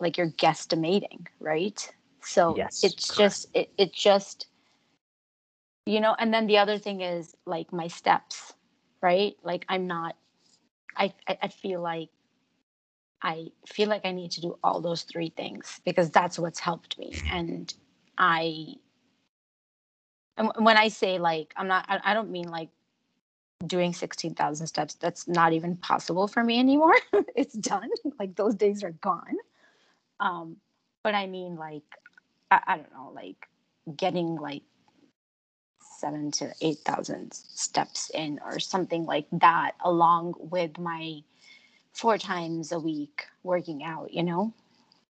like 0.00 0.16
you're 0.16 0.30
guesstimating 0.32 1.26
right? 1.40 1.92
So 2.20 2.54
yes, 2.56 2.84
it's 2.84 3.10
correct. 3.10 3.18
just 3.18 3.46
it, 3.54 3.70
it 3.78 3.92
just 3.92 4.46
you 5.86 6.00
know 6.00 6.14
and 6.18 6.32
then 6.32 6.46
the 6.46 6.58
other 6.58 6.78
thing 6.78 7.00
is 7.00 7.34
like 7.46 7.72
my 7.72 7.88
steps 7.88 8.54
right? 9.00 9.36
Like 9.42 9.64
i'm 9.68 9.86
not 9.86 10.16
i 10.96 11.12
i 11.28 11.48
feel 11.48 11.80
like 11.80 12.08
i 13.22 13.46
feel 13.66 13.88
like 13.88 14.04
i 14.04 14.12
need 14.12 14.30
to 14.32 14.40
do 14.40 14.58
all 14.62 14.80
those 14.80 15.02
three 15.02 15.32
things 15.36 15.80
because 15.84 16.10
that's 16.10 16.38
what's 16.38 16.60
helped 16.60 16.98
me. 16.98 17.22
And 17.30 17.72
i 18.18 18.74
and 20.36 20.50
when 20.58 20.76
i 20.76 20.88
say 20.88 21.18
like 21.18 21.52
i'm 21.56 21.68
not 21.68 21.84
i, 21.88 22.00
I 22.04 22.14
don't 22.14 22.30
mean 22.30 22.48
like 22.48 22.70
doing 23.66 23.92
16,000 23.92 24.66
steps. 24.66 24.94
That's 24.94 25.26
not 25.26 25.52
even 25.52 25.76
possible 25.76 26.28
for 26.28 26.44
me 26.44 26.58
anymore. 26.58 26.94
it's 27.36 27.54
done. 27.54 27.90
Like 28.18 28.36
those 28.36 28.54
days 28.54 28.84
are 28.84 28.92
gone. 28.92 29.36
Um, 30.20 30.56
but 31.02 31.14
I 31.14 31.26
mean, 31.26 31.56
like, 31.56 31.82
I, 32.50 32.60
I 32.66 32.76
don't 32.76 32.92
know, 32.92 33.12
like 33.14 33.48
getting 33.96 34.36
like 34.36 34.62
seven 35.98 36.30
to 36.32 36.52
8,000 36.60 37.32
steps 37.32 38.10
in 38.14 38.40
or 38.44 38.58
something 38.60 39.04
like 39.04 39.26
that, 39.32 39.72
along 39.84 40.34
with 40.38 40.78
my 40.78 41.20
four 41.92 42.18
times 42.18 42.70
a 42.72 42.78
week 42.78 43.24
working 43.42 43.82
out, 43.82 44.12
you 44.12 44.22
know? 44.22 44.52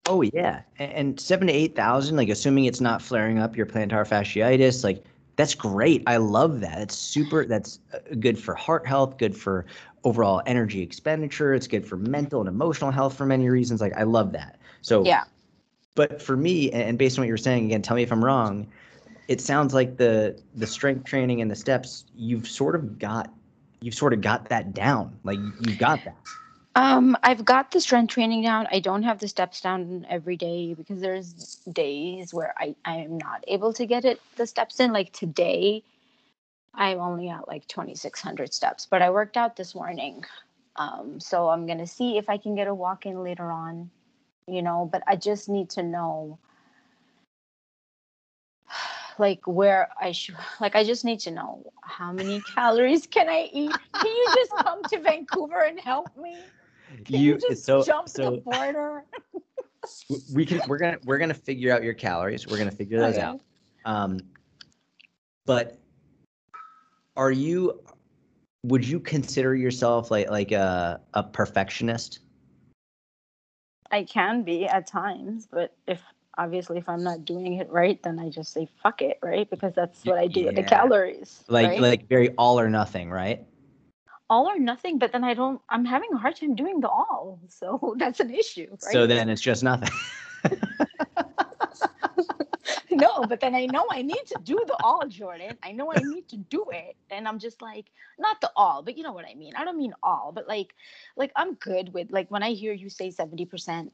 Oh 0.07 0.23
yeah, 0.23 0.61
and 0.79 1.19
seven 1.19 1.45
to 1.45 1.53
eight 1.53 1.75
thousand, 1.75 2.17
like 2.17 2.29
assuming 2.29 2.65
it's 2.65 2.81
not 2.81 3.03
flaring 3.03 3.37
up 3.37 3.55
your 3.55 3.67
plantar 3.67 4.05
fasciitis, 4.07 4.83
like 4.83 5.03
that's 5.41 5.55
great. 5.55 6.03
I 6.05 6.17
love 6.17 6.59
that. 6.59 6.79
It's 6.81 6.95
super. 6.95 7.45
That's 7.45 7.79
uh, 7.95 7.97
good 8.19 8.37
for 8.37 8.53
heart 8.53 8.85
health, 8.85 9.17
good 9.17 9.35
for 9.35 9.65
overall 10.03 10.43
energy 10.45 10.83
expenditure. 10.83 11.55
It's 11.55 11.65
good 11.65 11.83
for 11.83 11.97
mental 11.97 12.41
and 12.41 12.47
emotional 12.47 12.91
health 12.91 13.17
for 13.17 13.25
many 13.25 13.49
reasons. 13.49 13.81
Like 13.81 13.93
I 13.97 14.03
love 14.03 14.33
that. 14.33 14.59
So 14.83 15.03
yeah. 15.03 15.23
But 15.95 16.21
for 16.21 16.37
me, 16.37 16.71
and 16.71 16.95
based 16.95 17.17
on 17.17 17.23
what 17.23 17.27
you're 17.27 17.37
saying, 17.37 17.65
again, 17.65 17.81
tell 17.81 17.95
me 17.95 18.03
if 18.03 18.11
I'm 18.11 18.23
wrong. 18.23 18.67
It 19.27 19.41
sounds 19.41 19.73
like 19.73 19.97
the 19.97 20.39
the 20.53 20.67
strength 20.67 21.05
training 21.05 21.41
and 21.41 21.49
the 21.49 21.55
steps 21.55 22.05
you've 22.15 22.47
sort 22.47 22.75
of 22.75 22.99
got 22.99 23.33
you've 23.81 23.95
sort 23.95 24.13
of 24.13 24.21
got 24.21 24.47
that 24.49 24.75
down. 24.75 25.17
Like 25.23 25.39
you've 25.65 25.79
got 25.79 26.05
that. 26.05 26.17
Um, 26.75 27.17
I've 27.21 27.43
got 27.43 27.71
the 27.71 27.81
strength 27.81 28.13
training 28.13 28.43
down. 28.43 28.67
I 28.71 28.79
don't 28.79 29.03
have 29.03 29.19
the 29.19 29.27
steps 29.27 29.59
down 29.59 30.05
every 30.09 30.37
day 30.37 30.73
because 30.73 31.01
there's 31.01 31.57
days 31.73 32.33
where 32.33 32.53
I 32.57 32.75
I'm 32.85 33.17
not 33.17 33.43
able 33.47 33.73
to 33.73 33.85
get 33.85 34.05
it 34.05 34.21
the 34.37 34.47
steps 34.47 34.79
in. 34.79 34.93
Like 34.93 35.11
today, 35.11 35.83
I'm 36.73 36.99
only 36.99 37.29
at 37.29 37.47
like 37.47 37.67
2,600 37.67 38.53
steps, 38.53 38.87
but 38.89 39.01
I 39.01 39.09
worked 39.09 39.35
out 39.37 39.57
this 39.57 39.75
morning. 39.75 40.23
Um, 40.77 41.19
so 41.19 41.49
I'm 41.49 41.67
gonna 41.67 41.87
see 41.87 42.17
if 42.17 42.29
I 42.29 42.37
can 42.37 42.55
get 42.55 42.67
a 42.67 42.73
walk 42.73 43.05
in 43.05 43.21
later 43.21 43.51
on, 43.51 43.91
you 44.47 44.61
know. 44.61 44.87
But 44.91 45.03
I 45.07 45.17
just 45.17 45.49
need 45.49 45.69
to 45.71 45.83
know 45.83 46.39
like 49.19 49.45
where 49.45 49.89
I 49.99 50.13
should 50.13 50.37
like 50.61 50.75
I 50.75 50.85
just 50.85 51.03
need 51.05 51.19
to 51.21 51.31
know 51.31 51.65
how 51.83 52.13
many 52.13 52.41
calories 52.55 53.07
can 53.07 53.29
I 53.29 53.49
eat? 53.51 53.75
Can 53.99 54.11
you 54.11 54.29
just 54.33 54.51
come 54.63 54.83
to 54.85 54.99
Vancouver 55.01 55.61
and 55.63 55.79
help 55.79 56.15
me? 56.17 56.53
You, 57.07 57.19
you 57.19 57.37
just 57.37 57.65
so, 57.65 57.83
jump 57.83 58.09
so, 58.09 58.31
the 58.31 58.37
border? 58.37 59.05
we 60.33 60.45
can 60.45 60.61
we're 60.67 60.77
gonna 60.77 60.97
we're 61.05 61.17
gonna 61.17 61.33
figure 61.33 61.73
out 61.73 61.83
your 61.83 61.93
calories. 61.93 62.47
We're 62.47 62.57
gonna 62.57 62.71
figure 62.71 62.99
those 62.99 63.15
okay. 63.15 63.23
out. 63.23 63.41
Um, 63.85 64.19
but 65.45 65.79
are 67.15 67.31
you 67.31 67.81
would 68.63 68.87
you 68.87 68.99
consider 68.99 69.55
yourself 69.55 70.11
like 70.11 70.29
like 70.29 70.51
a 70.51 71.01
a 71.13 71.23
perfectionist? 71.23 72.19
I 73.91 74.03
can 74.03 74.43
be 74.43 74.65
at 74.65 74.87
times, 74.87 75.47
but 75.51 75.75
if 75.87 76.01
obviously 76.37 76.77
if 76.77 76.87
I'm 76.87 77.03
not 77.03 77.25
doing 77.25 77.55
it 77.55 77.69
right, 77.69 78.01
then 78.03 78.19
I 78.19 78.29
just 78.29 78.53
say 78.53 78.67
fuck 78.81 79.01
it, 79.01 79.17
right? 79.21 79.49
Because 79.49 79.73
that's 79.75 80.05
what 80.05 80.17
I 80.17 80.27
do 80.27 80.41
yeah. 80.41 80.45
with 80.47 80.55
the 80.55 80.63
calories. 80.63 81.43
Like 81.47 81.67
right? 81.67 81.81
like 81.81 82.07
very 82.07 82.29
all 82.37 82.59
or 82.59 82.69
nothing, 82.69 83.09
right? 83.09 83.45
All 84.31 84.47
or 84.47 84.57
nothing, 84.57 84.97
but 84.97 85.11
then 85.11 85.25
I 85.25 85.33
don't, 85.33 85.61
I'm 85.69 85.83
having 85.83 86.09
a 86.13 86.17
hard 86.17 86.37
time 86.37 86.55
doing 86.55 86.79
the 86.79 86.87
all. 86.87 87.39
So 87.49 87.95
that's 87.99 88.21
an 88.21 88.33
issue. 88.33 88.69
Right? 88.71 88.93
So 88.93 89.05
then 89.05 89.29
it's 89.29 89.41
just 89.41 89.61
nothing. 89.61 89.89
no, 92.91 93.25
but 93.27 93.41
then 93.41 93.53
I 93.53 93.65
know 93.65 93.85
I 93.91 94.01
need 94.01 94.25
to 94.27 94.39
do 94.41 94.63
the 94.65 94.77
all, 94.81 95.05
Jordan. 95.07 95.57
I 95.61 95.73
know 95.73 95.91
I 95.91 95.99
need 96.01 96.29
to 96.29 96.37
do 96.37 96.65
it. 96.71 96.95
And 97.09 97.27
I'm 97.27 97.39
just 97.39 97.61
like, 97.61 97.87
not 98.17 98.39
the 98.39 98.49
all, 98.55 98.81
but 98.81 98.97
you 98.97 99.03
know 99.03 99.11
what 99.11 99.25
I 99.25 99.35
mean. 99.35 99.53
I 99.57 99.65
don't 99.65 99.77
mean 99.77 99.93
all, 100.01 100.31
but 100.33 100.47
like, 100.47 100.73
like 101.17 101.33
I'm 101.35 101.55
good 101.55 101.93
with 101.93 102.09
like 102.09 102.31
when 102.31 102.41
I 102.41 102.51
hear 102.51 102.71
you 102.71 102.89
say 102.89 103.11
70%, 103.11 103.91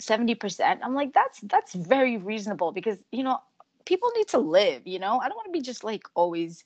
70%, 0.00 0.78
I'm 0.82 0.94
like, 0.94 1.12
that's 1.12 1.40
that's 1.40 1.74
very 1.74 2.16
reasonable 2.16 2.70
because 2.70 2.98
you 3.10 3.24
know, 3.24 3.40
people 3.86 4.12
need 4.16 4.28
to 4.28 4.38
live, 4.38 4.86
you 4.86 5.00
know. 5.00 5.18
I 5.18 5.28
don't 5.28 5.36
want 5.36 5.46
to 5.46 5.52
be 5.52 5.60
just 5.60 5.82
like 5.82 6.04
always 6.14 6.64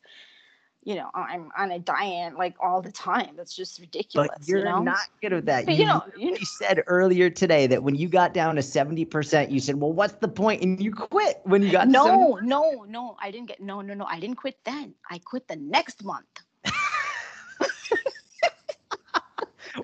you 0.85 0.95
know, 0.95 1.09
I'm 1.14 1.51
on 1.57 1.72
a 1.72 1.78
diet 1.78 2.37
like 2.37 2.55
all 2.61 2.82
the 2.82 2.93
time. 2.93 3.30
That's 3.37 3.55
just 3.55 3.80
ridiculous. 3.80 4.28
But 4.37 4.47
you're 4.47 4.59
you 4.59 4.64
know? 4.66 4.82
not 4.82 4.99
good 5.22 5.32
at 5.32 5.47
that. 5.47 5.64
But 5.64 5.74
you, 5.74 5.80
you 5.80 5.87
know, 5.87 6.05
you 6.16 6.30
know, 6.32 6.37
said 6.43 6.82
earlier 6.87 7.30
today 7.30 7.66
that 7.66 7.82
when 7.82 7.95
you 7.95 8.07
got 8.07 8.35
down 8.35 8.55
to 8.57 8.61
70%, 8.61 9.51
you 9.51 9.61
said, 9.61 9.76
well, 9.76 9.93
what's 9.93 10.12
the 10.14 10.28
point? 10.28 10.62
And 10.62 10.80
you 10.80 10.93
quit 10.93 11.41
when 11.45 11.62
you 11.62 11.72
got 11.72 11.85
to 11.85 11.91
no, 11.91 12.39
no, 12.43 12.85
no. 12.87 13.16
I 13.20 13.30
didn't 13.30 13.49
get 13.49 13.61
no, 13.61 13.80
no, 13.80 13.95
no. 13.95 14.05
I 14.05 14.20
didn't 14.20 14.37
quit 14.37 14.59
then. 14.64 14.95
I 15.11 15.18
quit 15.18 15.49
the 15.49 15.57
next 15.57 16.05
month 16.05 16.26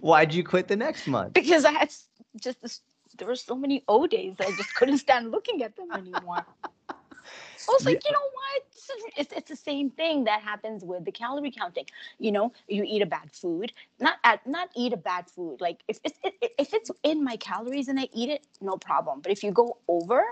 Why'd 0.01 0.35
you 0.35 0.45
quit 0.45 0.69
the 0.69 0.77
next 0.77 1.07
month? 1.07 1.33
because 1.33 1.65
I 1.65 1.73
had 1.73 1.91
just 2.41 2.61
this. 2.61 2.81
There 3.17 3.27
were 3.27 3.37
so 3.37 3.57
many 3.57 3.85
O 3.89 4.07
days 4.07 4.35
that 4.39 4.49
I 4.49 4.53
just 4.53 4.75
couldn't 4.75 4.99
stand 4.99 5.31
looking 5.31 5.63
at 5.63 5.77
them 5.77 5.91
anymore. 5.93 6.47
I 7.69 7.73
was 7.73 7.85
like, 7.85 8.03
you 8.05 8.13
know 8.13 8.19
what? 8.33 8.63
It's, 9.17 9.33
it's 9.33 9.51
the 9.51 9.57
same 9.57 9.91
thing 9.91 10.25
that 10.25 10.43
happens 10.43 10.85
with 10.85 11.05
the 11.05 11.13
calorie 11.13 11.51
counting. 11.51 11.87
You 12.19 12.33
know, 12.33 12.53
you 12.69 12.85
eat 12.87 13.03
a 13.03 13.07
bad 13.07 13.31
food, 13.33 13.73
not 14.01 14.19
at, 14.25 14.47
not 14.47 14.71
eat 14.75 14.93
a 14.93 14.97
bad 14.97 15.31
food. 15.31 15.61
Like 15.61 15.83
if 15.89 16.01
it's 16.05 16.19
it, 16.25 16.35
if 16.59 16.75
it's 16.75 16.91
in 17.03 17.23
my 17.23 17.37
calories 17.37 17.89
and 17.89 18.01
I 18.01 18.09
eat 18.13 18.31
it, 18.31 18.47
no 18.61 18.77
problem. 18.77 19.21
But 19.21 19.33
if 19.33 19.43
you 19.45 19.53
go 19.53 19.79
over, 19.89 20.25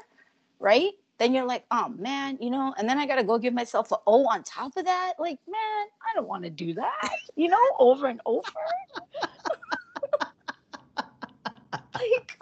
right? 0.58 0.92
Then 1.18 1.34
you're 1.34 1.44
like, 1.46 1.64
oh 1.70 1.88
man, 1.98 2.38
you 2.40 2.50
know, 2.50 2.74
and 2.78 2.88
then 2.88 2.98
I 2.98 3.06
gotta 3.06 3.24
go 3.24 3.38
give 3.38 3.52
myself 3.54 3.90
a 3.92 3.96
O 4.06 4.24
on 4.26 4.42
top 4.44 4.76
of 4.76 4.84
that. 4.84 5.14
Like, 5.18 5.38
man, 5.48 5.86
I 6.02 6.14
don't 6.14 6.28
want 6.28 6.44
to 6.44 6.50
do 6.50 6.74
that, 6.74 7.10
you 7.36 7.48
know, 7.48 7.58
over 7.78 8.06
and 8.06 8.20
over. 8.24 8.48
like, 11.94 12.38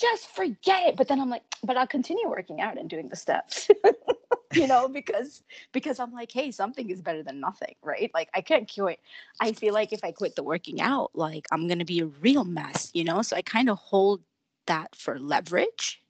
just 0.00 0.28
forget 0.28 0.88
it. 0.88 0.96
But 0.96 1.08
then 1.08 1.20
I'm 1.20 1.30
like, 1.30 1.42
but 1.62 1.76
I'll 1.76 1.86
continue 1.86 2.28
working 2.28 2.60
out 2.60 2.78
and 2.78 2.88
doing 2.88 3.08
the 3.08 3.16
steps. 3.16 3.68
you 4.54 4.66
know, 4.66 4.88
because 4.88 5.42
because 5.72 6.00
I'm 6.00 6.12
like, 6.12 6.32
hey, 6.32 6.50
something 6.50 6.90
is 6.90 7.02
better 7.02 7.22
than 7.22 7.40
nothing, 7.40 7.74
right? 7.82 8.10
Like 8.14 8.30
I 8.34 8.40
can't 8.40 8.70
quit. 8.72 9.00
I 9.40 9.52
feel 9.52 9.74
like 9.74 9.92
if 9.92 10.00
I 10.04 10.12
quit 10.12 10.36
the 10.36 10.42
working 10.42 10.80
out, 10.80 11.10
like 11.14 11.46
I'm 11.52 11.68
gonna 11.68 11.84
be 11.84 12.00
a 12.00 12.06
real 12.06 12.44
mess, 12.44 12.90
you 12.94 13.04
know. 13.04 13.22
So 13.22 13.36
I 13.36 13.42
kind 13.42 13.70
of 13.70 13.78
hold 13.78 14.22
that 14.66 14.94
for 14.94 15.18
leverage. 15.18 16.02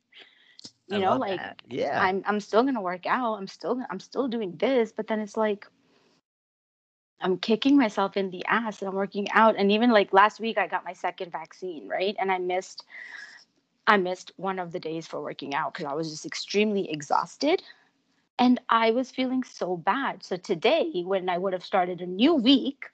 You 0.88 0.97
I 0.97 1.01
know, 1.01 1.16
like 1.16 1.41
that. 1.41 1.62
yeah. 1.68 2.01
I'm 2.01 2.22
I'm 2.26 2.41
still 2.41 2.62
gonna 2.62 2.82
work 2.82 3.07
out. 3.07 3.34
I'm 3.36 3.47
still 3.47 3.80
I'm 3.91 4.01
still 4.01 4.28
doing 4.28 4.57
this, 4.57 4.93
but 4.93 5.07
then 5.07 5.20
it's 5.20 5.36
like 5.36 5.66
I'm 7.20 7.36
kicking 7.38 7.76
myself 7.76 8.16
in 8.16 8.30
the 8.30 8.45
ass 8.47 8.80
and 8.80 8.88
I'm 8.88 8.95
working 8.95 9.30
out. 9.32 9.57
And 9.57 9.70
even 9.70 9.91
like 9.91 10.12
last 10.12 10.41
week 10.41 10.59
I 10.59 10.66
got 10.66 10.84
my 10.84 10.95
second 10.95 11.30
vaccine, 11.32 11.86
right? 11.88 12.16
And 12.18 12.32
I 12.32 12.38
missed 12.38 12.84
I 13.91 13.99
missed 13.99 14.32
one 14.36 14.61
of 14.61 14.72
the 14.72 14.80
days 14.80 15.09
for 15.09 15.20
working 15.20 15.55
out 15.55 15.74
because 15.74 15.91
I 15.91 15.95
was 15.95 16.11
just 16.11 16.24
extremely 16.24 16.91
exhausted. 16.91 17.62
And 18.38 18.61
I 18.70 18.93
was 18.93 19.11
feeling 19.11 19.43
so 19.43 19.76
bad. 19.76 20.22
So 20.22 20.36
today, 20.36 21.03
when 21.05 21.28
I 21.28 21.38
would 21.38 21.53
have 21.53 21.64
started 21.64 22.01
a 22.01 22.07
new 22.07 22.34
week 22.36 22.84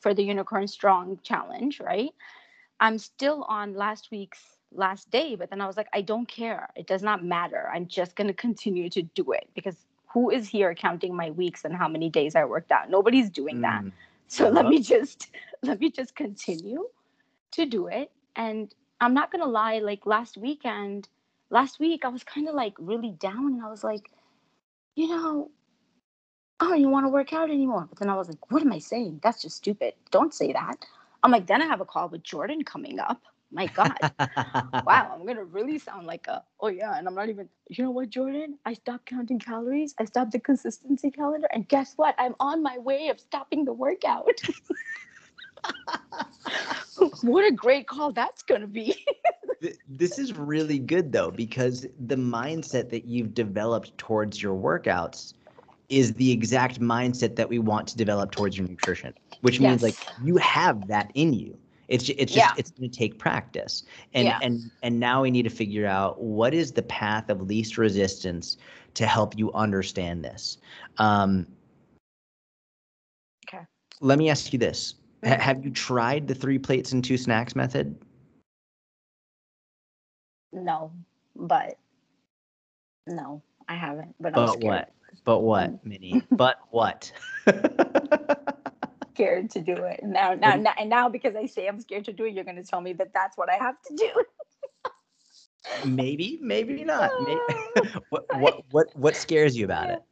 for 0.00 0.14
the 0.14 0.24
Unicorn 0.24 0.66
Strong 0.66 1.20
Challenge, 1.22 1.80
right? 1.80 2.10
I'm 2.80 2.98
still 2.98 3.44
on 3.48 3.74
last 3.74 4.10
week's 4.10 4.40
last 4.72 5.10
day, 5.10 5.36
but 5.36 5.50
then 5.50 5.60
I 5.60 5.66
was 5.66 5.76
like, 5.76 5.88
I 5.92 6.00
don't 6.02 6.28
care. 6.28 6.70
It 6.76 6.86
does 6.86 7.02
not 7.02 7.24
matter. 7.24 7.70
I'm 7.72 7.86
just 7.86 8.16
going 8.16 8.28
to 8.28 8.34
continue 8.34 8.90
to 8.90 9.02
do 9.02 9.32
it 9.32 9.48
because 9.54 9.76
who 10.08 10.30
is 10.30 10.48
here 10.48 10.74
counting 10.74 11.14
my 11.14 11.30
weeks 11.30 11.64
and 11.64 11.76
how 11.76 11.88
many 11.88 12.08
days 12.08 12.36
I 12.36 12.44
worked 12.46 12.72
out? 12.72 12.90
Nobody's 12.90 13.30
doing 13.30 13.60
that. 13.62 13.84
Mm. 13.84 13.92
So 14.28 14.46
I 14.46 14.50
let 14.50 14.66
me 14.66 14.80
just 14.82 15.28
let 15.62 15.80
me 15.80 15.90
just 15.90 16.16
continue 16.16 16.86
to 17.52 17.66
do 17.66 17.88
it. 17.88 18.10
And 18.36 18.74
I'm 19.00 19.14
not 19.14 19.30
gonna 19.30 19.46
lie, 19.46 19.78
like 19.78 20.06
last 20.06 20.36
weekend, 20.36 21.08
last 21.50 21.78
week 21.78 22.04
I 22.04 22.08
was 22.08 22.24
kind 22.24 22.48
of 22.48 22.54
like 22.54 22.74
really 22.78 23.12
down 23.12 23.54
and 23.54 23.62
I 23.62 23.70
was 23.70 23.84
like, 23.84 24.10
you 24.96 25.08
know, 25.08 25.50
I 26.60 26.64
don't 26.64 26.78
even 26.78 26.90
want 26.90 27.06
to 27.06 27.10
work 27.10 27.32
out 27.32 27.50
anymore. 27.50 27.86
But 27.88 27.98
then 28.00 28.10
I 28.10 28.16
was 28.16 28.28
like, 28.28 28.50
what 28.50 28.62
am 28.62 28.72
I 28.72 28.78
saying? 28.80 29.20
That's 29.22 29.40
just 29.42 29.56
stupid. 29.56 29.94
Don't 30.10 30.34
say 30.34 30.52
that. 30.52 30.76
I'm 31.22 31.30
like, 31.30 31.46
then 31.46 31.62
I 31.62 31.66
have 31.66 31.80
a 31.80 31.84
call 31.84 32.08
with 32.08 32.22
Jordan 32.22 32.64
coming 32.64 32.98
up. 32.98 33.22
My 33.50 33.66
God. 33.66 33.96
wow, 34.84 35.12
I'm 35.14 35.24
gonna 35.26 35.44
really 35.44 35.78
sound 35.78 36.06
like 36.06 36.26
a 36.26 36.44
oh 36.60 36.68
yeah, 36.68 36.98
and 36.98 37.08
I'm 37.08 37.14
not 37.14 37.30
even 37.30 37.48
you 37.70 37.84
know 37.84 37.90
what, 37.90 38.10
Jordan? 38.10 38.58
I 38.66 38.74
stopped 38.74 39.06
counting 39.06 39.38
calories, 39.38 39.94
I 39.98 40.04
stopped 40.04 40.32
the 40.32 40.40
consistency 40.40 41.10
calendar, 41.10 41.48
and 41.52 41.66
guess 41.66 41.94
what? 41.96 42.14
I'm 42.18 42.34
on 42.40 42.62
my 42.62 42.76
way 42.78 43.08
of 43.08 43.18
stopping 43.18 43.64
the 43.64 43.72
workout. 43.72 44.28
what 47.22 47.46
a 47.46 47.52
great 47.54 47.86
call 47.86 48.12
that's 48.12 48.42
gonna 48.42 48.66
be. 48.66 48.94
This 49.88 50.18
is 50.18 50.36
really 50.36 50.78
good 50.78 51.10
though 51.12 51.30
because 51.32 51.86
the 52.06 52.14
mindset 52.16 52.90
that 52.90 53.06
you've 53.06 53.34
developed 53.34 53.96
towards 53.98 54.40
your 54.40 54.54
workouts 54.56 55.34
is 55.88 56.14
the 56.14 56.30
exact 56.30 56.80
mindset 56.80 57.34
that 57.36 57.48
we 57.48 57.58
want 57.58 57.88
to 57.88 57.96
develop 57.96 58.30
towards 58.30 58.56
your 58.56 58.68
nutrition 58.68 59.12
which 59.40 59.60
means 59.60 59.82
like 59.82 59.96
you 60.16 60.36
have 60.36 60.86
that 60.88 61.10
in 61.14 61.32
you 61.32 61.58
it's 61.88 62.08
it's 62.10 62.32
just 62.32 62.46
Yeah. 62.46 62.52
it's 62.56 62.70
going 62.70 62.90
to 62.90 62.96
take 62.96 63.18
practice 63.18 63.84
and 64.14 64.28
Yeah. 64.28 64.38
and 64.42 64.70
and 64.82 65.00
now 65.00 65.22
we 65.22 65.30
need 65.30 65.44
to 65.44 65.50
figure 65.50 65.86
out 65.86 66.20
what 66.22 66.54
is 66.54 66.72
the 66.72 66.82
path 66.82 67.28
of 67.30 67.42
least 67.42 67.78
resistance 67.78 68.58
to 68.94 69.06
help 69.06 69.36
you 69.36 69.52
understand 69.54 70.24
this 70.24 70.58
um 70.98 71.46
Okay. 73.48 73.64
let 74.00 74.18
me 74.18 74.28
ask 74.28 74.52
you 74.52 74.58
this 74.58 74.94
Mhm. 75.24 75.38
have 75.40 75.64
you 75.64 75.70
tried 75.70 76.28
the 76.28 76.34
three 76.34 76.58
plates 76.58 76.92
and 76.92 77.04
two 77.04 77.16
snacks 77.16 77.56
method 77.56 77.96
no, 80.52 80.92
but 81.36 81.78
no, 83.06 83.42
I 83.68 83.74
haven't. 83.74 84.14
But 84.20 84.36
I'm 84.36 84.48
scared, 84.48 84.62
what? 84.62 84.92
But 85.24 85.40
what, 85.40 85.84
Mini? 85.84 86.22
But 86.30 86.58
what? 86.70 87.12
scared 89.14 89.50
to 89.50 89.60
do 89.60 89.74
it. 89.74 90.00
Now, 90.02 90.34
now, 90.34 90.56
now, 90.56 90.72
and 90.78 90.88
now 90.88 91.08
because 91.08 91.34
I 91.34 91.46
say 91.46 91.66
I'm 91.66 91.80
scared 91.80 92.04
to 92.06 92.12
do 92.12 92.24
it, 92.24 92.34
you're 92.34 92.44
gonna 92.44 92.64
tell 92.64 92.80
me 92.80 92.92
that 92.94 93.12
that's 93.12 93.36
what 93.36 93.50
I 93.50 93.56
have 93.56 93.80
to 93.88 93.96
do. 93.96 94.10
maybe, 95.86 96.38
maybe 96.40 96.84
not. 96.84 97.10
Maybe. 97.20 97.42
what, 98.10 98.32
what, 98.34 98.64
what, 98.70 98.96
what 98.96 99.16
scares 99.16 99.56
you 99.56 99.64
about 99.64 99.90
it? 99.90 100.02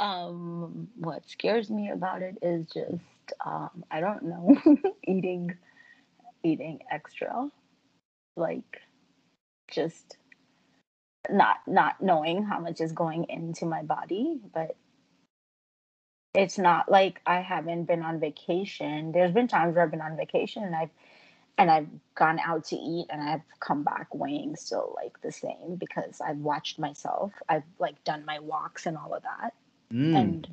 Um, 0.00 0.88
what 0.96 1.28
scares 1.28 1.70
me 1.70 1.90
about 1.90 2.22
it 2.22 2.36
is 2.42 2.66
just 2.66 3.02
um, 3.44 3.84
I 3.90 4.00
don't 4.00 4.24
know, 4.24 4.56
eating 5.06 5.56
eating 6.44 6.80
extra, 6.90 7.48
like 8.36 8.80
just 9.70 10.18
not 11.30 11.58
not 11.66 12.02
knowing 12.02 12.44
how 12.44 12.60
much 12.60 12.80
is 12.80 12.92
going 12.92 13.26
into 13.28 13.66
my 13.66 13.82
body, 13.82 14.40
but 14.54 14.76
it's 16.34 16.58
not 16.58 16.90
like 16.90 17.20
I 17.26 17.40
haven't 17.40 17.84
been 17.84 18.02
on 18.02 18.20
vacation. 18.20 19.12
There's 19.12 19.32
been 19.32 19.48
times 19.48 19.76
where 19.76 19.84
I've 19.84 19.92
been 19.92 20.00
on 20.02 20.16
vacation 20.16 20.64
and 20.64 20.76
I've 20.76 20.90
and 21.58 21.70
I've 21.70 21.88
gone 22.16 22.40
out 22.40 22.64
to 22.66 22.76
eat 22.76 23.06
and 23.10 23.22
I've 23.22 23.42
come 23.60 23.84
back 23.84 24.14
weighing 24.14 24.56
still 24.56 24.94
like 24.96 25.20
the 25.22 25.32
same 25.32 25.76
because 25.78 26.20
I've 26.20 26.38
watched 26.38 26.78
myself. 26.78 27.32
I've 27.48 27.64
like 27.78 28.02
done 28.04 28.24
my 28.26 28.40
walks 28.40 28.86
and 28.86 28.96
all 28.98 29.14
of 29.14 29.22
that 29.24 29.54
Mm, 29.92 30.14
and 30.14 30.48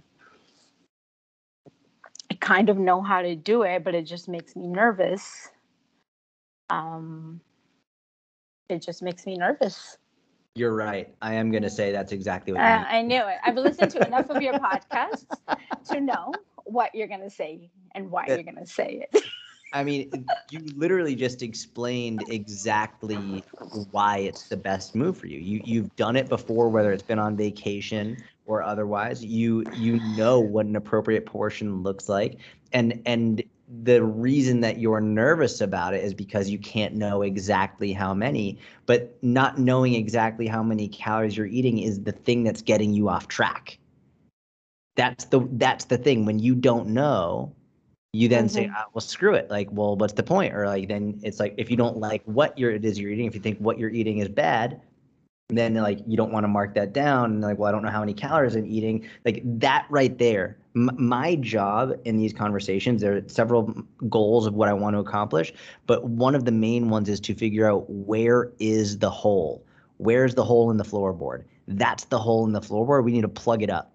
I 2.32 2.36
kind 2.40 2.70
of 2.70 2.78
know 2.78 3.02
how 3.02 3.22
to 3.22 3.36
do 3.36 3.64
it, 3.64 3.84
but 3.84 3.94
it 3.94 4.04
just 4.04 4.30
makes 4.30 4.56
me 4.56 4.66
nervous. 4.66 5.50
Um, 6.70 7.42
it 8.70 8.82
just 8.82 9.04
makes 9.04 9.26
me 9.26 9.36
nervous. 9.36 9.98
you're 10.56 10.74
right. 10.74 11.14
I 11.22 11.34
am 11.34 11.52
going 11.52 11.64
to 11.64 11.70
say 11.70 11.92
that's 11.92 12.14
exactly 12.14 12.54
what 12.54 12.62
Uh. 12.62 12.86
I 12.88 13.02
knew 13.02 13.22
it. 13.22 13.36
I've 13.44 13.58
listened 13.58 13.92
to 13.92 14.08
enough 14.08 14.30
of 14.30 14.42
your 14.42 14.54
podcasts 14.60 15.26
to 15.90 16.00
know 16.00 16.32
what 16.64 16.96
you're 16.96 17.10
going 17.10 17.20
to 17.20 17.30
say 17.30 17.70
and 17.96 18.10
why 18.10 18.28
Uh, 18.30 18.36
you're 18.36 18.44
going 18.44 18.56
to 18.56 18.66
say 18.66 19.06
it. 19.12 19.24
I 19.74 19.84
mean, 19.84 20.26
you 20.50 20.62
literally 20.78 21.16
just 21.16 21.42
explained 21.44 22.24
exactly 22.30 23.44
why 23.92 24.20
it's 24.20 24.48
the 24.48 24.56
best 24.58 24.96
move 24.96 25.18
for 25.18 25.28
you. 25.28 25.40
You 25.40 25.62
you've 25.66 25.94
done 25.98 26.16
it 26.16 26.30
before, 26.30 26.70
whether 26.70 26.94
it's 26.94 27.04
been 27.04 27.20
on 27.20 27.36
vacation 27.36 28.24
or 28.52 28.62
otherwise. 28.62 29.24
You 29.24 29.62
you 29.72 30.00
know 30.00 30.40
what 30.42 30.66
an 30.66 30.76
appropriate 30.76 31.26
portion 31.26 31.84
looks 31.84 32.10
like, 32.10 32.40
and 32.74 33.02
and 33.06 33.42
the 33.84 34.04
reason 34.04 34.60
that 34.60 34.80
you're 34.80 35.00
nervous 35.00 35.62
about 35.62 35.94
it 35.94 36.04
is 36.04 36.14
because 36.14 36.50
you 36.50 36.60
can't 36.60 36.94
know 36.94 37.22
exactly 37.22 37.94
how 37.94 38.14
many. 38.14 38.58
But 38.86 39.18
not 39.24 39.58
knowing 39.58 39.96
exactly 39.96 40.48
how 40.48 40.62
many 40.62 40.90
calories 40.90 41.38
you're 41.38 41.46
eating 41.48 41.80
is 41.80 42.02
the 42.04 42.12
thing 42.12 42.44
that's 42.44 42.62
getting 42.62 42.94
you 42.94 43.08
off 43.08 43.30
track. 43.30 43.80
That's 44.98 45.26
the 45.26 45.48
that's 45.54 45.86
the 45.86 45.98
thing. 45.98 46.26
When 46.26 46.38
you 46.38 46.54
don't 46.54 46.90
know, 46.90 47.56
you 48.12 48.28
then 48.28 48.50
say, 48.50 48.66
Mhm. 48.66 48.74
ah, 48.76 48.88
well, 48.94 49.02
screw 49.02 49.36
it. 49.36 49.50
Like, 49.50 49.70
well, 49.72 49.96
what's 49.96 50.14
the 50.14 50.24
point? 50.24 50.54
Or 50.54 50.68
like, 50.68 50.90
then 50.90 51.22
it's 51.24 51.40
like, 51.40 51.56
if 51.58 51.72
you 51.72 51.78
don't 51.78 51.98
like 51.98 52.22
what 52.26 52.58
you're, 52.58 52.72
it 52.72 52.84
is 52.84 53.00
you're 53.00 53.12
eating, 53.12 53.26
if 53.26 53.34
you 53.36 53.40
think 53.40 53.58
what 53.60 53.80
you're 53.80 53.90
eating 53.90 54.18
is 54.18 54.28
bad, 54.28 54.82
then 55.58 55.74
like 55.76 56.00
you 56.08 56.18
don't 56.18 56.32
want 56.32 56.44
to 56.44 56.48
mark 56.48 56.74
that 56.76 56.94
down 56.94 57.32
and 57.32 57.42
like 57.42 57.58
well 57.58 57.70
i 57.70 57.72
don't 57.72 57.84
know 57.84 57.90
how 57.90 58.00
many 58.00 58.14
calories 58.14 58.56
i'm 58.56 58.66
eating. 58.66 59.08
Like 59.26 59.42
that 59.60 59.86
right 59.90 60.18
there 60.18 60.58
M- 60.76 60.96
my 60.98 61.36
job 61.36 61.94
in 62.06 62.18
these 62.18 62.34
conversations 62.34 63.02
there 63.02 63.18
are 63.18 63.24
several 63.28 63.74
goals 64.10 64.48
of 64.48 64.54
what 64.54 64.70
i 64.70 64.74
want 64.74 64.96
to 64.96 65.00
accomplish 65.00 65.54
but 65.88 66.06
one 66.06 66.36
of 66.36 66.46
the 66.46 66.52
main 66.52 66.90
ones 66.90 67.10
is 67.10 67.20
to 67.22 67.36
figure 67.36 67.70
out 67.70 67.86
where 67.90 68.52
is 68.60 69.00
the 69.00 69.10
hole? 69.10 69.66
Where's 69.98 70.36
the 70.36 70.44
hole 70.44 70.72
in 70.72 70.78
the 70.78 70.84
floorboard? 70.84 71.44
That's 71.68 72.06
the 72.06 72.20
hole 72.20 72.46
in 72.46 72.54
the 72.54 72.62
floorboard 72.62 73.04
we 73.04 73.12
need 73.12 73.22
to 73.22 73.28
plug 73.28 73.64
it 73.64 73.70
up. 73.70 73.94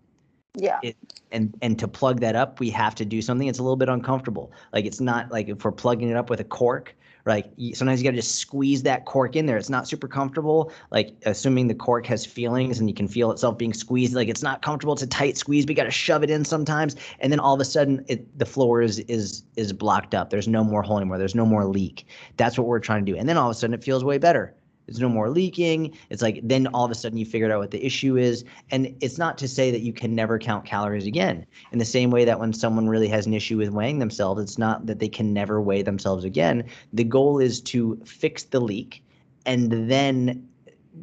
Yeah. 0.54 0.78
It, 0.82 0.96
and 1.32 1.56
and 1.60 1.78
to 1.78 1.88
plug 1.88 2.20
that 2.20 2.36
up 2.36 2.60
we 2.60 2.70
have 2.70 2.94
to 2.96 3.04
do 3.04 3.20
something 3.20 3.48
it's 3.48 3.58
a 3.58 3.62
little 3.62 3.76
bit 3.76 3.88
uncomfortable. 3.88 4.52
Like 4.72 4.84
it's 4.84 5.00
not 5.00 5.30
like 5.30 5.48
if 5.48 5.64
we're 5.64 5.72
plugging 5.72 6.08
it 6.08 6.16
up 6.16 6.30
with 6.30 6.40
a 6.40 6.44
cork 6.44 6.94
like 7.26 7.50
sometimes 7.74 8.00
you 8.00 8.04
got 8.04 8.12
to 8.12 8.16
just 8.16 8.36
squeeze 8.36 8.82
that 8.84 9.04
cork 9.04 9.36
in 9.36 9.46
there. 9.46 9.56
It's 9.56 9.68
not 9.68 9.88
super 9.88 10.08
comfortable 10.08 10.72
like 10.90 11.14
assuming 11.26 11.68
the 11.68 11.74
cork 11.74 12.06
has 12.06 12.24
feelings 12.24 12.78
and 12.78 12.88
you 12.88 12.94
can 12.94 13.08
feel 13.08 13.30
itself 13.30 13.58
being 13.58 13.74
squeezed. 13.74 14.14
Like 14.14 14.28
it's 14.28 14.42
not 14.42 14.62
comfortable 14.62 14.94
it's 14.94 15.02
a 15.02 15.06
tight 15.06 15.36
squeeze 15.36 15.66
we 15.66 15.74
got 15.74 15.84
to 15.84 15.90
shove 15.90 16.22
it 16.22 16.30
in 16.30 16.44
sometimes. 16.44 16.96
And 17.20 17.32
then 17.32 17.40
all 17.40 17.54
of 17.54 17.60
a 17.60 17.64
sudden 17.64 18.04
it, 18.08 18.38
the 18.38 18.46
floor 18.46 18.80
is 18.80 19.00
is 19.00 19.42
is 19.56 19.72
blocked 19.72 20.14
up. 20.14 20.30
There's 20.30 20.48
no 20.48 20.62
more 20.62 20.82
hole 20.82 20.98
anymore. 20.98 21.18
There's 21.18 21.34
no 21.34 21.46
more 21.46 21.64
leak. 21.64 22.06
That's 22.36 22.56
what 22.56 22.66
we're 22.66 22.80
trying 22.80 23.04
to 23.04 23.12
do. 23.12 23.18
And 23.18 23.28
then 23.28 23.36
all 23.36 23.50
of 23.50 23.56
a 23.56 23.58
sudden 23.58 23.74
it 23.74 23.82
feels 23.82 24.04
way 24.04 24.18
better 24.18 24.54
there's 24.86 25.00
no 25.00 25.08
more 25.08 25.30
leaking. 25.30 25.96
It's 26.10 26.22
like 26.22 26.40
then 26.42 26.66
all 26.68 26.84
of 26.84 26.90
a 26.90 26.94
sudden 26.94 27.18
you 27.18 27.26
figured 27.26 27.50
out 27.50 27.58
what 27.58 27.70
the 27.70 27.84
issue 27.84 28.16
is. 28.16 28.44
And 28.70 28.96
it's 29.00 29.18
not 29.18 29.36
to 29.38 29.48
say 29.48 29.70
that 29.70 29.80
you 29.80 29.92
can 29.92 30.14
never 30.14 30.38
count 30.38 30.64
calories 30.64 31.06
again. 31.06 31.44
In 31.72 31.78
the 31.78 31.84
same 31.84 32.10
way 32.10 32.24
that 32.24 32.38
when 32.38 32.52
someone 32.52 32.88
really 32.88 33.08
has 33.08 33.26
an 33.26 33.34
issue 33.34 33.58
with 33.58 33.70
weighing 33.70 33.98
themselves, 33.98 34.40
it's 34.40 34.58
not 34.58 34.86
that 34.86 34.98
they 34.98 35.08
can 35.08 35.32
never 35.32 35.60
weigh 35.60 35.82
themselves 35.82 36.24
again. 36.24 36.64
The 36.92 37.04
goal 37.04 37.38
is 37.38 37.60
to 37.62 38.00
fix 38.04 38.44
the 38.44 38.60
leak 38.60 39.02
and 39.44 39.90
then 39.90 40.48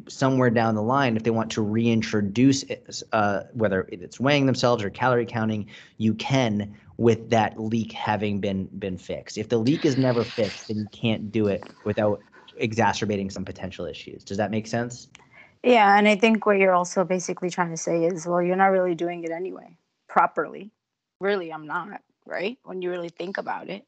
somewhere 0.08 0.50
down 0.50 0.74
the 0.74 0.82
line, 0.82 1.16
if 1.16 1.22
they 1.22 1.30
want 1.30 1.50
to 1.52 1.62
reintroduce 1.62 2.64
uh, 3.12 3.44
whether 3.52 3.88
it's 3.90 4.20
weighing 4.20 4.46
themselves 4.46 4.82
or 4.82 4.90
calorie 4.90 5.26
counting, 5.26 5.66
you 5.98 6.14
can 6.14 6.76
with 6.96 7.30
that 7.30 7.58
leak 7.58 7.92
having 7.92 8.40
been 8.40 8.66
been 8.78 8.98
fixed. 8.98 9.38
If 9.38 9.48
the 9.48 9.58
leak 9.58 9.84
is 9.84 9.96
never 9.96 10.24
fixed, 10.24 10.68
then 10.68 10.78
you 10.78 10.88
can't 10.92 11.32
do 11.32 11.46
it 11.48 11.64
without 11.84 12.22
exacerbating 12.56 13.30
some 13.30 13.44
potential 13.44 13.86
issues. 13.86 14.24
Does 14.24 14.36
that 14.36 14.50
make 14.50 14.66
sense? 14.66 15.08
Yeah, 15.62 15.96
and 15.96 16.06
I 16.06 16.16
think 16.16 16.44
what 16.44 16.58
you're 16.58 16.74
also 16.74 17.04
basically 17.04 17.48
trying 17.48 17.70
to 17.70 17.76
say 17.76 18.04
is, 18.04 18.26
well, 18.26 18.42
you're 18.42 18.56
not 18.56 18.66
really 18.66 18.94
doing 18.94 19.24
it 19.24 19.30
anyway, 19.30 19.76
properly. 20.08 20.70
Really, 21.20 21.50
I'm 21.50 21.66
not, 21.66 22.02
right? 22.26 22.58
When 22.64 22.82
you 22.82 22.90
really 22.90 23.08
think 23.08 23.38
about 23.38 23.70
it. 23.70 23.86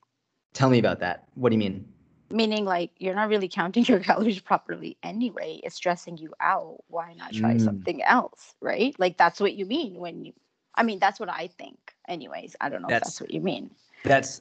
Tell 0.55 0.71
me 0.71 0.79
about 0.79 1.01
that. 1.01 1.29
What 1.35 1.51
do 1.51 1.55
you 1.55 1.59
mean? 1.59 1.87
Meaning, 2.31 2.65
like, 2.65 2.93
you're 2.97 3.15
not 3.15 3.29
really 3.29 3.49
counting 3.49 3.85
your 3.85 4.01
calories 4.09 4.41
properly 4.41 4.97
anyway. 5.03 5.61
It's 5.63 5.77
stressing 5.77 6.17
you 6.17 6.33
out. 6.41 6.79
Why 6.89 7.13
not 7.13 7.35
try 7.35 7.55
mm. 7.55 7.61
something 7.63 8.03
else, 8.03 8.55
right? 8.63 8.99
Like, 8.99 9.19
that's 9.19 9.39
what 9.39 9.53
you 9.55 9.67
mean 9.67 9.97
when 9.97 10.25
you, 10.25 10.33
I 10.75 10.83
mean, 10.83 10.99
that's 10.99 11.21
what 11.21 11.29
I 11.29 11.49
think, 11.59 11.77
anyways. 12.09 12.57
I 12.59 12.71
don't 12.71 12.81
know 12.81 12.89
that's, 12.89 13.03
if 13.03 13.13
that's 13.13 13.21
what 13.21 13.31
you 13.33 13.43
mean. 13.43 13.71
That's 14.03 14.41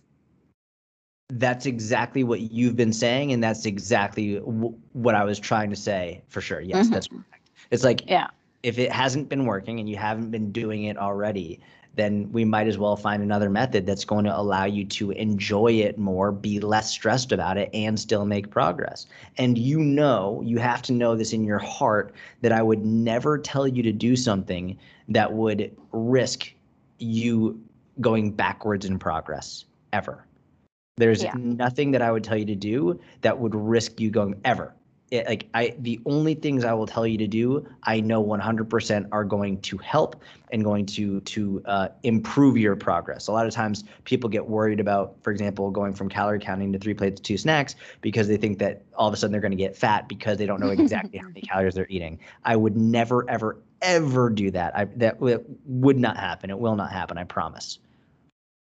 that's 1.30 1.66
exactly 1.66 2.24
what 2.24 2.52
you've 2.52 2.76
been 2.76 2.94
saying, 2.94 3.32
and 3.32 3.44
that's 3.44 3.66
exactly 3.66 4.36
w- 4.36 4.76
what 4.94 5.16
I 5.16 5.24
was 5.24 5.40
trying 5.40 5.70
to 5.72 5.76
say 5.76 6.22
for 6.28 6.42
sure. 6.42 6.62
Yes, 6.62 6.86
mm-hmm. 6.86 6.94
that's 6.94 7.08
correct. 7.08 7.50
It's 7.72 7.84
like 7.84 8.08
yeah, 8.10 8.28
if 8.64 8.78
it 8.78 8.92
hasn't 8.92 9.30
been 9.30 9.46
working 9.46 9.80
and 9.80 9.90
you 9.90 9.98
haven't 9.98 10.32
been 10.32 10.52
doing 10.52 10.84
it 10.84 10.98
already, 10.98 11.60
then 11.96 12.32
we 12.32 12.46
might 12.46 12.68
as 12.68 12.78
well 12.78 12.96
find 12.96 13.24
another 13.24 13.50
method 13.50 13.86
that's 13.86 14.06
going 14.06 14.26
to 14.26 14.38
allow 14.38 14.66
you 14.66 14.86
to 14.86 15.12
enjoy 15.12 15.72
it 15.72 15.98
more, 15.98 16.32
be 16.32 16.60
less 16.60 16.92
stressed 16.92 17.32
about 17.32 17.58
it, 17.58 17.70
and 17.74 18.00
still 18.00 18.26
make 18.26 18.52
progress. 18.52 19.08
And 19.38 19.58
you 19.58 19.80
know, 19.80 20.42
you 20.46 20.60
have 20.60 20.82
to 20.84 20.94
know 20.94 21.16
this 21.16 21.34
in 21.34 21.44
your 21.44 21.60
heart 21.60 22.14
that 22.42 22.52
I 22.52 22.62
would 22.62 22.86
never 22.86 23.38
tell 23.38 23.68
you 23.68 23.82
to 23.82 23.92
do 23.92 24.16
something 24.16 24.78
that 25.10 25.34
would 25.34 25.76
risk 25.92 26.52
you 27.00 27.60
going 28.02 28.32
backwards 28.32 28.86
in 28.86 29.00
progress 29.00 29.66
ever. 29.92 30.26
There's 30.98 31.24
yeah. 31.24 31.34
nothing 31.36 31.92
that 31.92 32.02
I 32.02 32.10
would 32.10 32.24
tell 32.24 32.38
you 32.38 32.46
to 32.46 32.56
do 32.56 33.02
that 33.22 33.38
would 33.38 33.54
risk 33.54 34.00
you 34.00 34.10
going 34.10 34.40
ever. 34.46 34.74
It, 35.12 35.28
like 35.28 35.48
I, 35.54 35.76
the 35.78 36.00
only 36.06 36.36
things 36.36 36.64
I 36.64 36.74
will 36.74 36.88
tell 36.88 37.06
you 37.06 37.18
to 37.18 37.28
do, 37.28 37.68
I 37.84 38.00
know 38.00 38.24
100% 38.24 39.10
are 39.12 39.24
going 39.26 39.60
to 39.62 39.78
help 39.78 40.22
and 40.52 40.64
going 40.64 40.86
to 40.88 41.20
to 41.20 41.62
uh, 41.66 41.90
improve 42.04 42.58
your 42.58 42.78
progress. 42.78 43.28
A 43.28 43.34
lot 43.34 43.46
of 43.46 43.54
times, 43.54 43.84
people 44.06 44.30
get 44.30 44.48
worried 44.48 44.80
about, 44.80 45.18
for 45.22 45.32
example, 45.32 45.70
going 45.70 45.94
from 45.94 46.08
calorie 46.08 46.40
counting 46.40 46.72
to 46.72 46.80
three 46.80 46.94
plates 46.94 47.20
two 47.20 47.38
snacks 47.38 47.76
because 48.00 48.30
they 48.30 48.38
think 48.38 48.58
that 48.60 48.84
all 48.96 49.08
of 49.08 49.14
a 49.14 49.18
sudden 49.18 49.34
they're 49.34 49.42
going 49.42 49.52
to 49.52 49.58
get 49.58 49.76
fat 49.76 50.08
because 50.08 50.38
they 50.38 50.46
don't 50.46 50.62
know 50.62 50.70
exactly 50.70 51.20
how 51.20 51.28
many 51.28 51.42
calories 51.50 51.76
they're 51.76 51.88
eating. 51.90 52.18
I 52.46 52.56
would 52.56 52.78
never, 52.78 53.30
ever, 53.30 53.58
ever 53.82 54.30
do 54.30 54.50
that. 54.52 54.76
I 54.76 54.86
that 54.96 55.18
would 55.20 56.00
not 56.00 56.16
happen. 56.16 56.50
It 56.50 56.58
will 56.58 56.78
not 56.78 56.92
happen. 56.92 57.18
I 57.18 57.26
promise. 57.26 57.80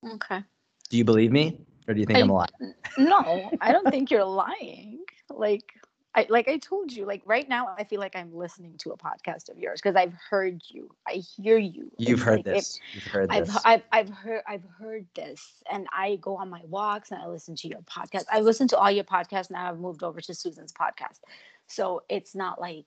Okay. 0.05 0.43
Do 0.91 0.99
you 0.99 1.05
believe 1.05 1.31
me? 1.33 1.61
Or 1.89 1.95
do 1.95 2.01
you 2.01 2.07
think 2.07 2.19
I, 2.19 2.21
am 2.21 2.29
lying? 2.29 2.75
no, 2.99 3.51
I 3.61 3.73
don't 3.73 3.89
think 3.91 4.11
you're 4.11 4.25
lying. 4.25 5.01
Like 5.31 5.73
I 6.17 6.27
like 6.31 6.49
I 6.49 6.57
told 6.57 6.91
you, 6.91 7.05
like 7.05 7.21
right 7.27 7.47
now 7.47 7.69
I 7.79 7.85
feel 7.85 8.01
like 8.01 8.17
I'm 8.17 8.35
listening 8.35 8.75
to 8.79 8.91
a 8.93 8.97
podcast 8.97 9.51
of 9.51 9.59
yours 9.59 9.81
because 9.83 9.97
I've 9.97 10.15
heard 10.31 10.63
you. 10.71 10.89
I 11.07 11.23
hear 11.37 11.59
you. 11.59 11.93
You've 11.99 12.23
heard 12.23 12.39
like 12.39 12.45
this. 12.47 12.81
You've 12.95 13.05
heard 13.05 13.31
I've, 13.31 13.47
this. 13.47 13.59
I've 13.67 13.83
I've 13.93 14.09
heard 14.09 14.43
I've 14.49 14.65
heard 14.79 15.07
this 15.15 15.63
and 15.71 15.87
I 15.93 16.17
go 16.17 16.37
on 16.37 16.49
my 16.49 16.63
walks 16.65 17.11
and 17.11 17.21
I 17.21 17.27
listen 17.27 17.55
to 17.57 17.69
your 17.69 17.81
podcast. 17.81 18.25
I 18.33 18.41
listen 18.41 18.67
to 18.69 18.79
all 18.79 18.91
your 18.91 19.05
podcasts 19.05 19.51
now. 19.51 19.69
I've 19.69 19.79
moved 19.79 20.03
over 20.03 20.23
to 20.23 20.35
Susan's 20.35 20.73
podcast. 20.73 21.21
So 21.67 22.03
it's 22.09 22.35
not 22.35 22.59
like 22.59 22.87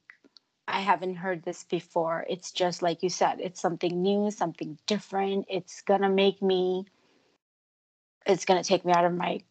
I 0.67 0.79
haven't 0.79 1.15
heard 1.15 1.43
this 1.43 1.63
before. 1.65 2.25
It's 2.27 2.51
just 2.51 2.81
like 2.81 3.03
you 3.03 3.09
said, 3.09 3.39
it's 3.39 3.61
something 3.61 4.01
new, 4.01 4.31
something 4.31 4.75
different. 4.87 5.45
It's 5.49 5.81
gonna 5.83 6.09
make 6.09 6.41
me 6.41 6.85
it's 8.25 8.45
going 8.45 8.61
to 8.61 8.67
take 8.67 8.85
me 8.85 8.93
out 8.93 9.05
of 9.05 9.13
my 9.13 9.41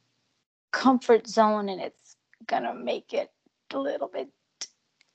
comfort 0.71 1.27
zone 1.27 1.69
and 1.69 1.81
it's 1.81 2.17
going 2.47 2.63
to 2.63 2.75
make 2.75 3.13
it 3.13 3.31
a 3.73 3.79
little 3.79 4.09
bit 4.09 4.29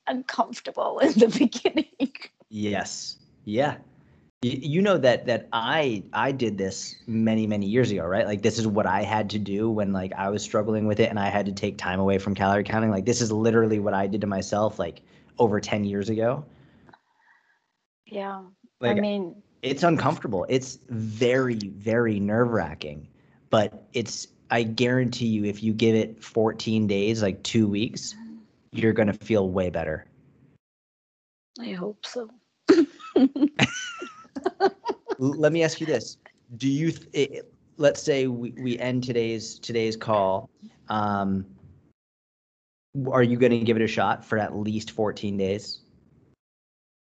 uncomfortable 0.06 0.98
in 1.02 1.12
the 1.12 1.28
beginning. 1.28 2.12
Yes. 2.48 3.18
Yeah. 3.44 3.76
You, 4.42 4.58
you 4.60 4.82
know 4.82 4.98
that 4.98 5.26
that 5.26 5.48
I 5.52 6.04
I 6.12 6.30
did 6.30 6.58
this 6.58 6.96
many 7.06 7.46
many 7.46 7.66
years 7.66 7.90
ago, 7.90 8.04
right? 8.04 8.26
Like 8.26 8.42
this 8.42 8.58
is 8.58 8.66
what 8.66 8.86
I 8.86 9.02
had 9.02 9.30
to 9.30 9.38
do 9.38 9.70
when 9.70 9.92
like 9.92 10.12
I 10.12 10.28
was 10.28 10.42
struggling 10.42 10.86
with 10.86 11.00
it 11.00 11.08
and 11.08 11.18
I 11.18 11.30
had 11.30 11.46
to 11.46 11.52
take 11.52 11.78
time 11.78 11.98
away 11.98 12.18
from 12.18 12.34
calorie 12.34 12.64
counting. 12.64 12.90
Like 12.90 13.06
this 13.06 13.22
is 13.22 13.32
literally 13.32 13.78
what 13.78 13.94
I 13.94 14.06
did 14.06 14.20
to 14.20 14.26
myself 14.26 14.78
like 14.78 15.00
over 15.38 15.60
10 15.60 15.84
years 15.84 16.10
ago. 16.10 16.44
Yeah. 18.06 18.42
Like, 18.80 18.98
I 18.98 19.00
mean, 19.00 19.42
it's 19.62 19.82
uncomfortable. 19.82 20.44
It's 20.50 20.78
very 20.90 21.56
very 21.56 22.20
nerve-wracking 22.20 23.08
but 23.54 23.86
it's 23.92 24.26
I 24.50 24.64
guarantee 24.64 25.28
you 25.28 25.44
if 25.44 25.62
you 25.62 25.72
give 25.72 25.94
it 25.94 26.24
14 26.24 26.88
days, 26.88 27.22
like 27.22 27.40
2 27.44 27.68
weeks, 27.68 28.16
you're 28.72 28.92
going 28.92 29.06
to 29.06 29.12
feel 29.12 29.48
way 29.48 29.70
better. 29.70 30.06
I 31.60 31.70
hope 31.70 32.04
so. 32.04 32.28
Let 35.18 35.52
me 35.52 35.62
ask 35.62 35.80
you 35.80 35.86
this. 35.86 36.16
Do 36.56 36.68
you 36.68 36.90
th- 36.90 37.08
it, 37.12 37.54
let's 37.76 38.02
say 38.02 38.26
we, 38.26 38.50
we 38.58 38.76
end 38.80 39.04
today's 39.04 39.60
today's 39.60 39.94
call 39.94 40.50
um, 40.88 41.46
are 43.08 43.22
you 43.22 43.36
going 43.36 43.52
to 43.52 43.60
give 43.60 43.76
it 43.76 43.84
a 43.84 43.86
shot 43.86 44.24
for 44.24 44.36
at 44.36 44.56
least 44.56 44.90
14 44.90 45.36
days? 45.36 45.78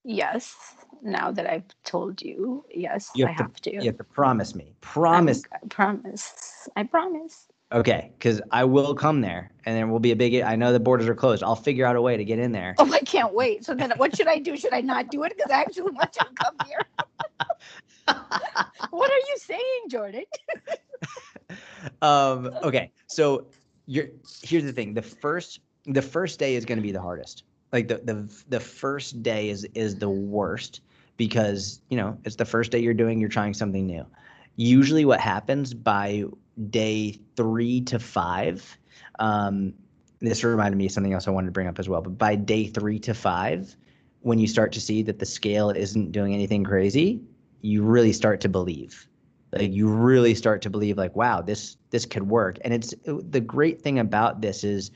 Yes 0.05 0.76
now 1.03 1.30
that 1.30 1.49
I've 1.49 1.64
told 1.84 2.22
you, 2.22 2.64
yes, 2.72 3.11
you 3.14 3.26
have 3.26 3.34
I 3.34 3.36
to, 3.36 3.42
have 3.42 3.61
to. 3.62 3.74
You 3.74 3.80
have 3.82 3.99
to 3.99 4.05
promise 4.05 4.55
me. 4.55 4.72
Promise. 4.80 5.42
I'm, 5.53 5.68
promise. 5.68 6.68
I 6.76 6.82
promise. 6.84 7.49
Okay, 7.72 8.12
because 8.16 8.40
I 8.53 8.64
will 8.64 8.94
come 8.94 9.20
there, 9.20 9.51
and 9.64 9.76
there 9.76 9.88
will 9.88 9.99
be 9.99 10.12
a 10.12 10.16
big. 10.16 10.40
I 10.40 10.55
know 10.55 10.72
the 10.72 10.80
borders 10.80 11.09
are 11.09 11.14
closed. 11.14 11.42
I'll 11.42 11.57
figure 11.57 11.84
out 11.84 11.97
a 11.97 12.01
way 12.01 12.16
to 12.16 12.24
get 12.24 12.38
in 12.38 12.53
there. 12.53 12.74
Oh, 12.78 12.92
I 12.92 13.01
can't 13.01 13.34
wait. 13.34 13.64
So 13.64 13.74
then, 13.74 13.92
what 13.97 14.16
should 14.16 14.28
I 14.28 14.38
do? 14.38 14.57
Should 14.57 14.72
I 14.72 14.80
not 14.80 15.11
do 15.11 15.24
it? 15.24 15.32
Because 15.36 15.51
I 15.51 15.61
actually 15.61 15.90
want 15.90 16.12
to 16.12 16.26
come 16.36 16.55
here. 16.64 16.80
what 18.90 19.11
are 19.11 19.18
you 19.18 19.36
saying, 19.38 19.82
Jordan? 19.88 20.24
um. 22.03 22.51
Okay. 22.62 22.92
So 23.09 23.49
you're. 23.86 24.07
Here's 24.42 24.64
the 24.64 24.72
thing. 24.72 24.94
The 24.94 25.03
first. 25.03 25.61
The 25.86 26.03
first 26.03 26.38
day 26.38 26.57
is 26.57 26.64
going 26.64 26.78
to 26.78 26.82
be 26.82 26.92
the 26.92 27.03
hardest. 27.03 27.44
Like 27.77 27.89
the 27.89 27.99
the 27.99 28.16
the 28.49 28.61
first 28.61 29.22
day 29.22 29.51
is 29.51 29.66
is 29.74 29.97
the 29.97 30.09
worst 30.09 30.81
because 31.16 31.81
you 31.91 31.97
know 31.97 32.18
it's 32.24 32.37
the 32.37 32.45
first 32.45 32.72
day 32.72 32.79
you're 32.79 32.95
doing 32.95 33.20
you're 33.20 33.29
trying 33.29 33.55
something 33.55 33.87
new. 33.87 34.05
Usually 34.57 35.05
what 35.05 35.20
happens 35.20 35.74
by 35.74 36.24
day 36.70 37.20
three 37.37 37.83
to 37.83 37.99
five 37.99 38.79
um, 39.18 39.74
this 40.20 40.43
reminded 40.43 40.79
me 40.79 40.87
of 40.87 40.93
something 40.93 41.12
else 41.12 41.29
i 41.29 41.31
wanted 41.31 41.49
to 41.49 41.53
bring 41.53 41.66
up 41.66 41.79
as 41.79 41.87
well 41.91 42.01
but 42.01 42.16
by 42.16 42.35
day 42.35 42.66
three 42.66 42.99
to 42.99 43.12
five 43.12 43.77
when 44.22 44.39
you 44.39 44.47
start 44.47 44.72
to 44.72 44.81
see 44.81 45.03
that 45.03 45.18
the 45.18 45.27
scale 45.27 45.68
isn't 45.68 46.12
doing 46.12 46.33
anything 46.33 46.64
crazy 46.64 47.20
you 47.66 47.83
really 47.83 48.12
start 48.12 48.41
to 48.43 48.49
believe. 48.49 49.09
Like 49.53 49.72
you 49.72 49.89
really 49.89 50.35
start 50.35 50.62
to 50.62 50.70
believe 50.70 50.97
like 50.99 51.14
wow 51.16 51.41
this 51.41 51.77
this 51.91 52.05
could 52.05 52.29
work. 52.29 52.59
And 52.62 52.74
it's 52.74 52.95
the 53.05 53.41
great 53.41 53.81
thing 53.81 53.99
about 53.99 54.41
this 54.41 54.64
is 54.64 54.91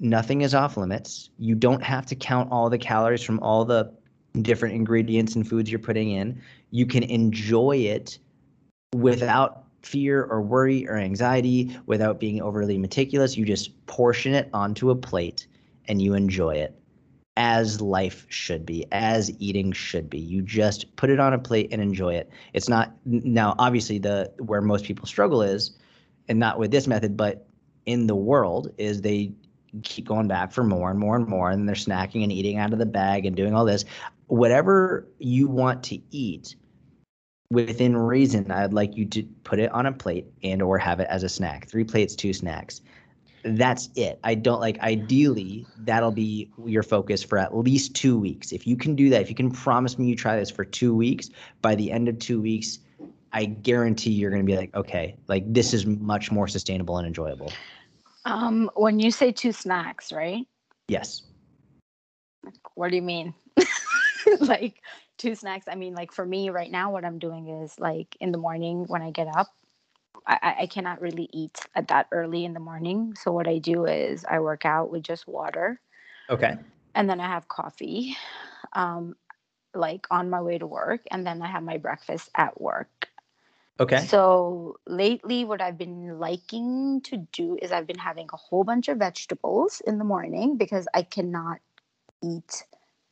nothing 0.00 0.40
is 0.40 0.54
off 0.54 0.76
limits. 0.76 1.30
You 1.38 1.54
don't 1.54 1.82
have 1.82 2.06
to 2.06 2.14
count 2.16 2.50
all 2.50 2.70
the 2.70 2.78
calories 2.78 3.22
from 3.22 3.38
all 3.40 3.64
the 3.64 3.92
different 4.42 4.74
ingredients 4.74 5.36
and 5.36 5.46
foods 5.46 5.70
you're 5.70 5.78
putting 5.78 6.10
in. 6.10 6.40
You 6.70 6.86
can 6.86 7.02
enjoy 7.02 7.76
it 7.76 8.18
without 8.94 9.64
fear 9.82 10.24
or 10.24 10.42
worry 10.42 10.88
or 10.88 10.96
anxiety, 10.96 11.76
without 11.86 12.18
being 12.18 12.40
overly 12.40 12.78
meticulous. 12.78 13.36
You 13.36 13.44
just 13.44 13.86
portion 13.86 14.34
it 14.34 14.48
onto 14.52 14.90
a 14.90 14.96
plate 14.96 15.46
and 15.86 16.00
you 16.00 16.14
enjoy 16.14 16.56
it 16.56 16.74
as 17.36 17.80
life 17.80 18.26
should 18.28 18.66
be, 18.66 18.84
as 18.92 19.30
eating 19.38 19.72
should 19.72 20.10
be. 20.10 20.18
You 20.18 20.42
just 20.42 20.94
put 20.96 21.10
it 21.10 21.20
on 21.20 21.32
a 21.32 21.38
plate 21.38 21.68
and 21.72 21.80
enjoy 21.80 22.14
it. 22.14 22.30
It's 22.52 22.68
not 22.68 22.92
now 23.04 23.54
obviously 23.58 23.98
the 23.98 24.30
where 24.38 24.60
most 24.60 24.84
people 24.84 25.06
struggle 25.06 25.42
is 25.42 25.72
and 26.28 26.38
not 26.38 26.58
with 26.58 26.70
this 26.70 26.86
method, 26.86 27.16
but 27.16 27.46
in 27.86 28.06
the 28.06 28.14
world 28.14 28.70
is 28.76 29.00
they 29.00 29.32
keep 29.82 30.06
going 30.06 30.28
back 30.28 30.52
for 30.52 30.64
more 30.64 30.90
and 30.90 30.98
more 30.98 31.16
and 31.16 31.26
more 31.26 31.50
and 31.50 31.68
they're 31.68 31.74
snacking 31.74 32.22
and 32.22 32.32
eating 32.32 32.58
out 32.58 32.72
of 32.72 32.78
the 32.78 32.86
bag 32.86 33.26
and 33.26 33.36
doing 33.36 33.54
all 33.54 33.64
this. 33.64 33.84
Whatever 34.26 35.06
you 35.18 35.48
want 35.48 35.82
to 35.84 35.98
eat 36.10 36.54
within 37.50 37.96
reason 37.96 38.48
i'd 38.52 38.72
like 38.72 38.96
you 38.96 39.04
to 39.04 39.24
put 39.42 39.58
it 39.58 39.72
on 39.72 39.86
a 39.86 39.92
plate 39.92 40.24
and 40.44 40.62
or 40.62 40.78
have 40.78 41.00
it 41.00 41.08
as 41.10 41.22
a 41.22 41.28
snack. 41.28 41.68
Three 41.68 41.84
plates 41.84 42.14
two 42.14 42.32
snacks. 42.32 42.80
That's 43.42 43.88
it. 43.96 44.20
I 44.22 44.34
don't 44.34 44.60
like 44.60 44.78
ideally 44.80 45.66
that'll 45.78 46.12
be 46.12 46.50
your 46.66 46.82
focus 46.82 47.22
for 47.22 47.38
at 47.38 47.56
least 47.56 47.94
two 47.94 48.18
weeks. 48.18 48.52
If 48.52 48.66
you 48.66 48.76
can 48.76 48.94
do 48.94 49.08
that 49.10 49.22
if 49.22 49.28
you 49.28 49.34
can 49.34 49.50
promise 49.50 49.98
me 49.98 50.06
you 50.06 50.14
try 50.14 50.36
this 50.36 50.50
for 50.50 50.64
two 50.64 50.94
weeks 50.94 51.30
by 51.62 51.74
the 51.74 51.90
end 51.90 52.08
of 52.08 52.18
two 52.18 52.40
weeks 52.40 52.78
i 53.32 53.44
guarantee 53.44 54.10
you're 54.10 54.30
going 54.30 54.44
to 54.44 54.46
be 54.46 54.56
like 54.56 54.74
okay 54.74 55.16
like 55.28 55.44
this 55.52 55.72
is 55.72 55.86
much 55.86 56.30
more 56.30 56.48
sustainable 56.48 56.98
and 56.98 57.06
enjoyable 57.06 57.52
Um, 58.24 58.70
when 58.74 59.00
you 59.00 59.10
say 59.10 59.32
two 59.32 59.52
snacks, 59.52 60.12
right? 60.12 60.46
yes 60.88 61.22
What 62.74 62.90
do 62.90 62.96
you 62.96 63.02
mean? 63.02 63.34
like 64.40 64.82
two 65.18 65.34
snacks. 65.34 65.66
I 65.68 65.74
mean, 65.74 65.94
like 65.94 66.12
for 66.12 66.24
me 66.24 66.50
right 66.50 66.70
now, 66.70 66.90
what 66.90 67.04
I'm 67.04 67.18
doing 67.18 67.48
is 67.48 67.78
like 67.78 68.16
in 68.20 68.32
the 68.32 68.38
morning 68.38 68.84
when 68.88 69.02
I 69.02 69.10
get 69.10 69.28
up, 69.28 69.48
I, 70.26 70.56
I- 70.60 70.66
cannot 70.66 71.00
really 71.00 71.28
eat 71.32 71.58
at 71.74 71.88
that 71.88 72.06
early 72.12 72.44
in 72.44 72.52
the 72.54 72.60
morning. 72.60 73.14
So 73.20 73.32
what 73.32 73.48
I 73.48 73.58
do 73.58 73.86
is 73.86 74.24
I 74.28 74.40
work 74.40 74.64
out 74.64 74.90
with 74.90 75.02
just 75.02 75.26
water 75.28 75.80
okay 76.28 76.56
and 76.94 77.08
then 77.08 77.20
I 77.20 77.28
have 77.28 77.48
coffee, 77.48 78.16
um, 78.72 79.16
like 79.74 80.06
on 80.10 80.30
my 80.30 80.40
way 80.40 80.58
to 80.58 80.66
work, 80.66 81.02
and 81.10 81.26
then 81.26 81.42
I 81.42 81.46
have 81.46 81.62
my 81.62 81.78
breakfast 81.78 82.30
at 82.34 82.60
work. 82.60 83.09
Okay 83.80 84.08
So 84.08 84.78
lately, 84.86 85.44
what 85.44 85.60
I've 85.60 85.78
been 85.78 86.18
liking 86.18 87.00
to 87.02 87.18
do 87.32 87.58
is 87.60 87.72
I've 87.72 87.86
been 87.86 87.98
having 87.98 88.28
a 88.32 88.36
whole 88.36 88.64
bunch 88.64 88.88
of 88.88 88.98
vegetables 88.98 89.82
in 89.86 89.98
the 89.98 90.04
morning 90.04 90.56
because 90.56 90.88
I 90.94 91.02
cannot 91.02 91.58
eat 92.22 92.64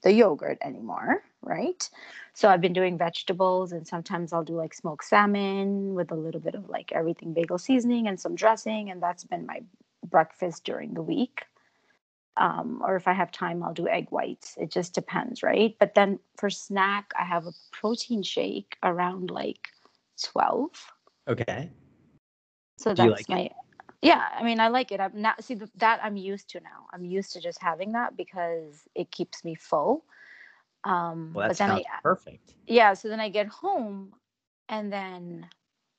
the 0.02 0.12
yogurt 0.12 0.58
anymore, 0.62 1.22
right? 1.42 1.88
So 2.34 2.48
I've 2.48 2.60
been 2.60 2.72
doing 2.72 2.98
vegetables 2.98 3.72
and 3.72 3.86
sometimes 3.86 4.32
I'll 4.32 4.44
do 4.44 4.56
like 4.56 4.74
smoked 4.74 5.04
salmon 5.04 5.94
with 5.94 6.12
a 6.12 6.16
little 6.16 6.40
bit 6.40 6.54
of 6.54 6.68
like 6.70 6.92
everything 6.92 7.34
bagel 7.34 7.58
seasoning 7.58 8.08
and 8.08 8.20
some 8.20 8.36
dressing. 8.36 8.90
And 8.90 9.02
that's 9.02 9.24
been 9.24 9.46
my 9.46 9.62
breakfast 10.06 10.64
during 10.64 10.94
the 10.94 11.02
week. 11.02 11.44
Um, 12.36 12.82
or 12.84 12.96
if 12.96 13.08
I 13.08 13.14
have 13.14 13.32
time, 13.32 13.62
I'll 13.64 13.74
do 13.74 13.88
egg 13.88 14.08
whites. 14.10 14.56
It 14.58 14.70
just 14.70 14.94
depends, 14.94 15.42
right? 15.42 15.76
But 15.80 15.94
then 15.94 16.20
for 16.36 16.50
snack, 16.50 17.12
I 17.18 17.24
have 17.24 17.46
a 17.46 17.52
protein 17.72 18.22
shake 18.22 18.76
around 18.82 19.30
like 19.30 19.68
12. 20.22 20.70
okay 21.28 21.70
So 22.78 22.94
that's 22.94 23.10
like 23.10 23.28
my 23.28 23.50
yeah, 24.02 24.28
I 24.38 24.44
mean 24.44 24.60
I 24.60 24.68
like 24.68 24.92
it. 24.92 25.00
I'm 25.00 25.20
not 25.20 25.42
see 25.42 25.56
th- 25.56 25.70
that 25.76 26.00
I'm 26.02 26.16
used 26.16 26.50
to 26.50 26.60
now. 26.60 26.86
I'm 26.92 27.04
used 27.04 27.32
to 27.32 27.40
just 27.40 27.60
having 27.60 27.92
that 27.92 28.16
because 28.16 28.86
it 28.94 29.10
keeps 29.10 29.44
me 29.44 29.54
full. 29.54 30.04
Um 30.84 31.32
well 31.34 31.48
that 31.48 31.48
but 31.48 31.58
then 31.58 31.70
I 31.70 31.82
perfect 32.02 32.54
yeah, 32.66 32.94
so 32.94 33.08
then 33.08 33.20
I 33.20 33.28
get 33.28 33.48
home 33.48 34.12
and 34.68 34.92
then 34.92 35.48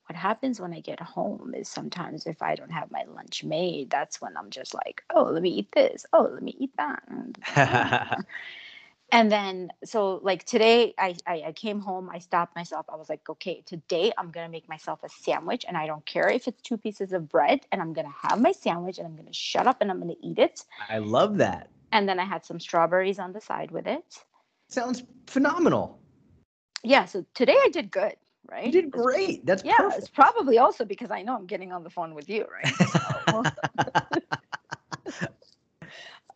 what 0.07 0.15
happens 0.17 0.59
when 0.59 0.74
I 0.74 0.80
get 0.80 0.99
home 0.99 1.53
is 1.55 1.70
sometimes 1.70 2.26
if 2.26 2.41
I 2.41 2.55
don't 2.55 2.72
have 2.72 2.91
my 2.91 3.03
lunch 3.13 3.43
made, 3.43 3.91
that's 3.91 4.20
when 4.22 4.36
I'm 4.38 4.49
just 4.49 4.74
like, 4.74 5.03
oh, 5.13 5.24
let 5.24 5.43
me 5.43 5.49
eat 5.51 5.72
this. 5.72 6.05
Oh, 6.13 6.30
let 6.34 6.41
me 6.41 6.55
eat 6.59 6.72
that. 6.78 7.03
And- 9.12 9.32
then 9.32 9.72
so 9.84 10.20
like 10.24 10.43
today 10.45 10.93
I, 10.97 11.16
I 11.26 11.43
i 11.47 11.51
came 11.51 11.80
home 11.80 12.10
i 12.14 12.20
stopped 12.20 12.55
myself 12.55 12.86
i 12.89 12.95
was 12.95 13.10
like 13.10 13.28
okay 13.30 13.62
today 13.66 14.12
i'm 14.18 14.32
gonna 14.32 14.49
make 14.49 14.68
myself 14.70 15.03
a 15.03 15.10
sandwich 15.10 15.66
and 15.68 15.76
i 15.78 15.88
don't 15.88 16.05
care 16.05 16.30
if 16.30 16.47
it's 16.47 16.62
two 16.62 16.78
pieces 16.78 17.12
of 17.14 17.28
bread 17.30 17.60
and 17.72 17.82
i'm 17.82 17.93
gonna 17.93 18.14
have 18.22 18.39
my 18.41 18.51
sandwich 18.51 18.97
and 18.97 19.07
i'm 19.07 19.16
gonna 19.16 19.34
shut 19.34 19.68
up 19.68 19.82
and 19.82 19.89
i'm 19.91 19.99
gonna 19.99 20.14
eat 20.22 20.38
it 20.39 20.64
I 20.89 20.99
love 20.99 21.38
that. 21.38 21.70
and 21.91 22.07
then 22.07 22.20
i 22.20 22.24
had 22.26 22.45
some 22.45 22.60
strawberries 22.60 23.20
on 23.20 23.34
the 23.34 23.41
side 23.41 23.72
with 23.72 23.88
it 23.88 24.24
Sounds 24.70 25.03
phenomenal. 25.28 25.99
yeah 26.84 27.05
so 27.05 27.26
today 27.34 27.55
i 27.66 27.70
did 27.72 27.89
good 27.91 28.16
right 28.49 28.66
You 28.66 28.72
did 28.72 28.91
great. 28.91 29.45
That's 29.45 29.64
yeah 29.64 29.74
perfect. 29.78 29.99
it's 29.99 30.10
probably 30.10 30.57
also 30.60 30.86
because 30.86 31.12
i 31.12 31.22
know 31.24 31.36
i'm 31.36 31.45
getting 31.47 31.72
on 31.72 31.84
the 31.84 31.89
phone 31.89 32.14
with 32.16 32.30
you 32.30 32.45
right 32.51 32.74
So, 32.86 33.43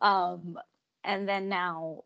um 0.00 0.58
and 1.04 1.28
then 1.28 1.48
now 1.48 2.04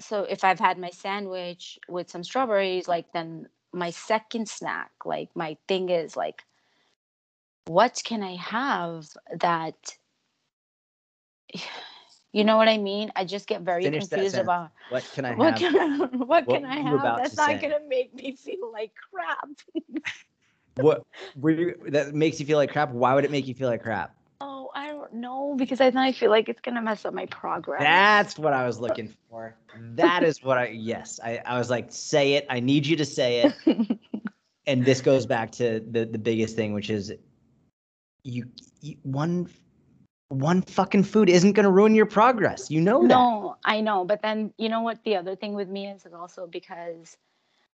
so 0.00 0.24
if 0.24 0.44
i've 0.44 0.58
had 0.58 0.78
my 0.78 0.90
sandwich 0.90 1.78
with 1.88 2.10
some 2.10 2.24
strawberries 2.24 2.88
like 2.88 3.12
then 3.12 3.48
my 3.72 3.90
second 3.90 4.48
snack 4.48 4.90
like 5.04 5.28
my 5.34 5.56
thing 5.68 5.88
is 5.88 6.16
like 6.16 6.44
what 7.66 8.00
can 8.04 8.22
i 8.22 8.34
have 8.36 9.06
that 9.38 9.96
you 12.32 12.44
know 12.44 12.56
what 12.56 12.68
i 12.68 12.78
mean 12.78 13.10
i 13.16 13.24
just 13.24 13.46
get 13.46 13.60
very 13.62 13.84
Finish 13.84 14.08
confused 14.08 14.36
about 14.36 14.70
what 14.88 15.04
can 15.12 15.24
I 15.24 15.34
what 15.34 15.58
have? 15.58 15.72
can 15.72 15.76
I, 15.76 16.06
what 16.16 16.46
what 16.46 16.48
can 16.48 16.64
i 16.64 16.76
have 16.76 17.16
that's 17.16 17.36
not 17.36 17.50
say. 17.50 17.68
gonna 17.68 17.80
make 17.88 18.14
me 18.14 18.34
feel 18.36 18.72
like 18.72 18.92
crap 19.12 19.48
what 20.76 21.02
were 21.36 21.50
you 21.50 21.76
that 21.88 22.14
makes 22.14 22.40
you 22.40 22.46
feel 22.46 22.58
like 22.58 22.70
crap? 22.70 22.90
Why 22.92 23.14
would 23.14 23.24
it 23.24 23.30
make 23.30 23.46
you 23.46 23.54
feel 23.54 23.68
like 23.68 23.82
crap? 23.82 24.14
Oh 24.40 24.70
i 24.74 24.88
don't 24.88 25.12
know 25.12 25.54
because 25.56 25.78
then 25.78 25.96
i 25.96 26.12
feel 26.12 26.30
like 26.30 26.48
it's 26.48 26.60
gonna 26.60 26.80
mess 26.82 27.04
up 27.04 27.14
my 27.14 27.26
progress 27.26 27.80
That's 27.82 28.38
what 28.38 28.52
I 28.52 28.66
was 28.66 28.80
looking 28.80 29.12
for. 29.28 29.54
That 29.94 30.22
is 30.22 30.42
what 30.42 30.58
I 30.58 30.68
yes. 30.68 31.20
I, 31.22 31.40
I 31.46 31.58
was 31.58 31.70
like, 31.70 31.86
say 31.90 32.34
it. 32.34 32.46
I 32.48 32.60
need 32.60 32.86
you 32.86 32.96
to 32.96 33.04
say 33.04 33.42
it. 33.42 33.98
and 34.66 34.84
this 34.84 35.00
goes 35.00 35.26
back 35.26 35.52
to 35.52 35.80
the 35.80 36.04
the 36.04 36.18
biggest 36.18 36.56
thing, 36.56 36.72
which 36.74 36.90
is 36.90 37.12
you, 38.24 38.44
you 38.80 38.96
one 39.02 39.48
one 40.28 40.62
fucking 40.62 41.04
food 41.04 41.28
isn't 41.28 41.52
gonna 41.52 41.70
ruin 41.70 41.94
your 41.94 42.06
progress. 42.06 42.70
You 42.70 42.80
know 42.80 43.02
that. 43.02 43.08
No, 43.08 43.56
I 43.64 43.80
know. 43.80 44.04
But 44.04 44.22
then 44.22 44.52
you 44.58 44.68
know 44.68 44.82
what 44.82 45.02
the 45.04 45.16
other 45.16 45.36
thing 45.36 45.54
with 45.54 45.68
me 45.68 45.86
is, 45.88 46.04
is 46.04 46.12
also 46.12 46.46
because 46.46 47.16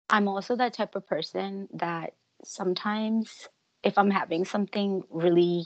I'm 0.09 0.27
also 0.27 0.55
that 0.55 0.73
type 0.73 0.95
of 0.95 1.07
person 1.07 1.67
that 1.73 2.13
sometimes 2.43 3.47
if 3.83 3.97
I'm 3.97 4.11
having 4.11 4.45
something 4.45 5.03
really 5.09 5.65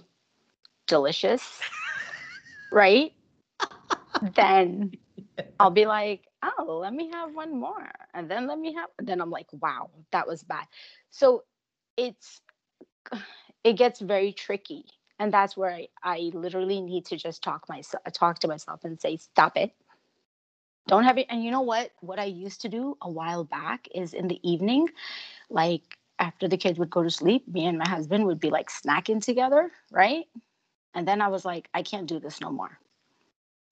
delicious, 0.87 1.61
right? 2.71 3.11
then 4.21 4.91
I'll 5.59 5.71
be 5.71 5.85
like, 5.85 6.27
oh, 6.43 6.79
let 6.81 6.93
me 6.93 7.09
have 7.11 7.33
one 7.33 7.59
more. 7.59 7.89
And 8.13 8.29
then 8.29 8.47
let 8.47 8.59
me 8.59 8.73
have 8.75 8.89
then 8.99 9.21
I'm 9.21 9.31
like, 9.31 9.47
wow, 9.53 9.89
that 10.11 10.27
was 10.27 10.43
bad. 10.43 10.65
So 11.11 11.43
it's 11.97 12.41
it 13.63 13.73
gets 13.73 13.99
very 13.99 14.33
tricky. 14.33 14.85
And 15.19 15.33
that's 15.33 15.57
where 15.57 15.71
I, 15.71 15.87
I 16.03 16.31
literally 16.33 16.81
need 16.81 17.05
to 17.07 17.17
just 17.17 17.43
talk 17.43 17.69
myself 17.69 18.03
talk 18.13 18.39
to 18.39 18.47
myself 18.47 18.83
and 18.83 18.99
say, 18.99 19.17
stop 19.17 19.57
it. 19.57 19.71
Don't 20.87 21.03
have 21.03 21.17
it. 21.17 21.27
And 21.29 21.43
you 21.43 21.51
know 21.51 21.61
what? 21.61 21.91
What 22.01 22.19
I 22.19 22.25
used 22.25 22.61
to 22.61 22.69
do 22.69 22.97
a 23.01 23.09
while 23.09 23.43
back 23.43 23.87
is 23.93 24.13
in 24.13 24.27
the 24.27 24.39
evening, 24.49 24.89
like 25.49 25.97
after 26.19 26.47
the 26.47 26.57
kids 26.57 26.79
would 26.79 26.89
go 26.89 27.03
to 27.03 27.09
sleep, 27.09 27.47
me 27.47 27.65
and 27.65 27.77
my 27.77 27.87
husband 27.87 28.25
would 28.25 28.39
be 28.39 28.49
like 28.49 28.69
snacking 28.69 29.23
together, 29.23 29.71
right? 29.91 30.25
And 30.95 31.07
then 31.07 31.21
I 31.21 31.27
was 31.27 31.45
like, 31.45 31.69
I 31.73 31.83
can't 31.83 32.07
do 32.07 32.19
this 32.19 32.41
no 32.41 32.51
more. 32.51 32.79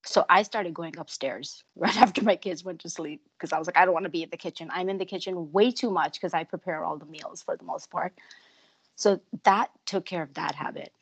So 0.05 0.25
I 0.29 0.43
started 0.43 0.73
going 0.73 0.97
upstairs 0.97 1.63
right 1.75 1.95
after 2.01 2.23
my 2.23 2.35
kids 2.35 2.63
went 2.63 2.81
to 2.81 2.89
sleep 2.89 3.21
because 3.37 3.53
I 3.53 3.57
was 3.59 3.67
like, 3.67 3.77
I 3.77 3.85
don't 3.85 3.93
want 3.93 4.05
to 4.05 4.09
be 4.11 4.23
in 4.23 4.29
the 4.29 4.37
kitchen. 4.37 4.69
I'm 4.71 4.89
in 4.89 4.97
the 4.97 5.05
kitchen 5.05 5.51
way 5.53 5.71
too 5.71 5.89
much 5.89 6.15
because 6.15 6.33
I 6.33 6.43
prepare 6.43 6.83
all 6.83 6.97
the 6.97 7.05
meals 7.05 7.41
for 7.41 7.57
the 7.57 7.63
most 7.63 7.89
part. 7.89 8.13
So 8.95 9.21
that 9.43 9.71
took 9.85 10.05
care 10.05 10.21
of 10.23 10.33
that 10.35 10.55
habit, 10.55 10.93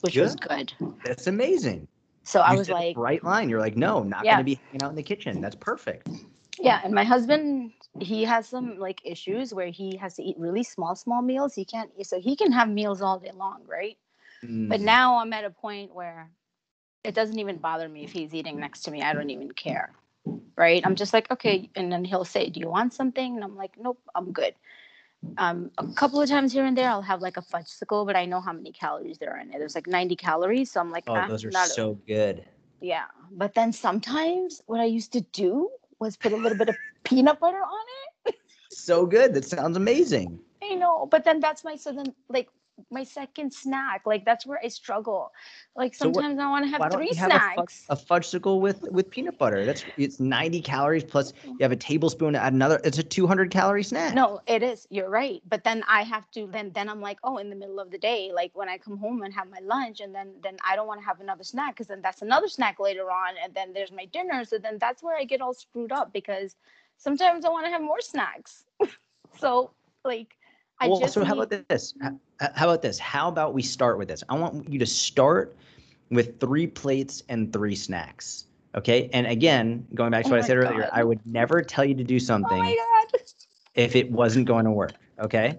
which 0.00 0.16
was 0.18 0.36
good. 0.36 0.72
That's 1.04 1.26
amazing. 1.26 1.88
So 2.24 2.40
I 2.40 2.54
was 2.54 2.68
like, 2.70 2.96
right 2.96 3.22
line. 3.24 3.48
You're 3.48 3.60
like, 3.60 3.76
no, 3.76 4.02
not 4.02 4.24
Yeah. 4.24 4.32
gonna 4.34 4.44
be 4.44 4.54
hanging 4.54 4.82
out 4.82 4.90
in 4.90 4.96
the 4.96 5.02
kitchen. 5.02 5.40
That's 5.40 5.56
perfect. 5.56 6.08
yeah. 6.60 6.80
And 6.84 6.94
my 6.94 7.04
husband, 7.04 7.72
he 8.00 8.24
has 8.24 8.48
some 8.48 8.78
like 8.78 9.00
issues 9.04 9.52
where 9.54 9.68
he 9.68 9.96
has 9.96 10.14
to 10.16 10.22
eat 10.22 10.36
really 10.38 10.62
small, 10.62 10.94
small 10.94 11.22
meals. 11.22 11.54
He 11.54 11.64
can't, 11.64 11.90
so 12.06 12.20
he 12.20 12.36
can 12.36 12.52
have 12.52 12.68
meals 12.68 13.02
all 13.02 13.18
day 13.18 13.32
long, 13.34 13.62
right? 13.66 13.96
But 14.42 14.80
Mhm. 14.80 14.84
now 14.84 15.18
I'm 15.18 15.32
at 15.32 15.44
a 15.44 15.50
point 15.50 15.94
where 15.94 16.30
it 17.04 17.14
doesn't 17.14 17.38
even 17.38 17.58
bother 17.58 17.88
me 17.88 18.04
if 18.04 18.12
he's 18.12 18.34
eating 18.34 18.58
next 18.60 18.82
to 18.82 18.90
me. 18.90 19.02
I 19.02 19.12
don't 19.12 19.30
even 19.30 19.52
care. 19.52 19.92
Right. 20.56 20.84
I'm 20.84 20.96
just 20.96 21.12
like, 21.12 21.30
okay. 21.30 21.70
And 21.76 21.90
then 21.92 22.04
he'll 22.04 22.24
say, 22.24 22.50
Do 22.50 22.60
you 22.60 22.68
want 22.68 22.92
something? 22.92 23.34
And 23.36 23.44
I'm 23.44 23.56
like, 23.56 23.78
Nope, 23.78 24.00
I'm 24.14 24.32
good. 24.32 24.54
Um, 25.36 25.70
a 25.78 25.86
couple 25.94 26.20
of 26.20 26.28
times 26.28 26.52
here 26.52 26.64
and 26.64 26.76
there, 26.76 26.90
I'll 26.90 27.02
have 27.02 27.22
like 27.22 27.36
a 27.36 27.42
fudgesicle, 27.42 28.04
but 28.06 28.16
I 28.16 28.24
know 28.24 28.40
how 28.40 28.52
many 28.52 28.72
calories 28.72 29.18
there 29.18 29.32
are 29.32 29.38
in 29.38 29.52
it. 29.52 29.58
There's 29.58 29.74
like 29.76 29.86
90 29.86 30.16
calories. 30.16 30.70
So 30.72 30.80
I'm 30.80 30.90
like, 30.90 31.04
Oh, 31.06 31.14
ah, 31.14 31.28
those 31.28 31.44
are 31.44 31.50
not 31.50 31.68
a- 31.68 31.72
so 31.72 31.94
good. 32.06 32.44
Yeah. 32.80 33.04
But 33.30 33.54
then 33.54 33.72
sometimes 33.72 34.62
what 34.66 34.80
I 34.80 34.84
used 34.84 35.12
to 35.12 35.20
do 35.32 35.70
was 36.00 36.16
put 36.16 36.32
a 36.32 36.36
little 36.36 36.58
bit 36.58 36.68
of 36.68 36.76
peanut 37.04 37.38
butter 37.40 37.58
on 37.62 37.86
it. 38.26 38.34
So 38.70 39.06
good. 39.06 39.34
That 39.34 39.44
sounds 39.44 39.76
amazing. 39.76 40.40
I 40.62 40.74
know, 40.74 41.06
but 41.06 41.24
then 41.24 41.40
that's 41.40 41.64
my 41.64 41.76
so 41.76 41.92
then 41.92 42.14
like 42.28 42.48
my 42.90 43.04
second 43.04 43.52
snack. 43.52 44.02
Like 44.06 44.24
that's 44.24 44.46
where 44.46 44.60
I 44.62 44.68
struggle. 44.68 45.32
Like 45.76 45.94
So 45.94 46.08
what- 46.08 46.16
sometimes 46.16 46.38
I 46.38 46.48
want 46.48 46.64
to 46.64 46.70
have 46.70 46.92
three 46.92 47.10
you 47.10 47.16
have 47.16 47.30
a, 47.30 47.38
fudge, 47.38 47.70
snacks. 47.70 47.86
a 47.88 47.96
fudgesicle 47.96 48.60
with 48.60 48.82
with 48.82 49.10
peanut 49.10 49.38
butter? 49.38 49.64
That's 49.64 49.84
it's 49.96 50.20
90 50.20 50.60
calories 50.62 51.04
plus 51.04 51.32
mm. 51.32 51.50
you 51.50 51.58
have 51.60 51.72
a 51.72 51.76
tablespoon 51.76 52.34
add 52.34 52.52
another. 52.52 52.80
It's 52.84 52.98
a 52.98 53.02
200 53.02 53.50
calorie 53.50 53.82
snack. 53.82 54.14
No, 54.14 54.40
it 54.46 54.62
is. 54.62 54.86
You're 54.90 55.10
right. 55.10 55.42
But 55.48 55.64
then 55.64 55.84
I 55.88 56.02
have 56.02 56.30
to 56.32 56.48
then 56.50 56.72
then 56.74 56.88
I'm 56.88 57.00
like, 57.00 57.18
oh, 57.24 57.38
in 57.38 57.50
the 57.50 57.56
middle 57.56 57.80
of 57.80 57.90
the 57.90 57.98
day, 57.98 58.30
like 58.34 58.52
when 58.54 58.68
I 58.68 58.78
come 58.78 58.98
home 58.98 59.22
and 59.22 59.34
have 59.34 59.48
my 59.50 59.60
lunch, 59.60 60.00
and 60.00 60.14
then 60.14 60.32
then 60.42 60.56
I 60.66 60.76
don't 60.76 60.86
want 60.86 61.00
to 61.00 61.06
have 61.06 61.20
another 61.20 61.44
snack 61.44 61.74
because 61.74 61.88
then 61.88 62.02
that's 62.02 62.22
another 62.22 62.48
snack 62.48 62.78
later 62.78 63.10
on, 63.10 63.34
and 63.42 63.54
then 63.54 63.72
there's 63.72 63.92
my 63.92 64.06
dinner. 64.06 64.44
So 64.44 64.58
then 64.58 64.78
that's 64.78 65.02
where 65.02 65.16
I 65.16 65.24
get 65.24 65.40
all 65.40 65.54
screwed 65.54 65.92
up 65.92 66.12
because 66.12 66.56
sometimes 66.96 67.44
I 67.44 67.48
want 67.48 67.66
to 67.66 67.70
have 67.70 67.82
more 67.82 68.00
snacks. 68.00 68.64
so 69.38 69.70
like 70.04 70.37
I 70.80 70.88
well, 70.88 71.06
so 71.08 71.24
how 71.24 71.34
need- 71.34 71.42
about 71.42 71.68
this? 71.68 71.94
How 72.40 72.64
about 72.66 72.82
this? 72.82 72.98
How 72.98 73.28
about 73.28 73.52
we 73.54 73.62
start 73.62 73.98
with 73.98 74.08
this? 74.08 74.22
I 74.28 74.38
want 74.38 74.70
you 74.72 74.78
to 74.78 74.86
start 74.86 75.56
with 76.10 76.38
three 76.40 76.66
plates 76.66 77.22
and 77.28 77.52
three 77.52 77.74
snacks. 77.74 78.46
Okay. 78.76 79.10
And 79.12 79.26
again, 79.26 79.86
going 79.94 80.10
back 80.10 80.24
to 80.24 80.28
Oh 80.28 80.32
what 80.36 80.44
I 80.44 80.46
said 80.46 80.56
earlier, 80.56 80.88
I 80.92 81.02
would 81.02 81.20
never 81.26 81.62
tell 81.62 81.84
you 81.84 81.94
to 81.94 82.04
do 82.04 82.16
Oh 82.16 82.18
something 82.18 82.64
god. 82.64 83.20
if 83.74 83.96
it 83.96 84.10
wasn't 84.10 84.46
going 84.46 84.64
to 84.66 84.70
work. 84.70 84.92
Okay. 85.20 85.58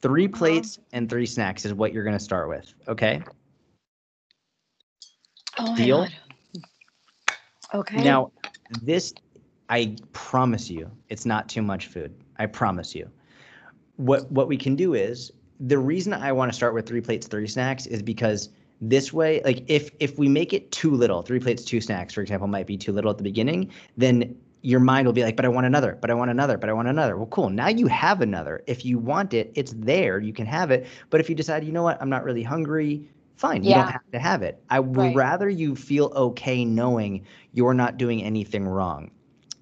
Three 0.00 0.26
plates 0.26 0.80
and 0.92 1.08
three 1.08 1.26
snacks 1.26 1.64
is 1.64 1.72
what 1.74 1.92
you're 1.92 2.02
going 2.02 2.18
to 2.18 2.24
start 2.24 2.48
with. 2.48 2.74
Okay. 2.88 3.22
Oh 5.58 5.76
Deal? 5.76 6.08
god. 6.08 7.36
Okay. 7.74 8.02
Now, 8.02 8.32
this, 8.82 9.14
I 9.68 9.96
promise 10.12 10.68
you, 10.68 10.90
it's 11.08 11.24
not 11.24 11.48
too 11.48 11.62
much 11.62 11.86
food. 11.86 12.12
I 12.38 12.46
promise 12.46 12.94
you. 12.94 13.08
What 13.96 14.30
what 14.30 14.48
we 14.48 14.56
can 14.56 14.74
do 14.76 14.94
is 14.94 15.32
the 15.60 15.78
reason 15.78 16.12
I 16.12 16.32
want 16.32 16.50
to 16.50 16.56
start 16.56 16.74
with 16.74 16.86
three 16.86 17.00
plates, 17.00 17.26
three 17.26 17.46
snacks 17.46 17.86
is 17.86 18.02
because 18.02 18.48
this 18.80 19.12
way, 19.12 19.40
like 19.44 19.64
if 19.68 19.90
if 20.00 20.18
we 20.18 20.28
make 20.28 20.52
it 20.52 20.70
too 20.72 20.90
little, 20.90 21.22
three 21.22 21.38
plates, 21.38 21.64
two 21.64 21.80
snacks, 21.80 22.12
for 22.14 22.20
example, 22.20 22.48
might 22.48 22.66
be 22.66 22.76
too 22.76 22.92
little 22.92 23.10
at 23.10 23.18
the 23.18 23.22
beginning, 23.22 23.70
then 23.96 24.36
your 24.62 24.80
mind 24.80 25.06
will 25.06 25.12
be 25.12 25.22
like, 25.24 25.36
but 25.36 25.44
I 25.44 25.48
want 25.48 25.66
another, 25.66 25.98
but 26.00 26.10
I 26.10 26.14
want 26.14 26.30
another, 26.30 26.56
but 26.56 26.68
I 26.68 26.72
want 26.72 26.88
another. 26.88 27.16
Well, 27.16 27.26
cool. 27.26 27.50
Now 27.50 27.68
you 27.68 27.86
have 27.88 28.20
another. 28.20 28.62
If 28.66 28.84
you 28.84 28.98
want 28.98 29.34
it, 29.34 29.52
it's 29.54 29.72
there. 29.76 30.20
You 30.20 30.32
can 30.32 30.46
have 30.46 30.70
it. 30.70 30.86
But 31.10 31.20
if 31.20 31.28
you 31.28 31.34
decide, 31.34 31.64
you 31.64 31.72
know 31.72 31.82
what, 31.82 32.00
I'm 32.00 32.08
not 32.08 32.22
really 32.24 32.44
hungry, 32.44 33.08
fine. 33.36 33.64
Yeah. 33.64 33.68
You 33.70 33.74
don't 33.82 33.92
have 33.92 34.10
to 34.12 34.18
have 34.20 34.42
it. 34.42 34.62
I 34.70 34.78
would 34.80 34.96
Right. 34.96 35.14
rather 35.16 35.50
you 35.50 35.74
feel 35.74 36.12
okay 36.14 36.64
knowing 36.64 37.24
you're 37.52 37.74
not 37.74 37.98
doing 37.98 38.22
anything 38.22 38.64
wrong. 38.66 39.10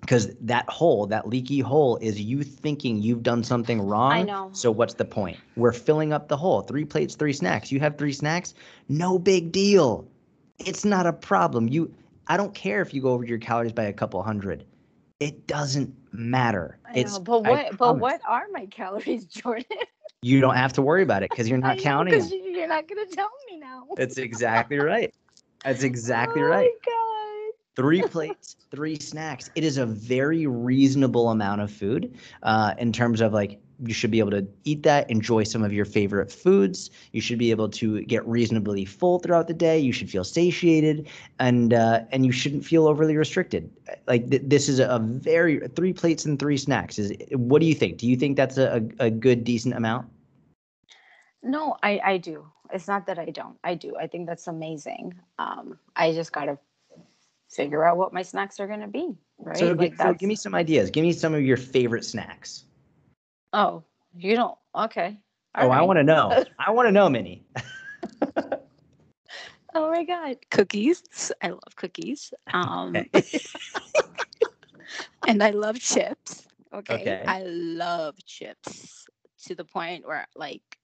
Because 0.01 0.35
that 0.41 0.69
hole, 0.69 1.07
that 1.09 1.29
leaky 1.29 1.61
hole, 1.61 1.97
is 1.99 2.21
you 2.21 2.43
thinking 2.43 3.01
you've 3.03 3.23
done 3.23 3.45
something 3.45 3.81
wrong. 3.83 4.13
I 4.13 4.23
know. 4.23 4.51
So 4.53 4.71
what's 4.71 4.95
the 4.95 5.05
point? 5.05 5.39
We're 5.57 5.73
filling 5.73 6.13
up 6.13 6.29
the 6.29 6.37
hole. 6.37 6.63
Three 6.63 6.85
plates, 6.85 7.15
three 7.15 7.33
snacks. 7.33 7.71
You 7.71 7.81
have 7.81 7.97
three 7.99 8.13
snacks, 8.13 8.55
no 8.89 9.19
big 9.19 9.53
deal. 9.53 10.09
It's 10.59 10.85
not 10.85 11.07
a 11.07 11.13
problem. 11.13 11.69
You, 11.69 11.95
I 12.29 12.37
don't 12.37 12.55
care 12.55 12.81
if 12.81 12.93
you 12.95 13.03
go 13.03 13.11
over 13.11 13.25
your 13.25 13.39
calories 13.39 13.73
by 13.73 13.85
a 13.85 13.93
couple 13.93 14.23
hundred. 14.23 14.65
It 15.21 15.47
doesn't 15.47 15.95
matter. 16.13 16.79
I 16.87 16.95
it's 16.95 17.13
know, 17.13 17.21
but 17.21 17.45
what 17.45 17.77
but 17.77 17.99
what 17.99 18.21
are 18.27 18.47
my 18.53 18.67
calories, 18.67 19.25
Jordan? 19.27 19.65
You 20.23 20.41
don't 20.41 20.57
have 20.57 20.73
to 20.75 20.83
worry 20.83 21.03
about 21.03 21.23
it 21.23 21.31
because 21.31 21.49
you're 21.49 21.59
not 21.59 21.77
know, 21.77 21.83
counting. 21.83 22.15
'cause 22.15 22.31
them. 22.31 22.39
you- 22.43 22.53
You're 22.53 22.69
not 22.69 22.89
gonna 22.89 23.07
tell 23.07 23.31
me 23.51 23.59
now. 23.59 23.87
That's 23.97 24.17
exactly 24.19 24.79
right. 24.79 25.13
That's 25.65 25.81
oh 25.83 25.87
exactly 25.87 26.43
oh 26.43 26.47
right. 26.49 26.71
my 26.71 26.73
god. 26.87 27.20
Three 27.81 28.03
plates, 28.03 28.57
three 28.71 28.99
snacks. 28.99 29.49
It 29.55 29.65
is 29.65 29.79
a 29.79 29.87
very 29.87 30.47
reasonable 30.47 31.31
amount 31.31 31.63
of 31.63 31.71
food 31.71 32.15
uh, 32.43 32.75
in 32.79 32.93
terms 32.93 33.23
of 33.23 33.33
like 33.33 33.59
you 33.83 33.95
should 33.95 34.11
be 34.11 34.19
able 34.19 34.33
to 34.33 34.47
eat 34.65 34.83
that, 34.83 35.11
enjoy 35.11 35.45
some 35.45 35.65
of 35.65 35.73
your 35.73 35.87
favorite 35.87 36.31
foods. 36.31 36.91
You 37.13 37.23
should 37.23 37.39
be 37.39 37.51
able 37.51 37.71
to 37.71 38.03
get 38.03 38.27
reasonably 38.27 38.85
full 38.85 39.19
throughout 39.19 39.49
the 39.49 39.55
day. 39.55 39.79
You 39.79 39.93
should 39.93 40.11
feel 40.11 40.25
satiated, 40.25 41.09
and 41.39 41.73
uh, 41.73 42.03
and 42.13 42.27
you 42.27 42.33
shouldn't 42.33 42.67
feel 42.67 42.87
overly 42.87 43.17
restricted. 43.17 43.71
Like 44.07 44.29
th- 44.29 44.43
this 44.45 44.69
is 44.69 44.79
a 44.79 44.99
very 45.03 45.67
three 45.69 45.95
plates 45.95 46.27
and 46.27 46.39
three 46.39 46.59
snacks. 46.59 46.99
Is 46.99 47.15
what 47.33 47.61
do 47.61 47.67
you 47.67 47.75
think? 47.75 47.97
Do 47.97 48.07
you 48.07 48.17
think 48.17 48.37
that's 48.37 48.59
a, 48.59 48.87
a, 48.99 49.11
good 49.11 49.45
decent 49.45 49.75
amount? 49.75 50.07
No, 51.43 51.79
I 51.83 52.01
I 52.05 52.17
do. 52.19 52.47
It's 52.75 52.87
not 52.87 53.07
that 53.07 53.19
I 53.19 53.31
don't. 53.31 53.57
I 53.65 53.75
do. 53.75 53.97
I 53.97 54.07
think 54.07 54.27
that's 54.27 54.47
amazing. 54.47 55.15
Um, 55.39 55.79
I 55.97 56.13
just 56.13 56.33
gotta 56.33 56.59
figure 57.51 57.85
out 57.85 57.97
what 57.97 58.13
my 58.13 58.23
snacks 58.23 58.61
are 58.61 58.67
gonna 58.67 58.89
be, 58.89 59.15
right? 59.39 59.59
So, 59.59 59.73
like 59.73 59.97
so 59.97 60.15
give 60.15 60.29
me 60.29 60.35
some 60.35 60.55
ideas. 60.55 60.91
Give 60.91 61.03
me 61.03 61.13
some 61.13 61.35
of 61.35 61.43
your 61.43 61.57
favorite 61.57 62.05
snacks. 62.05 62.65
Oh, 63.53 63.83
you 64.17 64.37
don't. 64.37 64.57
Okay. 64.75 65.19
oh, 65.59 65.71
I 65.71 65.83
want 65.83 65.99
to 65.99 66.05
know. 66.05 66.45
I 66.59 66.71
want 66.71 66.89
to 66.89 66.93
know, 66.93 67.09
Mini. 67.09 67.45
Oh 69.73 69.91
my 69.91 70.05
god, 70.05 70.37
cookies! 70.51 71.31
I 71.41 71.51
love 71.51 71.77
cookies. 71.77 72.33
Um, 72.53 72.95
and 75.27 75.43
I 75.43 75.51
love 75.51 75.79
chips. 75.79 76.49
Okay? 76.75 76.95
Okay. 76.95 77.25
I 77.27 77.43
love 77.45 78.17
chips 78.25 79.07
to 79.45 79.55
the 79.55 79.65
point 79.65 80.07
where 80.07 80.27
like 80.35 80.79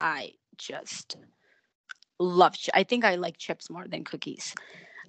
I 0.00 0.32
just 0.58 1.16
love. 2.18 2.54
Chi- 2.54 2.80
I 2.80 2.82
think 2.82 3.04
I 3.04 3.14
like 3.14 3.38
chips 3.38 3.70
more 3.70 3.86
than 3.86 4.04
cookies. 4.04 4.54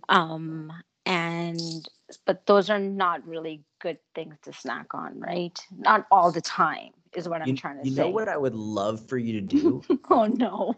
Um, 0.09 0.71
and 1.05 1.87
but 2.25 2.45
those 2.45 2.69
are 2.69 2.79
not 2.79 3.25
really 3.27 3.63
good 3.81 3.97
things 4.13 4.35
to 4.43 4.53
snack 4.53 4.87
on, 4.93 5.19
right? 5.19 5.57
Not 5.77 6.05
all 6.11 6.31
the 6.31 6.41
time 6.41 6.91
is 7.15 7.27
what 7.27 7.41
I'm 7.41 7.55
trying 7.55 7.79
to 7.79 7.85
you 7.85 7.91
say. 7.95 8.01
know 8.03 8.09
what 8.09 8.27
I 8.27 8.37
would 8.37 8.55
love 8.55 9.05
for 9.07 9.17
you 9.17 9.33
to 9.33 9.41
do? 9.41 9.83
Oh 10.09 10.25
no. 10.25 10.75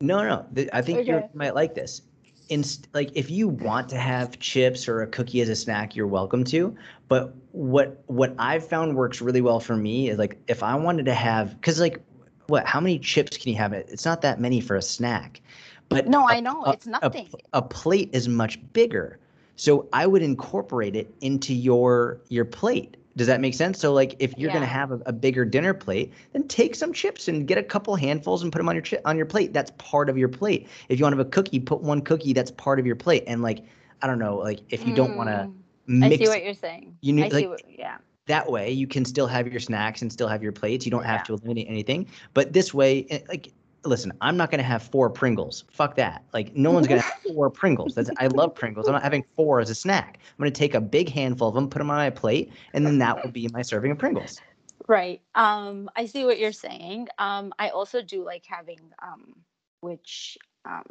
no, 0.00 0.22
no. 0.22 0.46
th- 0.54 0.68
I 0.72 0.82
think 0.82 1.06
you 1.06 1.22
might 1.34 1.54
like 1.54 1.74
this. 1.74 2.02
Inst- 2.50 2.88
like 2.92 3.10
if 3.14 3.30
you 3.30 3.48
want 3.48 3.88
to 3.90 3.96
have 3.96 4.38
chips 4.38 4.86
or 4.88 5.02
a 5.02 5.06
cookie 5.06 5.40
as 5.40 5.48
a 5.48 5.56
snack, 5.56 5.96
you're 5.96 6.06
welcome 6.06 6.44
to. 6.44 6.76
But 7.08 7.34
what 7.52 8.02
what 8.06 8.34
I've 8.38 8.66
found 8.68 8.96
works 8.96 9.20
really 9.22 9.40
well 9.40 9.60
for 9.60 9.76
me 9.76 10.10
is 10.10 10.18
like 10.18 10.38
if 10.46 10.62
I 10.62 10.74
wanted 10.74 11.06
to 11.06 11.14
have 11.14 11.54
because 11.60 11.80
like 11.80 12.02
what 12.48 12.66
how 12.66 12.80
many 12.80 12.98
chips 12.98 13.36
can 13.38 13.50
you 13.50 13.56
have? 13.58 13.72
It's 13.72 14.04
not 14.04 14.20
that 14.22 14.40
many 14.40 14.60
for 14.60 14.76
a 14.76 14.82
snack. 14.82 15.40
But 15.88 16.08
No, 16.08 16.22
a- 16.28 16.32
I 16.32 16.40
know 16.40 16.64
a- 16.64 16.72
it's 16.72 16.86
nothing. 16.86 17.26
pl- 17.26 17.40
a 17.52 17.62
plate 17.62 18.10
is 18.12 18.28
much 18.28 18.58
bigger. 18.72 19.18
So 19.56 19.88
I 19.92 20.06
would 20.06 20.22
incorporate 20.22 20.96
it 20.96 21.14
into 21.20 21.54
your 21.54 22.18
your 22.28 22.44
plate. 22.44 22.96
Does 23.16 23.28
that 23.28 23.40
make 23.40 23.54
sense? 23.54 23.78
So 23.78 23.92
like 23.92 24.16
if 24.18 24.36
you're 24.36 24.52
gonna 24.52 24.66
have 24.66 24.90
a, 24.90 25.00
a 25.06 25.12
bigger 25.12 25.44
dinner 25.44 25.72
plate, 25.72 26.12
then 26.32 26.48
take 26.48 26.74
some 26.74 26.92
chips 26.92 27.28
and 27.28 27.46
get 27.46 27.58
a 27.58 27.62
couple 27.62 27.94
handfuls 27.94 28.42
and 28.42 28.50
put 28.50 28.58
them 28.58 28.68
on 28.68 28.74
your 28.74 28.82
chi- 28.82 28.98
on 29.04 29.16
your 29.16 29.26
plate. 29.26 29.52
That's 29.52 29.70
part 29.78 30.08
of 30.10 30.18
your 30.18 30.28
plate. 30.28 30.66
If 30.88 30.98
you 30.98 31.04
want 31.04 31.12
to 31.12 31.18
have 31.18 31.26
a 31.26 31.30
cookie, 31.30 31.60
put 31.60 31.80
one 31.82 32.00
cookie. 32.00 32.32
That's 32.32 32.50
part 32.50 32.80
of 32.80 32.86
your 32.86 32.96
plate. 32.96 33.22
And 33.28 33.42
like 33.42 33.64
I 34.02 34.08
don't 34.08 34.18
know, 34.18 34.36
like 34.38 34.60
if 34.70 34.84
you 34.86 34.94
don't 34.94 35.16
want 35.16 35.28
to 35.28 35.48
Mm, 35.88 36.02
I 36.02 36.16
see 36.16 36.26
what 36.28 36.42
you're 36.42 36.54
saying. 36.54 36.96
you 37.02 37.12
need, 37.12 37.30
like, 37.30 37.46
what, 37.46 37.60
yeah. 37.68 37.98
that 38.26 38.50
way, 38.50 38.70
you 38.70 38.86
can 38.86 39.04
still 39.04 39.26
have 39.26 39.46
your 39.46 39.60
snacks 39.60 40.00
and 40.00 40.10
still 40.10 40.28
have 40.28 40.42
your 40.42 40.50
plates. 40.50 40.86
You 40.86 40.90
don't 40.90 41.04
have 41.04 41.20
Yeah. 41.20 41.24
to 41.24 41.32
eliminate 41.34 41.66
anything. 41.68 42.06
But 42.32 42.54
this 42.54 42.72
way, 42.72 43.06
eh, 43.10 43.18
like 43.28 43.52
listen, 43.84 44.12
I'm 44.20 44.36
not 44.36 44.50
gonna 44.50 44.62
have 44.62 44.82
four 44.82 45.10
Pringles. 45.10 45.64
Fuck 45.70 45.96
that. 45.96 46.24
Like 46.32 46.54
no 46.56 46.70
one's 46.72 46.86
gonna 46.86 47.02
have 47.02 47.20
four 47.26 47.50
Pringles. 47.50 47.94
That's 47.94 48.10
I 48.18 48.26
love 48.28 48.54
Pringles. 48.54 48.88
I'm 48.88 48.94
not 48.94 49.02
having 49.02 49.24
four 49.36 49.60
as 49.60 49.70
a 49.70 49.74
snack. 49.74 50.18
I'm 50.22 50.42
gonna 50.42 50.50
take 50.50 50.74
a 50.74 50.80
big 50.80 51.08
handful 51.08 51.48
of 51.48 51.54
them, 51.54 51.68
put 51.68 51.78
them 51.78 51.90
on 51.90 51.96
my 51.96 52.10
plate, 52.10 52.52
and 52.72 52.86
then 52.86 52.98
that 52.98 53.22
will 53.22 53.30
be 53.30 53.48
my 53.48 53.62
serving 53.62 53.90
of 53.92 53.98
Pringles. 53.98 54.40
Right. 54.86 55.22
Um, 55.34 55.88
I 55.96 56.06
see 56.06 56.24
what 56.24 56.38
you're 56.38 56.52
saying. 56.52 57.08
Um, 57.18 57.52
I 57.58 57.70
also 57.70 58.02
do 58.02 58.24
like 58.24 58.44
having 58.46 58.80
um, 59.02 59.34
which 59.80 60.36
um, 60.64 60.84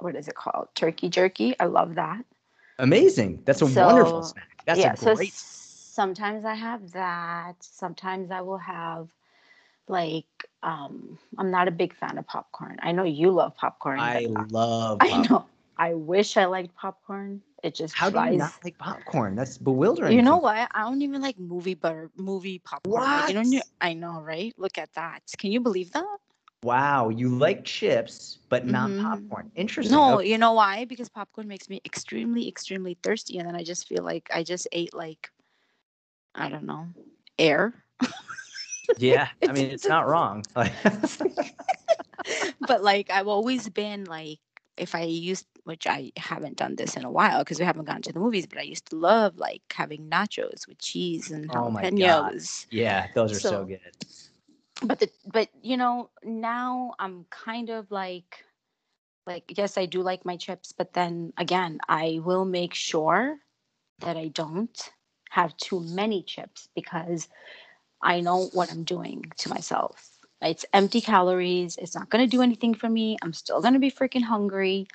what 0.00 0.16
is 0.16 0.28
it 0.28 0.34
called? 0.34 0.68
Turkey 0.74 1.08
jerky. 1.08 1.58
I 1.58 1.66
love 1.66 1.94
that. 1.94 2.24
Amazing. 2.78 3.42
That's 3.44 3.62
a 3.62 3.66
wonderful 3.66 4.22
snack. 4.22 4.62
That's 4.66 4.80
yeah. 4.80 4.94
a 4.94 4.96
So 4.96 5.14
great. 5.14 5.28
s- 5.28 5.90
sometimes 5.94 6.44
I 6.44 6.54
have 6.54 6.92
that. 6.92 7.56
Sometimes 7.60 8.30
I 8.30 8.40
will 8.40 8.58
have 8.58 9.08
like 9.88 10.26
um, 10.62 11.18
I'm 11.38 11.50
not 11.50 11.68
a 11.68 11.72
big 11.72 11.94
fan 11.94 12.18
of 12.18 12.26
popcorn. 12.26 12.78
I 12.82 12.92
know 12.92 13.04
you 13.04 13.30
love 13.30 13.54
popcorn. 13.56 13.98
I 14.00 14.26
love. 14.28 14.98
I 15.02 15.22
know. 15.28 15.46
I 15.76 15.94
wish 15.94 16.36
I 16.36 16.44
liked 16.46 16.74
popcorn. 16.74 17.42
It 17.62 17.74
just 17.74 17.94
How 17.94 18.10
do 18.10 18.14
flies. 18.14 18.32
you 18.32 18.38
not 18.38 18.54
like 18.64 18.78
popcorn? 18.78 19.34
That's 19.36 19.58
bewildering. 19.58 20.16
You 20.16 20.22
know 20.22 20.38
what? 20.38 20.68
I 20.72 20.82
don't 20.82 21.02
even 21.02 21.20
like 21.20 21.38
movie 21.38 21.74
butter, 21.74 22.10
movie 22.16 22.58
popcorn. 22.58 23.04
Like, 23.04 23.28
you 23.28 23.34
don't. 23.34 23.54
I 23.80 23.94
know, 23.94 24.20
right? 24.20 24.52
Look 24.56 24.78
at 24.78 24.92
that. 24.94 25.22
Can 25.38 25.52
you 25.52 25.60
believe 25.60 25.92
that? 25.92 26.18
Wow, 26.62 27.08
you 27.08 27.28
like 27.28 27.64
chips, 27.64 28.38
but 28.48 28.66
not 28.66 28.90
Mhm. 28.90 28.96
popcorn. 28.96 29.50
Interesting. 29.56 29.96
No, 29.96 30.20
Okay. 30.20 30.28
you 30.30 30.38
know 30.38 30.52
why? 30.52 30.84
Because 30.84 31.08
popcorn 31.08 31.48
makes 31.48 31.68
me 31.68 31.80
extremely, 31.84 32.48
extremely 32.48 32.94
thirsty, 33.02 33.38
and 33.38 33.48
then 33.48 33.56
I 33.56 33.64
just 33.64 33.88
feel 33.88 34.04
like 34.04 34.28
I 34.32 34.42
just 34.44 34.68
ate 34.72 34.94
like, 34.94 35.30
I 36.34 36.48
don't 36.48 36.64
know, 36.64 36.88
air. 37.38 37.84
Yeah, 38.98 39.28
I 39.48 39.52
mean 39.52 39.70
it's 39.70 39.86
not 39.88 40.06
wrong. 40.06 40.44
But 42.66 42.82
like 42.82 43.10
I've 43.10 43.28
always 43.28 43.68
been 43.68 44.04
like, 44.04 44.38
if 44.76 44.94
I 44.94 45.02
used 45.02 45.46
which 45.64 45.86
I 45.86 46.10
haven't 46.16 46.56
done 46.56 46.74
this 46.76 46.96
in 46.96 47.04
a 47.04 47.10
while 47.10 47.38
because 47.40 47.58
we 47.60 47.64
haven't 47.64 47.84
gone 47.84 48.02
to 48.02 48.12
the 48.12 48.18
movies, 48.18 48.46
but 48.46 48.58
I 48.58 48.62
used 48.62 48.90
to 48.90 48.96
love 48.96 49.36
like 49.36 49.62
having 49.72 50.08
nachos 50.08 50.66
with 50.66 50.78
cheese 50.78 51.30
and 51.30 51.48
Oh 51.50 51.70
jalapenos. 51.70 52.66
Yeah, 52.70 53.06
those 53.14 53.32
are 53.32 53.40
so, 53.40 53.50
So- 53.50 53.64
good. 53.64 53.80
but 54.84 54.98
the 54.98 55.08
but 55.32 55.48
you 55.62 55.76
know 55.76 56.10
now 56.24 56.92
i'm 56.98 57.24
kind 57.30 57.70
of 57.70 57.88
like 57.92 58.44
like 59.28 59.44
yes 59.56 59.78
i 59.78 59.86
do 59.86 60.02
like 60.02 60.24
my 60.24 60.36
chips 60.36 60.72
but 60.76 60.92
then 60.92 61.32
again 61.38 61.78
i 61.88 62.18
will 62.24 62.44
make 62.44 62.74
sure 62.74 63.38
that 64.00 64.16
i 64.16 64.26
don't 64.28 64.90
have 65.30 65.56
too 65.56 65.78
many 65.80 66.22
chips 66.24 66.68
because 66.74 67.28
i 68.02 68.20
know 68.20 68.48
what 68.52 68.70
i'm 68.70 68.84
doing 68.84 69.24
to 69.38 69.48
myself. 69.48 70.08
It's 70.42 70.64
empty 70.72 71.00
calories. 71.00 71.76
It's 71.76 71.94
not 71.94 72.10
going 72.10 72.24
to 72.24 72.30
do 72.36 72.42
anything 72.42 72.74
for 72.74 72.88
me. 72.88 73.16
I'm 73.22 73.32
still 73.32 73.60
going 73.60 73.74
to 73.74 73.80
be 73.80 73.92
freaking 73.92 74.24
hungry. 74.24 74.88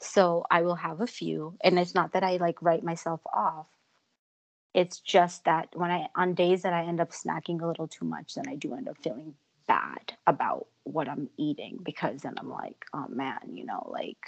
So 0.00 0.46
i 0.50 0.62
will 0.62 0.76
have 0.76 1.00
a 1.00 1.06
few 1.06 1.56
and 1.62 1.78
it's 1.78 1.94
not 1.94 2.12
that 2.12 2.22
i 2.24 2.36
like 2.36 2.62
write 2.62 2.82
myself 2.84 3.20
off. 3.32 3.66
It's 4.74 5.00
just 5.00 5.44
that 5.44 5.68
when 5.74 5.90
I 5.90 6.08
on 6.14 6.34
days 6.34 6.62
that 6.62 6.74
I 6.74 6.84
end 6.84 7.00
up 7.00 7.10
snacking 7.10 7.62
a 7.62 7.66
little 7.66 7.88
too 7.88 8.04
much, 8.04 8.34
then 8.34 8.44
I 8.48 8.56
do 8.56 8.74
end 8.74 8.88
up 8.88 8.98
feeling 9.02 9.34
bad 9.66 10.14
about 10.26 10.66
what 10.84 11.08
I'm 11.08 11.30
eating 11.38 11.78
because 11.82 12.22
then 12.22 12.34
I'm 12.38 12.50
like, 12.50 12.84
oh 12.92 13.06
man, 13.08 13.40
you 13.54 13.64
know, 13.64 13.88
like 13.90 14.18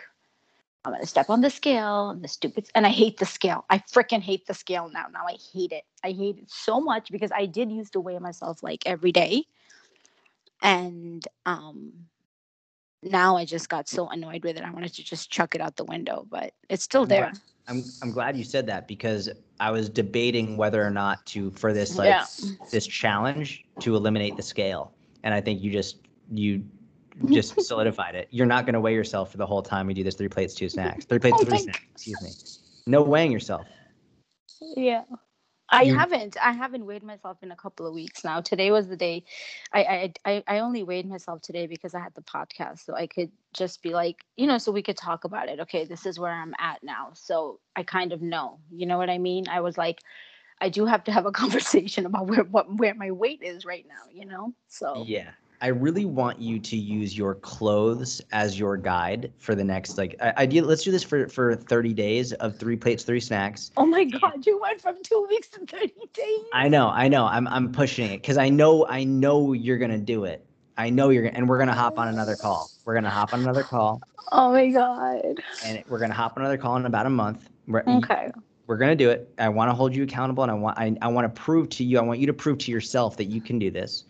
I'm 0.84 0.92
gonna 0.92 1.06
step 1.06 1.28
on 1.30 1.40
the 1.42 1.50
scale 1.50 2.10
and 2.10 2.22
the 2.22 2.28
stupid 2.28 2.68
and 2.74 2.86
I 2.86 2.90
hate 2.90 3.18
the 3.18 3.26
scale. 3.26 3.64
I 3.68 3.78
freaking 3.78 4.22
hate 4.22 4.46
the 4.46 4.54
scale 4.54 4.88
now. 4.92 5.06
Now 5.12 5.24
I 5.28 5.36
hate 5.52 5.72
it. 5.72 5.84
I 6.04 6.12
hate 6.12 6.38
it 6.38 6.50
so 6.50 6.80
much 6.80 7.10
because 7.10 7.30
I 7.34 7.46
did 7.46 7.70
used 7.70 7.92
to 7.94 8.00
weigh 8.00 8.18
myself 8.18 8.62
like 8.62 8.84
every 8.86 9.12
day. 9.12 9.44
And 10.62 11.26
um 11.46 11.92
now 13.02 13.36
I 13.36 13.44
just 13.44 13.68
got 13.68 13.88
so 13.88 14.08
annoyed 14.08 14.44
with 14.44 14.56
it. 14.56 14.64
I 14.64 14.70
wanted 14.70 14.94
to 14.94 15.04
just 15.04 15.30
chuck 15.30 15.54
it 15.54 15.60
out 15.60 15.76
the 15.76 15.84
window, 15.84 16.26
but 16.30 16.52
it's 16.68 16.84
still 16.84 17.06
there. 17.06 17.32
I'm 17.68 17.84
I'm 18.02 18.12
glad 18.12 18.36
you 18.36 18.44
said 18.44 18.66
that 18.66 18.88
because 18.88 19.28
I 19.60 19.70
was 19.70 19.88
debating 19.88 20.56
whether 20.56 20.84
or 20.84 20.90
not 20.90 21.24
to 21.26 21.50
for 21.52 21.72
this 21.72 21.98
like 21.98 22.10
Yeah. 22.10 22.26
this 22.72 22.86
challenge 22.86 23.64
to 23.80 23.94
eliminate 23.94 24.36
the 24.36 24.42
scale, 24.42 24.92
and 25.22 25.34
I 25.34 25.40
think 25.40 25.62
you 25.62 25.70
just 25.70 25.98
you 26.32 26.64
just 27.30 27.60
solidified 27.62 28.14
it. 28.14 28.28
You're 28.30 28.46
not 28.46 28.64
going 28.64 28.74
to 28.74 28.80
weigh 28.80 28.94
yourself 28.94 29.30
for 29.30 29.36
the 29.38 29.46
whole 29.46 29.62
time 29.62 29.86
we 29.86 29.94
do 29.94 30.04
this 30.04 30.14
three 30.14 30.28
plates, 30.28 30.54
two 30.54 30.68
snacks, 30.68 31.04
three 31.04 31.18
plates, 31.18 31.36
Oh, 31.40 31.44
three 31.44 31.50
thank 31.58 31.62
snacks. 31.62 31.82
Excuse 31.94 32.22
me. 32.22 32.92
No 32.92 33.02
weighing 33.02 33.32
yourself. 33.32 33.66
Yeah. 34.76 35.04
I 35.70 35.82
You- 35.82 35.98
haven't. 35.98 36.36
I 36.42 36.52
haven't 36.52 36.86
weighed 36.86 37.02
myself 37.02 37.42
in 37.42 37.50
a 37.52 37.56
couple 37.56 37.86
of 37.86 37.92
weeks 37.92 38.24
now. 38.24 38.40
Today 38.40 38.70
was 38.70 38.88
the 38.88 38.96
day. 38.96 39.24
I, 39.70 39.84
I 39.84 40.12
I 40.24 40.44
I 40.48 40.58
only 40.60 40.82
weighed 40.82 41.06
myself 41.06 41.42
today 41.42 41.66
because 41.66 41.94
I 41.94 42.00
had 42.00 42.14
the 42.14 42.22
podcast, 42.22 42.86
so 42.86 42.94
I 42.94 43.06
could 43.06 43.30
just 43.52 43.82
be 43.82 43.90
like, 43.90 44.16
you 44.36 44.46
know, 44.46 44.56
so 44.56 44.72
we 44.72 44.82
could 44.82 44.96
talk 44.96 45.24
about 45.24 45.50
it. 45.50 45.60
Okay, 45.60 45.84
this 45.84 46.06
is 46.06 46.18
where 46.18 46.32
I'm 46.32 46.54
at 46.58 46.82
now. 46.82 47.10
So 47.12 47.60
I 47.76 47.82
kind 47.82 48.14
of 48.14 48.22
know. 48.22 48.60
You 48.70 48.86
know 48.86 48.96
what 48.96 49.10
I 49.10 49.18
mean? 49.18 49.46
I 49.46 49.60
was 49.60 49.76
like, 49.76 50.00
I 50.58 50.70
do 50.70 50.86
have 50.86 51.04
to 51.04 51.12
have 51.12 51.26
a 51.26 51.32
conversation 51.42 52.06
about 52.06 52.28
where 52.28 52.44
what 52.44 52.74
where 52.74 52.94
my 52.94 53.10
weight 53.10 53.42
is 53.42 53.66
right 53.66 53.84
now. 53.86 54.10
You 54.10 54.24
know. 54.24 54.54
So 54.68 55.04
Yeah. 55.06 55.32
I 55.60 55.68
really 55.68 56.04
want 56.04 56.40
you 56.40 56.58
to 56.60 56.76
use 56.76 57.16
your 57.18 57.34
clothes 57.34 58.20
as 58.30 58.58
your 58.58 58.76
guide 58.76 59.32
for 59.38 59.54
the 59.54 59.64
next 59.64 59.98
like 59.98 60.14
idea. 60.20 60.64
Let's 60.64 60.84
do 60.84 60.92
this 60.92 61.02
for 61.02 61.28
for 61.28 61.56
30 61.56 61.92
days 61.94 62.32
of 62.34 62.56
three 62.56 62.76
plates, 62.76 63.02
three 63.02 63.20
snacks. 63.20 63.72
Oh 63.76 63.84
my 63.86 64.04
God! 64.04 64.46
You 64.46 64.60
went 64.60 64.80
from 64.80 64.96
two 65.02 65.26
weeks 65.28 65.48
to 65.48 65.66
thirty 65.66 65.92
days. 66.14 66.44
I 66.52 66.68
know, 66.68 66.88
I 66.88 67.08
know. 67.08 67.26
I'm 67.26 67.48
I'm 67.48 67.72
pushing 67.72 68.10
it 68.12 68.22
because 68.22 68.38
I 68.38 68.48
know 68.50 68.86
I 68.86 69.04
know 69.04 69.52
you're 69.52 69.78
gonna 69.78 69.98
do 69.98 70.24
it. 70.24 70.44
I 70.76 70.90
know 70.90 71.08
you're 71.10 71.24
gonna, 71.24 71.36
and 71.36 71.48
we're 71.48 71.58
gonna 71.58 71.74
hop 71.74 71.98
on 71.98 72.06
another 72.06 72.36
call. 72.36 72.70
We're 72.84 72.94
gonna 72.94 73.10
hop 73.10 73.32
on 73.32 73.40
another 73.40 73.64
call, 73.64 74.00
Oh 74.30 74.52
my 74.52 74.68
God. 74.68 75.42
and 75.64 75.82
we're 75.88 75.98
gonna 75.98 76.14
hop 76.14 76.34
on 76.36 76.42
another 76.42 76.56
call 76.58 76.76
in 76.76 76.86
about 76.86 77.06
a 77.06 77.10
month. 77.10 77.50
We're, 77.66 77.82
Okay. 77.86 78.30
we're 78.68 78.76
gonna 78.76 78.94
do 78.94 79.10
it. 79.10 79.28
I 79.38 79.48
want 79.48 79.70
to 79.70 79.74
hold 79.74 79.92
you 79.92 80.04
accountable, 80.04 80.44
and 80.44 80.52
I 80.52 80.54
want 80.54 80.78
I, 80.78 80.96
I 81.02 81.08
want 81.08 81.24
to 81.34 81.40
prove 81.42 81.68
to 81.70 81.84
you. 81.84 81.98
I 81.98 82.02
want 82.02 82.20
you 82.20 82.28
to 82.28 82.32
prove 82.32 82.58
to 82.58 82.70
yourself 82.70 83.16
that 83.16 83.24
you 83.24 83.40
can 83.40 83.58
do 83.58 83.72
this. 83.72 84.04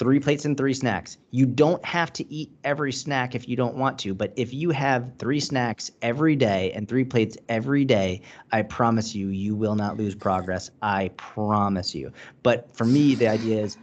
Three 0.00 0.18
plates 0.18 0.46
and 0.46 0.56
three 0.56 0.72
snacks. 0.72 1.18
You 1.30 1.44
don't 1.44 1.84
have 1.84 2.10
to 2.14 2.32
eat 2.32 2.50
every 2.64 2.90
snack 2.90 3.34
if 3.34 3.46
you 3.46 3.54
don't 3.54 3.76
want 3.76 3.98
to, 3.98 4.14
but 4.14 4.32
if 4.34 4.54
you 4.54 4.70
have 4.70 5.12
three 5.18 5.40
snacks 5.40 5.90
every 6.00 6.36
day 6.36 6.72
and 6.72 6.88
three 6.88 7.04
plates 7.04 7.36
every 7.50 7.84
day, 7.84 8.22
I 8.50 8.62
promise 8.62 9.14
you, 9.14 9.28
you 9.28 9.54
will 9.54 9.74
not 9.74 9.98
lose 9.98 10.14
progress. 10.14 10.70
I 10.80 11.10
promise 11.18 11.94
you. 11.94 12.14
But 12.42 12.74
for 12.74 12.86
me, 12.86 13.14
the 13.14 13.28
idea 13.28 13.60
is 13.62 13.76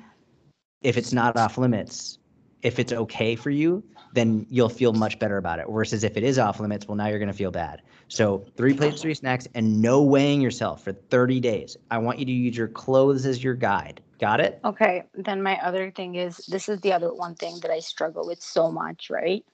if 0.82 0.98
it's 0.98 1.14
not 1.14 1.38
off 1.38 1.60
limits, 1.60 2.18
if 2.64 2.80
it's 2.80 2.94
okay 2.94 3.36
for 3.36 3.52
you, 3.52 3.84
then 4.14 4.48
you'll 4.50 4.70
feel 4.70 4.94
much 4.94 5.20
better 5.20 5.38
about 5.38 5.60
it. 5.60 5.68
Versus 5.70 6.04
if 6.04 6.18
it 6.18 6.24
is 6.24 6.40
off 6.40 6.60
limits, 6.60 6.88
well, 6.88 6.96
now 6.96 7.06
you're 7.06 7.20
going 7.20 7.28
to 7.28 7.38
feel 7.38 7.52
bad. 7.52 7.84
So 8.08 8.44
three 8.58 8.74
plates, 8.74 9.04
three 9.04 9.14
snacks, 9.14 9.48
and 9.54 9.84
no 9.84 10.02
weighing 10.02 10.42
yourself 10.42 10.84
for 10.84 10.94
30 10.94 11.40
days. 11.42 11.78
I 11.92 12.00
want 12.00 12.18
you 12.18 12.26
to 12.26 12.32
use 12.32 12.58
your 12.58 12.70
clothes 12.70 13.28
as 13.28 13.44
your 13.44 13.54
guide. 13.54 14.02
Got 14.20 14.40
it? 14.40 14.60
Okay, 14.66 15.04
then 15.14 15.44
my 15.44 15.58
other 15.64 15.92
thing 15.92 16.16
is 16.16 16.38
this 16.48 16.70
is 16.70 16.82
the 16.82 16.94
other 16.94 17.14
one 17.14 17.36
thing 17.36 17.60
that 17.62 17.72
I 17.72 17.80
struggle 17.80 18.26
with 18.26 18.42
so 18.42 18.72
much, 18.72 19.10
right? 19.10 19.46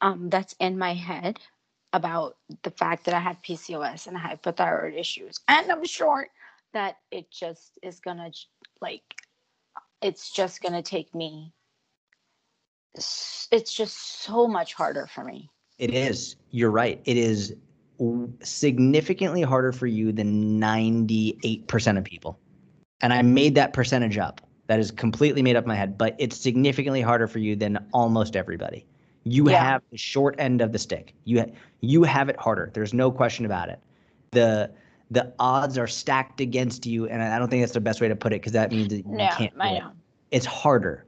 Um, 0.00 0.28
that's 0.28 0.54
in 0.58 0.78
my 0.78 0.94
head 0.94 1.38
about 1.92 2.36
the 2.62 2.70
fact 2.72 3.04
that 3.04 3.14
I 3.14 3.20
had 3.20 3.42
PCOS 3.42 4.06
and 4.08 4.16
hypothyroid 4.16 4.98
issues. 4.98 5.38
And 5.46 5.70
I'm 5.70 5.84
sure 5.84 6.26
that 6.72 6.96
it 7.12 7.30
just 7.30 7.78
is 7.82 8.00
gonna 8.00 8.32
like 8.80 9.02
it's 10.02 10.32
just 10.32 10.60
gonna 10.60 10.82
take 10.82 11.14
me 11.14 11.52
it's 12.96 13.72
just 13.72 14.22
so 14.22 14.46
much 14.46 14.74
harder 14.74 15.06
for 15.06 15.24
me. 15.24 15.50
It 15.78 15.92
is. 15.92 16.36
You're 16.50 16.70
right. 16.70 17.00
It 17.04 17.16
is 17.16 17.54
significantly 18.42 19.42
harder 19.42 19.72
for 19.72 19.86
you 19.86 20.12
than 20.12 20.60
98% 20.60 21.98
of 21.98 22.04
people. 22.04 22.38
And 23.04 23.12
I 23.12 23.20
made 23.20 23.54
that 23.56 23.74
percentage 23.74 24.16
up. 24.16 24.40
That 24.66 24.80
is 24.80 24.90
completely 24.90 25.42
made 25.42 25.56
up 25.56 25.64
in 25.64 25.68
my 25.68 25.74
head, 25.74 25.98
but 25.98 26.16
it's 26.18 26.38
significantly 26.38 27.02
harder 27.02 27.26
for 27.26 27.38
you 27.38 27.54
than 27.54 27.84
almost 27.92 28.34
everybody. 28.34 28.86
You 29.24 29.50
Yeah. 29.50 29.62
have 29.62 29.82
the 29.90 29.98
short 29.98 30.36
end 30.38 30.62
of 30.62 30.72
the 30.72 30.78
stick. 30.78 31.12
You 31.24 31.40
ha- 31.40 31.52
you 31.82 32.02
have 32.04 32.30
it 32.30 32.36
harder. 32.40 32.70
There's 32.72 32.94
no 32.94 33.10
question 33.10 33.44
about 33.44 33.68
it. 33.68 33.78
The 34.30 34.70
the 35.10 35.34
odds 35.38 35.76
are 35.76 35.86
stacked 35.86 36.40
against 36.40 36.86
you, 36.86 37.06
and 37.06 37.22
I 37.22 37.38
don't 37.38 37.48
think 37.50 37.62
that's 37.62 37.74
the 37.74 37.80
best 37.80 38.00
way 38.00 38.08
to 38.08 38.16
put 38.16 38.32
it 38.32 38.40
because 38.40 38.52
that 38.52 38.72
means 38.72 38.88
that 38.88 38.96
you 39.06 39.28
can't. 39.36 39.52
I 39.60 39.68
it 39.74 39.82
it's 40.30 40.46
harder 40.46 41.04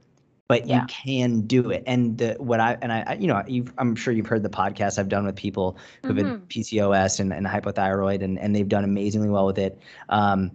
but 0.47 0.65
Yeah. 0.65 0.79
you 0.81 0.87
can 0.87 1.41
do 1.41 1.71
it 1.71 1.83
and 1.85 2.17
the, 2.19 2.35
what 2.39 2.61
i 2.61 2.77
and 2.81 2.93
i 2.93 3.03
I- 3.05 3.13
you 3.15 3.27
know 3.27 3.43
you've, 3.47 3.73
i'm 3.79 3.93
sure 3.97 4.13
you've 4.13 4.27
heard 4.27 4.43
the 4.43 4.49
podcast 4.49 4.97
i've 4.97 5.09
done 5.09 5.25
with 5.25 5.35
people 5.35 5.75
who've 6.03 6.15
been 6.15 6.39
Mhm. 6.39 6.47
pcos 6.47 7.19
and, 7.19 7.33
and 7.33 7.45
hypothyroid 7.45 8.21
and, 8.23 8.39
and 8.39 8.55
they've 8.55 8.69
done 8.69 8.85
amazingly 8.85 9.27
well 9.29 9.45
with 9.45 9.57
it 9.57 9.77
um, 10.07 10.51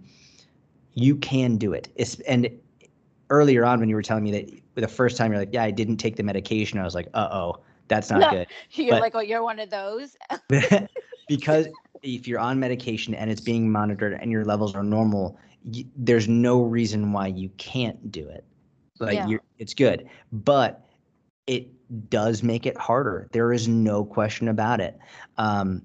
you 0.93 1.15
can 1.17 1.57
do 1.57 1.73
it 1.73 1.89
it's, 1.95 2.19
and 2.21 2.49
earlier 3.29 3.65
on 3.65 3.79
when 3.79 3.89
you 3.89 3.95
were 3.95 4.01
telling 4.01 4.23
me 4.23 4.31
that 4.31 4.49
the 4.81 4.87
first 4.87 5.17
time 5.17 5.31
you're 5.31 5.39
like 5.39 5.53
yeah 5.53 5.63
i 5.63 5.71
didn't 5.71 5.97
take 5.97 6.15
the 6.15 6.23
medication 6.23 6.79
i 6.79 6.83
was 6.83 6.95
like 6.95 7.07
uh-oh 7.13 7.57
that's 7.87 8.09
not 8.09 8.19
No. 8.21 8.29
good 8.31 8.47
You're 8.71 8.91
But- 8.91 9.01
like, 9.01 9.15
oh, 9.15 9.19
you're 9.19 9.43
one 9.43 9.59
of 9.59 9.69
those. 9.69 10.15
because 11.27 11.67
if 12.01 12.27
you're 12.27 12.39
on 12.39 12.59
medication 12.59 13.13
and 13.13 13.29
it's 13.29 13.41
being 13.41 13.69
monitored 13.71 14.13
and 14.19 14.31
your 14.31 14.45
levels 14.45 14.73
are 14.73 14.83
normal, 14.83 15.37
there's 15.95 16.27
no 16.27 16.61
reason 16.61 17.11
why 17.11 17.27
you 17.27 17.49
can't 17.57 18.11
do 18.11 18.27
it. 18.27 18.45
Like 18.99 19.15
Yeah. 19.15 19.27
you're, 19.27 19.41
it's 19.59 19.73
good, 19.73 20.09
but 20.31 20.87
it 21.45 21.67
does 22.09 22.41
make 22.41 22.65
it 22.65 22.77
harder. 22.77 23.27
There 23.33 23.51
is 23.53 23.67
no 23.67 24.05
question 24.05 24.47
about 24.47 24.79
it. 24.79 24.97
Um, 25.37 25.81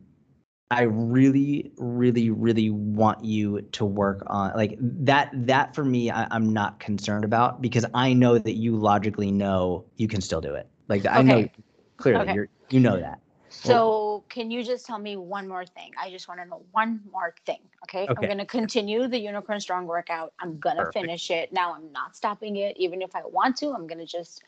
I 0.70 0.82
really, 0.82 1.72
really, 1.78 2.30
really 2.30 2.70
want 2.70 3.24
you 3.24 3.62
to 3.62 3.84
work 3.86 4.22
on 4.26 4.52
like 4.54 4.76
that. 4.80 5.30
That 5.32 5.74
for 5.74 5.84
me, 5.84 6.10
I, 6.10 6.26
I'm 6.30 6.52
not 6.52 6.78
concerned 6.78 7.24
about 7.24 7.62
because 7.62 7.86
I 7.94 8.12
know 8.12 8.38
that 8.38 8.54
you 8.54 8.76
logically 8.76 9.30
know 9.30 9.86
you 9.96 10.08
can 10.08 10.20
still 10.20 10.42
do 10.42 10.54
it. 10.54 10.68
Like 10.88 11.06
I 11.06 11.22
know 11.22 11.48
clearly 11.96 12.24
Okay. 12.24 12.32
you're 12.34 12.48
you 12.68 12.80
know 12.80 13.00
that. 13.00 13.20
So, 13.50 14.24
can 14.28 14.50
you 14.50 14.62
just 14.62 14.84
tell 14.84 14.98
me 14.98 15.16
one 15.16 15.48
more 15.48 15.64
thing? 15.64 15.92
I 15.98 16.10
just 16.10 16.28
want 16.28 16.40
to 16.40 16.46
know 16.46 16.62
one 16.72 17.00
more 17.10 17.34
thing. 17.46 17.60
Okay. 17.84 18.04
Okay. 18.04 18.12
I'm 18.16 18.26
going 18.26 18.38
to 18.38 18.46
continue 18.46 19.08
the 19.08 19.18
Unicorn 19.18 19.60
Strong 19.60 19.86
workout. 19.86 20.34
I'm 20.38 20.58
going 20.58 20.76
to 20.76 20.84
finish 20.92 21.30
it. 21.30 21.50
Now, 21.50 21.74
I'm 21.74 21.90
not 21.90 22.14
stopping 22.14 22.56
it. 22.56 22.76
Even 22.76 23.00
if 23.00 23.16
I 23.16 23.22
want 23.24 23.56
to, 23.58 23.72
I'm 23.72 23.86
going 23.86 23.98
to 23.98 24.06
just 24.06 24.44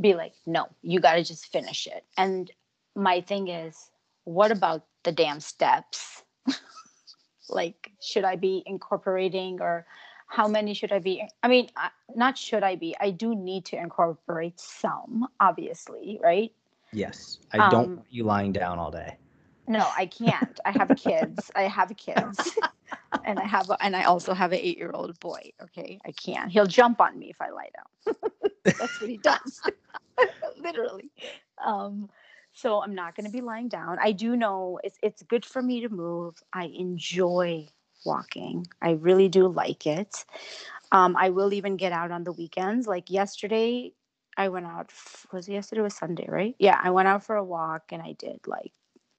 be 0.00 0.14
like, 0.14 0.32
no, 0.46 0.68
you 0.82 0.98
got 0.98 1.14
to 1.14 1.22
just 1.22 1.52
finish 1.52 1.86
it. 1.86 2.04
And 2.16 2.50
my 2.96 3.20
thing 3.20 3.48
is, 3.48 3.90
what 4.24 4.50
about 4.50 4.86
the 5.04 5.12
damn 5.12 5.40
steps? 5.40 6.22
like, 7.48 7.92
should 8.00 8.24
I 8.24 8.36
be 8.36 8.62
incorporating 8.66 9.60
or 9.60 9.86
how 10.28 10.48
many 10.48 10.74
should 10.74 10.92
I 10.92 10.98
be? 10.98 11.22
I 11.42 11.48
mean, 11.48 11.70
not 12.14 12.38
should 12.38 12.62
I 12.62 12.76
be. 12.76 12.96
I 13.00 13.10
do 13.10 13.34
need 13.34 13.64
to 13.66 13.76
incorporate 13.76 14.60
some, 14.60 15.28
obviously, 15.40 16.18
right? 16.22 16.52
Yes, 16.92 17.38
I 17.52 17.62
don't 17.62 17.90
Um, 17.90 17.96
want 17.96 18.08
you 18.10 18.24
lying 18.24 18.52
down 18.52 18.78
all 18.78 18.90
day. 18.90 19.16
No, 19.66 19.90
I 19.96 20.06
can't. 20.06 20.58
I 20.64 20.72
have 20.72 20.94
kids. 20.96 21.50
I 21.54 21.62
have 21.62 21.92
kids. 21.96 22.58
and 23.24 23.38
I 23.40 23.44
have 23.44 23.70
a, 23.70 23.82
and 23.82 23.94
I 23.96 24.04
also 24.04 24.34
have 24.34 24.52
an 24.52 24.58
8-year-old 24.58 25.18
boy, 25.20 25.52
okay? 25.62 26.00
I 26.04 26.12
can't. 26.12 26.50
He'll 26.50 26.66
jump 26.66 27.00
on 27.00 27.18
me 27.18 27.30
if 27.30 27.40
I 27.40 27.50
lie 27.50 27.70
down. 27.74 28.16
That's 28.78 29.00
what 29.00 29.10
he 29.10 29.18
does. 29.18 29.62
Literally. 30.58 31.10
Um 31.64 32.10
So 32.54 32.82
I'm 32.82 32.94
not 32.94 33.16
going 33.16 33.26
to 33.26 33.32
be 33.32 33.40
lying 33.40 33.68
down. 33.68 33.98
I 34.00 34.12
do 34.12 34.36
know 34.36 34.78
it's 34.84 34.98
it's 35.02 35.22
good 35.24 35.44
for 35.44 35.62
me 35.62 35.80
to 35.82 35.88
move. 35.88 36.36
I 36.52 36.66
enjoy 36.66 37.68
walking. 38.04 38.66
I 38.82 38.92
really 38.92 39.28
do 39.28 39.48
like 39.48 39.86
it. 39.86 40.24
Um, 40.92 41.16
I 41.18 41.30
will 41.30 41.52
even 41.52 41.76
get 41.76 41.92
out 41.92 42.10
on 42.10 42.24
the 42.24 42.32
weekends. 42.32 42.86
Like 42.86 43.10
yesterday, 43.10 43.92
I 44.36 44.48
went 44.48 44.66
out. 44.66 44.92
Was 45.32 45.48
it 45.48 45.52
yesterday? 45.54 45.82
Was 45.82 45.96
Sunday, 45.96 46.26
right? 46.28 46.54
Yeah, 46.58 46.80
I 46.82 46.90
went 46.90 47.08
out 47.08 47.24
for 47.24 47.36
a 47.36 47.44
walk 47.44 47.84
and 47.92 48.02
I 48.02 48.12
did 48.18 48.40
like, 48.46 48.72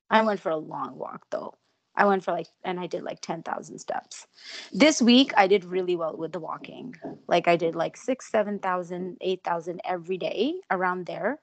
I 0.10 0.22
went 0.24 0.40
for 0.40 0.50
a 0.52 0.58
long 0.58 0.98
walk 0.98 1.28
though. 1.32 1.56
I 1.96 2.06
went 2.06 2.24
for 2.24 2.32
like, 2.32 2.48
and 2.64 2.80
I 2.80 2.88
did 2.88 3.04
like 3.04 3.22
10,000 3.22 3.80
steps. 3.80 4.28
This 4.74 5.02
week, 5.02 5.34
I 5.38 5.48
did 5.48 5.66
really 5.66 5.96
well 5.96 6.18
with 6.18 6.32
the 6.32 6.40
walking. 6.40 6.96
Like, 7.28 7.48
I 7.48 7.56
did 7.56 7.76
like 7.76 7.98
six, 7.98 8.32
7,000, 8.32 9.18
8,000 9.22 9.82
every 9.86 10.18
day 10.18 10.56
around 10.72 11.06
there. 11.06 11.40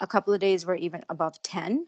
A 0.00 0.06
couple 0.06 0.34
of 0.34 0.40
days 0.40 0.66
were 0.66 0.76
even 0.76 1.02
above 1.08 1.40
10. 1.42 1.86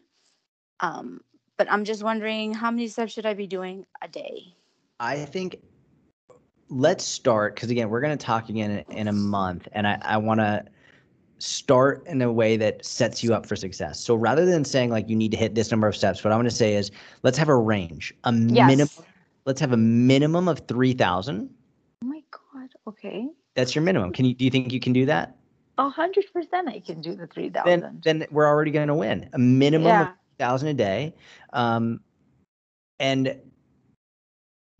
Um, 0.79 1.21
but 1.57 1.71
I'm 1.71 1.83
just 1.83 2.03
wondering 2.03 2.53
how 2.53 2.71
many 2.71 2.87
steps 2.87 3.13
should 3.13 3.25
I 3.25 3.33
be 3.33 3.45
doing 3.45 3.85
a 4.01 4.07
day? 4.07 4.55
I 4.99 5.25
think 5.25 5.57
let's 6.69 7.03
start 7.03 7.55
because 7.55 7.69
again, 7.69 7.89
we're 7.89 8.01
going 8.01 8.17
to 8.17 8.25
talk 8.25 8.49
again 8.49 8.83
in, 8.89 8.97
in 8.97 9.07
a 9.07 9.13
month, 9.13 9.67
and 9.73 9.87
I, 9.87 9.99
I 10.01 10.17
want 10.17 10.39
to 10.39 10.63
start 11.39 12.05
in 12.05 12.21
a 12.21 12.31
way 12.31 12.57
that 12.57 12.85
sets 12.85 13.23
you 13.23 13.33
up 13.33 13.45
for 13.45 13.55
success. 13.55 13.99
So 13.99 14.15
rather 14.15 14.45
than 14.45 14.65
saying 14.65 14.89
like 14.89 15.09
you 15.09 15.15
need 15.15 15.31
to 15.31 15.37
hit 15.37 15.55
this 15.55 15.71
number 15.71 15.87
of 15.87 15.95
steps, 15.95 16.23
what 16.23 16.31
I 16.31 16.35
want 16.35 16.49
to 16.49 16.55
say 16.55 16.75
is 16.75 16.91
let's 17.23 17.37
have 17.37 17.49
a 17.49 17.55
range, 17.55 18.13
a 18.23 18.33
yes. 18.33 18.67
minimum. 18.67 19.05
Let's 19.45 19.61
have 19.61 19.71
a 19.71 19.77
minimum 19.77 20.47
of 20.47 20.59
three 20.67 20.93
thousand. 20.93 21.49
Oh 22.03 22.07
my 22.07 22.21
god! 22.31 22.69
Okay. 22.87 23.27
That's 23.55 23.73
your 23.73 23.83
minimum. 23.83 24.13
Can 24.13 24.25
you? 24.25 24.33
Do 24.33 24.45
you 24.45 24.51
think 24.51 24.71
you 24.71 24.79
can 24.79 24.93
do 24.93 25.05
that? 25.07 25.38
A 25.79 25.87
hundred 25.87 26.25
percent, 26.33 26.67
I 26.67 26.81
can 26.81 26.99
do 26.99 27.15
the 27.15 27.25
three 27.25 27.49
thousand. 27.49 28.01
Then, 28.03 28.19
then 28.19 28.27
we're 28.31 28.45
already 28.45 28.69
going 28.69 28.89
to 28.89 28.95
win. 28.95 29.29
A 29.31 29.39
minimum 29.39 29.87
yeah. 29.87 30.01
of 30.09 30.15
thousand 30.37 30.67
a 30.67 30.73
day, 30.73 31.15
um, 31.53 32.01
and 32.99 33.39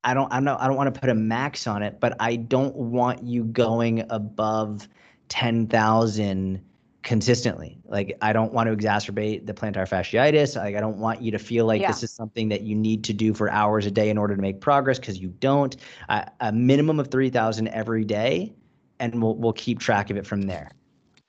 I 0.03 0.13
don't. 0.13 0.31
I'm 0.33 0.43
not. 0.43 0.59
I 0.59 0.67
don't 0.67 0.75
want 0.75 0.93
to 0.93 0.99
put 0.99 1.09
a 1.09 1.15
max 1.15 1.67
on 1.67 1.83
it, 1.83 2.01
but 2.01 2.17
I 2.19 2.35
don't 2.35 2.75
want 2.75 3.23
you 3.23 3.45
going 3.45 4.05
above 4.09 4.89
10,000 5.29 6.61
consistently. 7.01 7.79
Like 7.85 8.17
I 8.21 8.33
don't 8.33 8.51
want 8.51 8.67
to 8.67 8.75
exacerbate 8.75 9.45
the 9.45 9.53
plantar 9.53 9.87
fasciitis. 9.87 10.57
Like 10.57 10.75
I 10.75 10.81
don't 10.81 10.97
want 10.97 11.21
you 11.21 11.31
to 11.31 11.39
feel 11.39 11.65
like 11.65 11.79
yeah. 11.79 11.87
this 11.87 12.03
is 12.03 12.11
something 12.11 12.49
that 12.49 12.63
you 12.63 12.75
need 12.75 13.05
to 13.05 13.13
do 13.13 13.33
for 13.33 13.49
hours 13.49 13.85
a 13.85 13.91
day 13.91 14.09
in 14.09 14.17
order 14.17 14.35
to 14.35 14.41
make 14.41 14.59
progress 14.59 14.99
because 14.99 15.17
you 15.17 15.29
don't. 15.29 15.77
Uh, 16.09 16.25
a 16.41 16.51
minimum 16.51 16.99
of 16.99 17.09
3,000 17.09 17.69
every 17.69 18.03
day 18.03 18.53
and 18.99 19.21
we'll 19.21 19.35
we'll 19.35 19.53
keep 19.53 19.79
track 19.79 20.09
of 20.09 20.17
it 20.17 20.27
from 20.27 20.41
there. 20.41 20.71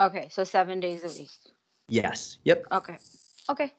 Okay, 0.01 0.29
so 0.31 0.45
7 0.45 0.81
days 0.81 1.05
a 1.05 1.09
week. 1.19 1.31
Yes. 1.89 2.39
Yep. 2.45 2.65
Okay. 2.73 2.97
Okay. 3.51 3.73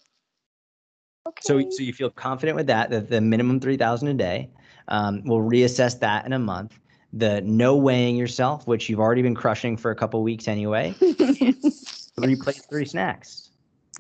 Okay. 1.28 1.42
So 1.42 1.62
so 1.70 1.84
you 1.84 1.94
feel 1.94 2.10
confident 2.10 2.56
with 2.56 2.68
that 2.68 2.90
that 2.90 3.10
the 3.10 3.22
minimum 3.22 3.60
3,000 3.60 4.08
a 4.08 4.14
day. 4.14 4.50
Um, 4.88 5.22
we'll 5.24 5.40
reassess 5.40 6.00
that 6.00 6.26
in 6.26 6.34
a 6.34 6.40
month 6.40 6.80
the 7.14 7.42
no 7.42 7.76
weighing 7.76 8.16
yourself, 8.16 8.68
which 8.68 8.90
you've 8.90 9.00
already 9.00 9.22
been 9.22 9.36
crushing 9.36 9.76
for 9.78 9.92
a 9.92 9.96
couple 9.96 10.22
weeks 10.24 10.48
anyway. 10.48 10.92
three 11.00 12.36
plates, 12.36 12.66
three 12.70 12.86
snacks. 12.86 13.50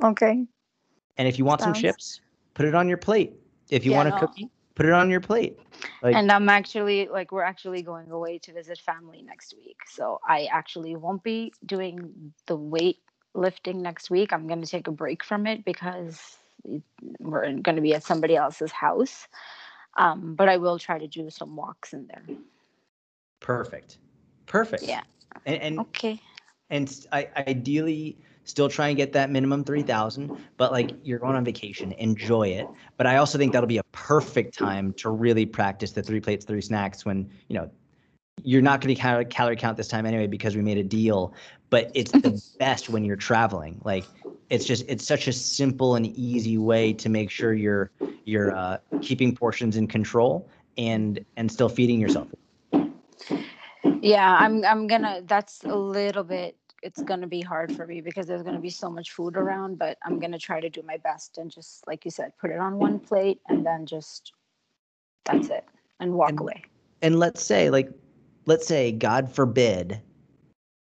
Okay. 0.03 0.45
And 1.17 1.27
if 1.27 1.37
you 1.37 1.45
want 1.45 1.61
Sounds... 1.61 1.77
some 1.77 1.81
chips, 1.81 2.21
put 2.53 2.65
it 2.65 2.75
on 2.75 2.87
your 2.87 2.97
plate. 2.97 3.33
If 3.69 3.85
you 3.85 3.91
yeah, 3.91 3.97
want 3.97 4.09
a 4.09 4.11
no. 4.11 4.19
cookie, 4.19 4.49
put 4.75 4.85
it 4.85 4.93
on 4.93 5.09
your 5.09 5.21
plate. 5.21 5.59
Like, 6.01 6.15
and 6.15 6.31
I'm 6.31 6.49
actually 6.49 7.07
like 7.07 7.31
we're 7.31 7.43
actually 7.43 7.81
going 7.81 8.11
away 8.11 8.37
to 8.39 8.53
visit 8.53 8.79
family 8.79 9.21
next 9.21 9.53
week, 9.55 9.77
so 9.87 10.19
I 10.27 10.47
actually 10.51 10.95
won't 10.95 11.23
be 11.23 11.53
doing 11.65 12.33
the 12.47 12.55
weight 12.55 12.99
lifting 13.33 13.81
next 13.81 14.09
week. 14.09 14.33
I'm 14.33 14.47
going 14.47 14.61
to 14.61 14.67
take 14.67 14.87
a 14.87 14.91
break 14.91 15.23
from 15.23 15.47
it 15.47 15.65
because 15.65 16.37
we're 17.19 17.51
going 17.53 17.75
to 17.75 17.81
be 17.81 17.93
at 17.93 18.03
somebody 18.03 18.35
else's 18.35 18.71
house. 18.71 19.27
Um, 19.97 20.35
but 20.35 20.47
I 20.47 20.57
will 20.57 20.79
try 20.79 20.99
to 20.99 21.07
do 21.07 21.29
some 21.29 21.55
walks 21.55 21.93
in 21.93 22.07
there. 22.07 22.23
Perfect. 23.39 23.97
Perfect. 24.45 24.83
Yeah. 24.83 25.01
And, 25.45 25.61
and 25.61 25.79
okay. 25.79 26.21
And 26.69 27.05
I 27.11 27.27
ideally 27.35 28.17
still 28.43 28.69
try 28.69 28.87
and 28.89 28.97
get 28.97 29.13
that 29.13 29.29
minimum 29.29 29.63
3000 29.63 30.35
but 30.57 30.71
like 30.71 30.91
you're 31.03 31.19
going 31.19 31.35
on 31.35 31.45
vacation. 31.45 31.91
Enjoy 31.93 32.47
it. 32.47 32.67
But 32.97 33.07
i 33.07 33.17
also 33.17 33.37
think 33.37 33.53
that'll 33.53 33.67
be 33.67 33.77
a 33.77 33.83
perfect 33.91 34.57
time 34.57 34.93
to 34.93 35.09
really 35.09 35.45
practice 35.45 35.91
the 35.91 36.03
three 36.03 36.19
plates 36.19 36.45
three 36.45 36.61
snacks 36.61 37.05
when 37.05 37.29
you 37.47 37.57
know 37.57 37.69
you're 38.43 38.61
not 38.61 38.81
going 38.81 38.95
to 38.95 39.25
calorie 39.25 39.55
count 39.55 39.77
this 39.77 39.87
time 39.87 40.05
anyway 40.05 40.25
because 40.25 40.55
we 40.55 40.61
made 40.61 40.77
a 40.77 40.83
deal 40.83 41.33
but 41.71 41.89
it's 41.95 42.11
the 42.11 42.39
best 42.59 42.89
when 42.89 43.03
you're 43.03 43.15
traveling. 43.15 43.81
Like 43.83 44.05
it's 44.51 44.65
just 44.65 44.85
it's 44.87 45.07
such 45.07 45.27
a 45.27 45.33
simple 45.33 45.95
and 45.95 46.05
easy 46.05 46.59
way 46.59 46.93
to 46.93 47.09
make 47.09 47.31
sure 47.31 47.53
you're 47.53 47.89
you're 48.25 48.55
uh, 48.55 48.77
keeping 49.01 49.35
portions 49.35 49.77
in 49.77 49.87
control 49.87 50.47
and 50.77 51.25
and 51.37 51.51
still 51.51 51.69
feeding 51.69 51.99
yourself. 51.99 52.27
Yeah, 54.01 54.37
I'm 54.39 54.63
I'm 54.63 54.85
gonna 54.85 55.23
that's 55.25 55.63
a 55.63 55.75
little 55.75 56.23
bit 56.23 56.57
it's 56.81 57.01
gonna 57.01 57.27
be 57.27 57.41
hard 57.41 57.75
for 57.75 57.85
me 57.85 58.01
because 58.01 58.27
there's 58.27 58.43
gonna 58.43 58.59
be 58.59 58.69
so 58.69 58.89
much 58.89 59.11
food 59.11 59.37
around, 59.37 59.77
but 59.77 59.97
I'm 60.03 60.19
gonna 60.19 60.39
try 60.39 60.59
to 60.59 60.69
do 60.69 60.81
my 60.83 60.97
best 60.97 61.37
and 61.37 61.51
just 61.51 61.85
like 61.87 62.05
you 62.05 62.11
said, 62.11 62.33
put 62.39 62.51
it 62.51 62.59
on 62.59 62.77
one 62.77 62.99
plate 62.99 63.39
and 63.49 63.65
then 63.65 63.85
just 63.85 64.33
that's 65.25 65.49
it 65.49 65.65
and 65.99 66.13
walk 66.13 66.29
and, 66.29 66.39
away. 66.39 66.63
And 67.01 67.19
let's 67.19 67.43
say 67.43 67.69
like 67.69 67.89
let's 68.45 68.67
say 68.67 68.91
God 68.91 69.31
forbid 69.31 70.01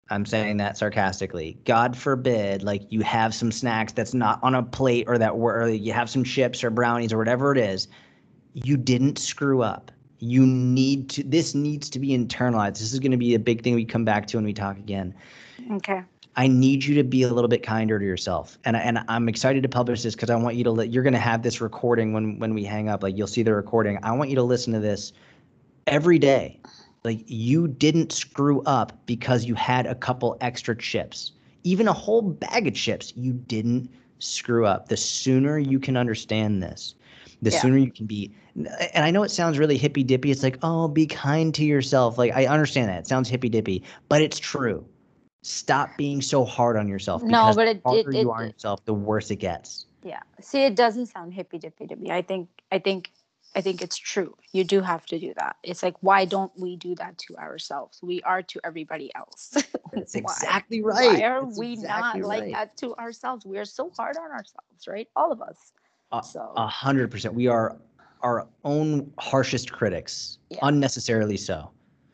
I'm 0.08 0.24
saying 0.24 0.58
that 0.58 0.78
sarcastically. 0.78 1.58
God 1.64 1.96
forbid, 1.96 2.62
like 2.62 2.82
you 2.90 3.00
have 3.00 3.34
some 3.34 3.50
snacks 3.50 3.92
that's 3.92 4.14
not 4.14 4.38
on 4.40 4.54
a 4.54 4.62
plate 4.62 5.06
or 5.08 5.18
that 5.18 5.36
were 5.36 5.68
you 5.68 5.92
have 5.92 6.08
some 6.08 6.22
chips 6.22 6.62
or 6.62 6.70
brownies 6.70 7.12
or 7.12 7.18
whatever 7.18 7.50
it 7.50 7.58
is. 7.58 7.88
You 8.54 8.76
didn't 8.76 9.18
screw 9.18 9.62
up 9.62 9.90
you 10.18 10.46
need 10.46 11.10
to 11.10 11.22
this 11.22 11.54
needs 11.54 11.90
to 11.90 11.98
be 11.98 12.08
internalized 12.08 12.78
this 12.78 12.92
is 12.92 13.00
going 13.00 13.10
to 13.10 13.18
be 13.18 13.34
a 13.34 13.38
big 13.38 13.62
thing 13.62 13.74
we 13.74 13.84
come 13.84 14.04
back 14.04 14.26
to 14.26 14.36
when 14.36 14.44
we 14.44 14.52
talk 14.52 14.78
again 14.78 15.14
okay 15.72 16.02
i 16.36 16.46
need 16.46 16.84
you 16.84 16.94
to 16.94 17.02
be 17.02 17.22
a 17.22 17.32
little 17.32 17.48
bit 17.48 17.62
kinder 17.62 17.98
to 17.98 18.04
yourself 18.04 18.58
and 18.64 18.76
and 18.76 18.98
i'm 19.08 19.28
excited 19.28 19.62
to 19.62 19.68
publish 19.68 20.02
this 20.02 20.14
because 20.14 20.30
i 20.30 20.36
want 20.36 20.56
you 20.56 20.64
to 20.64 20.70
let 20.70 20.90
you're 20.90 21.02
going 21.02 21.12
to 21.12 21.18
have 21.18 21.42
this 21.42 21.60
recording 21.60 22.12
when 22.12 22.38
when 22.38 22.54
we 22.54 22.64
hang 22.64 22.88
up 22.88 23.02
like 23.02 23.16
you'll 23.16 23.26
see 23.26 23.42
the 23.42 23.54
recording 23.54 23.98
i 24.02 24.12
want 24.12 24.30
you 24.30 24.36
to 24.36 24.42
listen 24.42 24.72
to 24.72 24.80
this 24.80 25.12
every 25.86 26.18
day 26.18 26.60
like 27.04 27.22
you 27.26 27.68
didn't 27.68 28.12
screw 28.12 28.62
up 28.62 28.92
because 29.06 29.44
you 29.44 29.54
had 29.54 29.86
a 29.86 29.94
couple 29.94 30.36
extra 30.40 30.76
chips 30.76 31.32
even 31.64 31.88
a 31.88 31.92
whole 31.92 32.22
bag 32.22 32.66
of 32.66 32.74
chips 32.74 33.12
you 33.16 33.32
didn't 33.32 33.88
screw 34.18 34.66
up 34.66 34.88
the 34.88 34.96
sooner 34.96 35.58
you 35.58 35.78
can 35.78 35.96
understand 35.96 36.62
this 36.62 36.94
the 37.42 37.50
yeah. 37.50 37.60
sooner 37.60 37.76
you 37.76 37.90
can 37.90 38.06
be 38.06 38.32
and 38.94 39.04
I 39.04 39.10
know 39.10 39.22
it 39.22 39.30
sounds 39.30 39.58
really 39.58 39.76
hippy 39.76 40.02
dippy. 40.02 40.30
It's 40.30 40.42
like, 40.42 40.58
oh, 40.62 40.88
be 40.88 41.06
kind 41.06 41.54
to 41.54 41.64
yourself. 41.64 42.16
Like 42.16 42.32
I 42.32 42.46
understand 42.46 42.88
that. 42.88 43.00
It 43.00 43.06
sounds 43.06 43.28
hippy 43.28 43.48
dippy, 43.48 43.82
but 44.08 44.22
it's 44.22 44.38
true. 44.38 44.84
Stop 45.46 45.96
being 45.96 46.20
so 46.20 46.44
hard 46.44 46.76
on 46.76 46.88
yourself. 46.88 47.22
No, 47.22 47.52
but 47.54 47.68
it, 47.68 47.82
the 47.84 47.88
harder 47.88 48.10
it, 48.10 48.16
you 48.16 48.30
are 48.32 48.42
on 48.42 48.48
yourself, 48.48 48.84
the 48.84 48.94
worse 48.94 49.30
it 49.30 49.36
gets. 49.36 49.86
Yeah. 50.02 50.20
See, 50.40 50.64
it 50.64 50.74
doesn't 50.74 51.06
sound 51.06 51.34
hippy 51.34 51.58
dippy 51.58 51.86
to 51.86 51.94
me. 51.94 52.10
I 52.10 52.22
think 52.22 52.48
I 52.72 52.80
think 52.80 53.12
I 53.54 53.60
think 53.60 53.80
it's 53.80 53.96
true. 53.96 54.36
You 54.50 54.64
do 54.64 54.80
have 54.80 55.06
to 55.06 55.20
do 55.20 55.32
that. 55.38 55.54
It's 55.62 55.84
like, 55.84 55.94
why 56.00 56.24
don't 56.24 56.50
we 56.58 56.74
do 56.74 56.96
that 56.96 57.16
to 57.18 57.36
ourselves? 57.36 58.00
We 58.02 58.22
are 58.22 58.42
to 58.42 58.60
everybody 58.64 59.14
else. 59.14 59.56
That's 59.92 60.16
exactly 60.16 60.82
right. 60.82 61.20
Why 61.20 61.22
are 61.22 61.44
That's 61.44 61.58
we 61.58 61.74
exactly 61.74 62.22
not 62.22 62.28
right. 62.28 62.42
like 62.42 62.52
that 62.52 62.76
to 62.78 62.96
ourselves? 62.96 63.46
We 63.46 63.58
are 63.58 63.64
so 63.64 63.90
hard 63.96 64.16
on 64.16 64.32
ourselves, 64.32 64.88
right? 64.88 65.08
All 65.14 65.30
of 65.30 65.40
us. 65.40 65.72
So 66.24 66.52
a 66.56 66.66
hundred 66.66 67.10
percent. 67.10 67.34
We 67.34 67.46
are 67.46 67.76
our 68.22 68.48
own 68.64 69.12
harshest 69.18 69.70
critics, 69.70 70.38
yeah. 70.50 70.58
unnecessarily 70.62 71.36
so. 71.36 71.70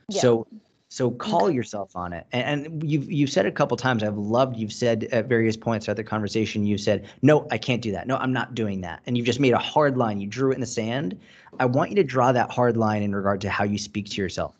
Yeah. 0.09 0.21
So 0.21 0.47
so 0.93 1.11
call 1.11 1.47
okay. 1.47 1.55
yourself 1.55 1.97
on 1.97 2.13
it. 2.13 2.27
And, 2.33 2.67
and, 2.67 2.91
you've 2.91 3.11
you've 3.11 3.31
said 3.31 3.47
a 3.47 3.51
couple 3.51 3.79
times. 3.79 4.03
I've 4.03 4.19
loved 4.19 4.59
you've 4.59 4.75
said 4.75 5.05
at 5.05 5.25
various 5.25 5.57
points 5.57 5.87
throughout 5.87 5.97
the 5.97 6.05
conversation. 6.05 6.67
You 6.67 6.77
said, 6.77 7.09
"No, 7.23 7.49
I 7.51 7.57
can't 7.57 7.81
do 7.81 7.93
that. 7.93 8.07
No, 8.07 8.19
I'm 8.19 8.31
not 8.31 8.55
doing 8.55 8.83
that." 8.83 9.01
And 9.07 9.17
you've 9.17 9.25
just 9.25 9.41
made 9.41 9.55
a 9.55 9.59
hard 9.59 9.97
line. 9.97 10.21
You 10.21 10.27
drew 10.27 10.51
it 10.51 10.57
in 10.57 10.61
the 10.61 10.67
sand. 10.67 11.19
I 11.59 11.65
want 11.65 11.89
you 11.89 11.97
to 11.97 12.05
draw 12.05 12.31
that 12.33 12.51
hard 12.51 12.77
line 12.77 13.03
in 13.03 13.15
regard 13.15 13.41
to 13.41 13.49
how 13.49 13.65
you 13.65 13.79
speak 13.79 14.11
to 14.11 14.21
yourself. 14.21 14.55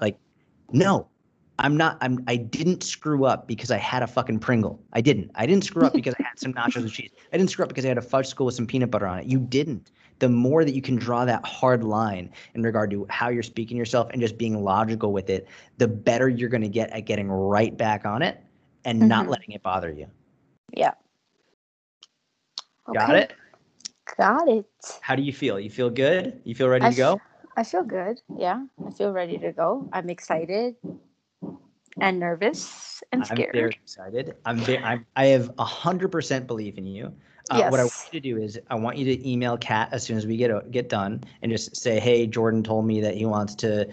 Like, 0.00 0.16
no, 0.72 1.06
I'm 1.58 1.76
not. 1.76 1.98
I'm. 2.00 2.24
I 2.28 2.36
didn't 2.36 2.82
screw 2.82 3.26
up 3.26 3.46
because 3.46 3.70
I 3.70 3.76
had 3.76 4.02
a 4.02 4.06
fucking 4.06 4.38
Pringle. 4.38 4.80
I 4.94 5.02
didn't. 5.02 5.32
I 5.34 5.44
didn't 5.44 5.64
screw 5.64 5.84
up 5.84 5.92
because 5.92 6.14
I 6.18 6.22
had 6.22 6.38
some 6.38 6.54
nachos 6.54 6.84
with 6.84 6.92
cheese. 6.92 7.10
I 7.30 7.36
didn't 7.36 7.50
screw 7.50 7.62
up 7.62 7.68
because 7.68 7.84
I 7.84 7.88
had 7.88 7.98
a 7.98 8.02
fudge 8.02 8.28
skull 8.28 8.46
with 8.46 8.54
some 8.54 8.66
peanut 8.66 8.90
butter 8.90 9.06
on 9.06 9.18
it. 9.18 9.26
You 9.26 9.38
didn't 9.38 9.90
the 10.18 10.28
more 10.28 10.64
that 10.64 10.74
you 10.74 10.82
can 10.82 10.96
draw 10.96 11.24
that 11.24 11.44
hard 11.44 11.84
line 11.84 12.30
in 12.54 12.62
regard 12.62 12.90
to 12.90 13.06
how 13.10 13.28
you're 13.28 13.42
speaking 13.42 13.76
yourself 13.76 14.08
and 14.12 14.20
just 14.20 14.38
being 14.38 14.62
logical 14.62 15.12
with 15.12 15.28
it, 15.28 15.48
the 15.78 15.88
better 15.88 16.28
you're 16.28 16.48
going 16.48 16.62
to 16.62 16.68
get 16.68 16.90
at 16.90 17.00
getting 17.00 17.30
right 17.30 17.76
back 17.76 18.04
on 18.04 18.22
it 18.22 18.40
and 18.84 19.00
mm-hmm. 19.00 19.08
not 19.08 19.28
letting 19.28 19.52
it 19.52 19.62
bother 19.62 19.92
you. 19.92 20.06
Yeah. 20.72 20.92
Okay. 22.88 22.98
Got 22.98 23.16
it? 23.16 23.32
Got 24.16 24.48
it. 24.48 24.66
How 25.00 25.16
do 25.16 25.22
you 25.22 25.32
feel? 25.32 25.58
You 25.58 25.70
feel 25.70 25.90
good? 25.90 26.40
You 26.44 26.54
feel 26.54 26.68
ready 26.68 26.84
I 26.84 26.90
to 26.90 26.96
go? 26.96 27.20
I 27.56 27.64
feel 27.64 27.82
good. 27.82 28.20
Yeah. 28.36 28.64
I 28.86 28.90
feel 28.90 29.12
ready 29.12 29.38
to 29.38 29.52
go. 29.52 29.88
I'm 29.92 30.10
excited. 30.10 30.76
and 32.00 32.18
nervous 32.18 33.02
and 33.12 33.26
scared. 33.26 33.50
I'm 33.50 33.52
very 33.52 33.70
excited. 33.70 34.34
I'm 34.44 34.58
very, 34.58 34.82
I'm, 34.82 35.06
I 35.16 35.26
have 35.26 35.52
a 35.58 35.64
hundred 35.64 36.10
percent 36.10 36.46
belief 36.46 36.76
in 36.78 36.86
you. 36.86 37.12
Uh, 37.50 37.58
yes. 37.58 37.70
What 37.70 37.80
I 37.80 37.84
want 37.84 38.08
you 38.10 38.20
to 38.20 38.28
do 38.28 38.42
is 38.42 38.58
I 38.70 38.74
want 38.74 38.96
you 38.96 39.04
to 39.04 39.28
email 39.28 39.58
Kat 39.58 39.90
as 39.92 40.02
soon 40.02 40.16
as 40.16 40.26
we 40.26 40.36
get 40.36 40.70
get 40.70 40.88
done 40.88 41.22
and 41.42 41.52
just 41.52 41.76
say, 41.76 42.00
"Hey, 42.00 42.26
Jordan 42.26 42.62
told 42.62 42.86
me 42.86 43.00
that 43.02 43.16
he 43.16 43.26
wants 43.26 43.54
to 43.56 43.88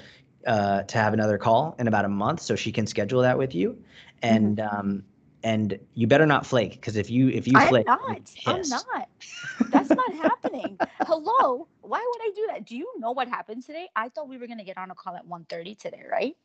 uh, 0.47 0.84
to 0.84 0.97
have 0.97 1.14
another 1.14 1.38
call 1.38 1.76
in 1.78 1.88
about 1.88 2.06
a 2.06 2.10
month, 2.10 2.41
so 2.41 2.56
she 2.56 2.72
can 2.72 2.88
schedule 2.88 3.22
that 3.22 3.38
with 3.38 3.54
you." 3.54 3.78
And 4.22 4.58
mm-hmm. 4.58 4.78
um, 4.78 5.04
and 5.43 5.80
you 5.95 6.08
better 6.08 6.26
not 6.26 6.45
flake 6.45 6.74
because 6.74 6.95
if 6.95 7.10
you 7.10 7.30
if 7.30 7.47
you 7.47 7.54
I'm 7.58 7.68
flake, 7.68 7.88
not. 7.88 7.99
I'm 8.45 8.62
not. 8.70 9.10
That's 9.70 9.89
not 9.89 10.14
happening. 10.14 10.78
Hello, 11.02 11.68
why 11.82 11.99
would 11.99 12.22
I 12.22 12.32
do 12.36 12.47
that? 12.52 12.66
Do 12.66 12.78
you 12.78 12.91
know 12.99 13.12
what 13.12 13.28
happened 13.28 13.66
today? 13.66 13.89
I 13.95 14.10
thought 14.10 14.28
we 14.28 14.38
were 14.38 14.47
gonna 14.47 14.64
get 14.64 14.78
on 14.78 14.91
a 14.91 14.95
call 14.95 15.16
at 15.16 15.26
1:30 15.28 15.78
today, 15.78 16.04
right? 16.10 16.38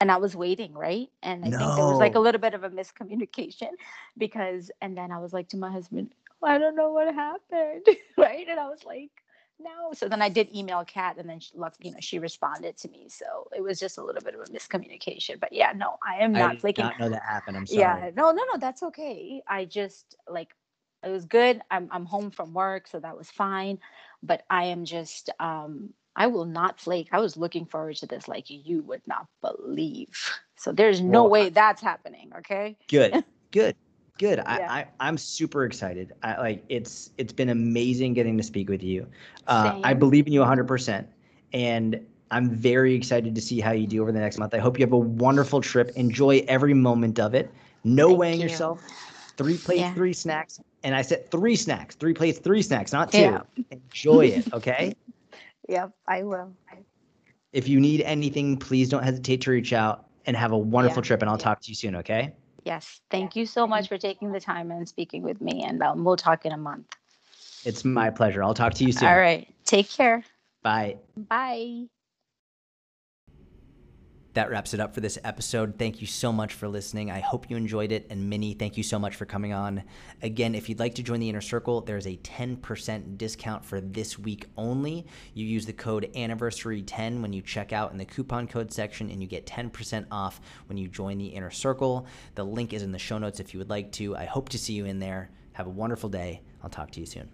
And 0.00 0.12
I 0.12 0.16
was 0.16 0.36
waiting, 0.36 0.74
right? 0.74 1.08
And 1.22 1.44
I 1.44 1.48
no. 1.48 1.58
think 1.58 1.76
there 1.76 1.84
was 1.84 1.98
like 1.98 2.14
a 2.14 2.20
little 2.20 2.40
bit 2.40 2.54
of 2.54 2.62
a 2.62 2.70
miscommunication 2.70 3.70
because, 4.16 4.70
and 4.80 4.96
then 4.96 5.10
I 5.10 5.18
was 5.18 5.32
like 5.32 5.48
to 5.48 5.56
my 5.56 5.72
husband, 5.72 6.14
I 6.42 6.58
don't 6.58 6.76
know 6.76 6.92
what 6.92 7.12
happened, 7.14 7.86
right? 8.18 8.46
And 8.48 8.60
I 8.60 8.68
was 8.68 8.84
like, 8.84 9.10
no. 9.60 9.92
So 9.92 10.08
then 10.08 10.22
I 10.22 10.28
did 10.28 10.54
email 10.54 10.84
Kat, 10.84 11.16
and 11.18 11.28
then 11.28 11.40
she, 11.40 11.52
you 11.80 11.90
know, 11.90 11.98
she 12.00 12.18
responded 12.18 12.76
to 12.78 12.88
me. 12.88 13.08
So 13.08 13.48
it 13.56 13.62
was 13.62 13.80
just 13.80 13.98
a 13.98 14.04
little 14.04 14.22
bit 14.22 14.34
of 14.34 14.40
a 14.40 14.44
miscommunication. 14.44 15.40
But 15.40 15.52
yeah, 15.52 15.72
no, 15.74 15.96
I 16.06 16.22
am 16.22 16.32
not 16.32 16.52
I 16.52 16.56
flaking. 16.56 16.84
Not 16.84 16.98
know 17.00 17.08
that 17.10 17.22
happened. 17.22 17.56
I'm 17.56 17.66
sorry. 17.66 18.02
Yeah, 18.02 18.10
no, 18.16 18.30
no, 18.32 18.42
no, 18.52 18.58
that's 18.58 18.82
okay. 18.84 19.42
I 19.48 19.64
just 19.64 20.16
like 20.28 20.54
it 21.04 21.10
was 21.10 21.24
good. 21.26 21.60
I'm 21.70 21.88
I'm 21.90 22.06
home 22.06 22.30
from 22.30 22.54
work, 22.54 22.86
so 22.88 23.00
that 23.00 23.16
was 23.16 23.30
fine. 23.30 23.78
But 24.22 24.44
I 24.50 24.64
am 24.66 24.84
just 24.84 25.30
um 25.40 25.90
I 26.16 26.26
will 26.28 26.46
not 26.46 26.80
flake. 26.80 27.08
I 27.12 27.20
was 27.20 27.36
looking 27.36 27.66
forward 27.66 27.96
to 27.96 28.06
this 28.06 28.28
like 28.28 28.46
you 28.48 28.82
would 28.82 29.02
not 29.06 29.26
believe. 29.40 30.08
So 30.56 30.72
there's 30.72 31.00
no 31.00 31.24
well, 31.24 31.30
way 31.30 31.50
that's 31.50 31.82
happening. 31.82 32.32
Okay. 32.38 32.76
Good. 32.88 33.16
Good. 33.52 33.76
Good. 34.18 34.38
Yeah. 34.38 34.66
I, 34.68 34.86
I 34.98 35.08
am 35.08 35.16
super 35.16 35.64
excited. 35.64 36.12
I 36.22 36.36
like 36.38 36.64
it's 36.68 37.10
it's 37.18 37.32
been 37.32 37.48
amazing 37.48 38.14
getting 38.14 38.36
to 38.36 38.42
speak 38.42 38.68
with 38.68 38.82
you. 38.82 39.06
Uh, 39.46 39.80
I 39.84 39.94
believe 39.94 40.26
in 40.26 40.32
you 40.32 40.40
100%, 40.40 41.06
and 41.52 42.04
I'm 42.32 42.50
very 42.50 42.94
excited 42.94 43.34
to 43.34 43.40
see 43.40 43.60
how 43.60 43.70
you 43.70 43.86
do 43.86 44.02
over 44.02 44.10
the 44.10 44.18
next 44.18 44.38
month. 44.38 44.54
I 44.54 44.58
hope 44.58 44.78
you 44.78 44.84
have 44.84 44.92
a 44.92 44.98
wonderful 44.98 45.60
trip. 45.60 45.92
Enjoy 45.94 46.44
every 46.48 46.74
moment 46.74 47.20
of 47.20 47.34
it. 47.34 47.50
No 47.84 48.08
Thank 48.08 48.18
weighing 48.18 48.40
you. 48.40 48.48
yourself. 48.48 48.82
Three 49.36 49.56
plates, 49.56 49.80
yeah. 49.80 49.94
three 49.94 50.12
snacks, 50.12 50.60
and 50.82 50.96
I 50.96 51.02
said 51.02 51.30
three 51.30 51.54
snacks. 51.54 51.94
Three 51.94 52.12
plates, 52.12 52.40
three 52.40 52.60
snacks, 52.60 52.92
not 52.92 53.12
two. 53.12 53.18
Yeah. 53.18 53.42
Enjoy 53.70 54.26
it. 54.26 54.52
Okay. 54.52 54.96
yep, 55.68 55.92
I 56.08 56.24
will. 56.24 56.52
If 57.52 57.68
you 57.68 57.78
need 57.78 58.02
anything, 58.02 58.56
please 58.56 58.88
don't 58.88 59.04
hesitate 59.04 59.40
to 59.42 59.52
reach 59.52 59.72
out 59.72 60.06
and 60.26 60.36
have 60.36 60.50
a 60.50 60.58
wonderful 60.58 61.02
trip. 61.02 61.22
And 61.22 61.30
I'll 61.30 61.38
talk 61.38 61.60
to 61.60 61.68
you 61.68 61.76
soon. 61.76 61.94
Okay. 61.96 62.34
Yes. 62.68 63.00
Thank 63.10 63.34
you 63.34 63.46
so 63.46 63.66
much 63.66 63.88
for 63.88 63.96
taking 63.96 64.30
the 64.30 64.40
time 64.40 64.70
and 64.70 64.86
speaking 64.86 65.22
with 65.22 65.40
me. 65.40 65.64
And 65.64 65.82
um, 65.82 66.04
we'll 66.04 66.16
talk 66.16 66.44
in 66.44 66.52
a 66.52 66.58
month. 66.58 66.94
It's 67.64 67.82
my 67.82 68.10
pleasure. 68.10 68.42
I'll 68.42 68.52
talk 68.52 68.74
to 68.74 68.84
you 68.84 68.92
soon. 68.92 69.08
All 69.08 69.16
right. 69.16 69.48
Take 69.64 69.88
care. 69.88 70.22
Bye. 70.62 70.98
Bye. 71.16 71.86
That 74.38 74.50
wraps 74.50 74.72
it 74.72 74.78
up 74.78 74.94
for 74.94 75.00
this 75.00 75.18
episode. 75.24 75.80
Thank 75.80 76.00
you 76.00 76.06
so 76.06 76.32
much 76.32 76.54
for 76.54 76.68
listening. 76.68 77.10
I 77.10 77.18
hope 77.18 77.50
you 77.50 77.56
enjoyed 77.56 77.90
it. 77.90 78.06
And 78.08 78.30
Mini, 78.30 78.54
thank 78.54 78.76
you 78.76 78.84
so 78.84 78.96
much 78.96 79.16
for 79.16 79.26
coming 79.26 79.52
on. 79.52 79.82
Again, 80.22 80.54
if 80.54 80.68
you'd 80.68 80.78
like 80.78 80.94
to 80.94 81.02
join 81.02 81.18
the 81.18 81.28
inner 81.28 81.40
circle, 81.40 81.80
there's 81.80 82.06
a 82.06 82.18
10% 82.18 83.18
discount 83.18 83.64
for 83.64 83.80
this 83.80 84.16
week 84.16 84.46
only. 84.56 85.06
You 85.34 85.44
use 85.44 85.66
the 85.66 85.72
code 85.72 86.08
anniversary10 86.14 87.20
when 87.20 87.32
you 87.32 87.42
check 87.42 87.72
out 87.72 87.90
in 87.90 87.98
the 87.98 88.04
coupon 88.04 88.46
code 88.46 88.72
section, 88.72 89.10
and 89.10 89.20
you 89.20 89.26
get 89.26 89.44
10% 89.44 90.06
off 90.12 90.40
when 90.66 90.78
you 90.78 90.86
join 90.86 91.18
the 91.18 91.26
inner 91.26 91.50
circle. 91.50 92.06
The 92.36 92.44
link 92.44 92.72
is 92.72 92.84
in 92.84 92.92
the 92.92 92.98
show 93.00 93.18
notes 93.18 93.40
if 93.40 93.52
you 93.52 93.58
would 93.58 93.70
like 93.70 93.90
to. 93.94 94.16
I 94.16 94.26
hope 94.26 94.50
to 94.50 94.58
see 94.58 94.74
you 94.74 94.84
in 94.84 95.00
there. 95.00 95.30
Have 95.54 95.66
a 95.66 95.70
wonderful 95.70 96.10
day. 96.10 96.42
I'll 96.62 96.70
talk 96.70 96.92
to 96.92 97.00
you 97.00 97.06
soon. 97.06 97.28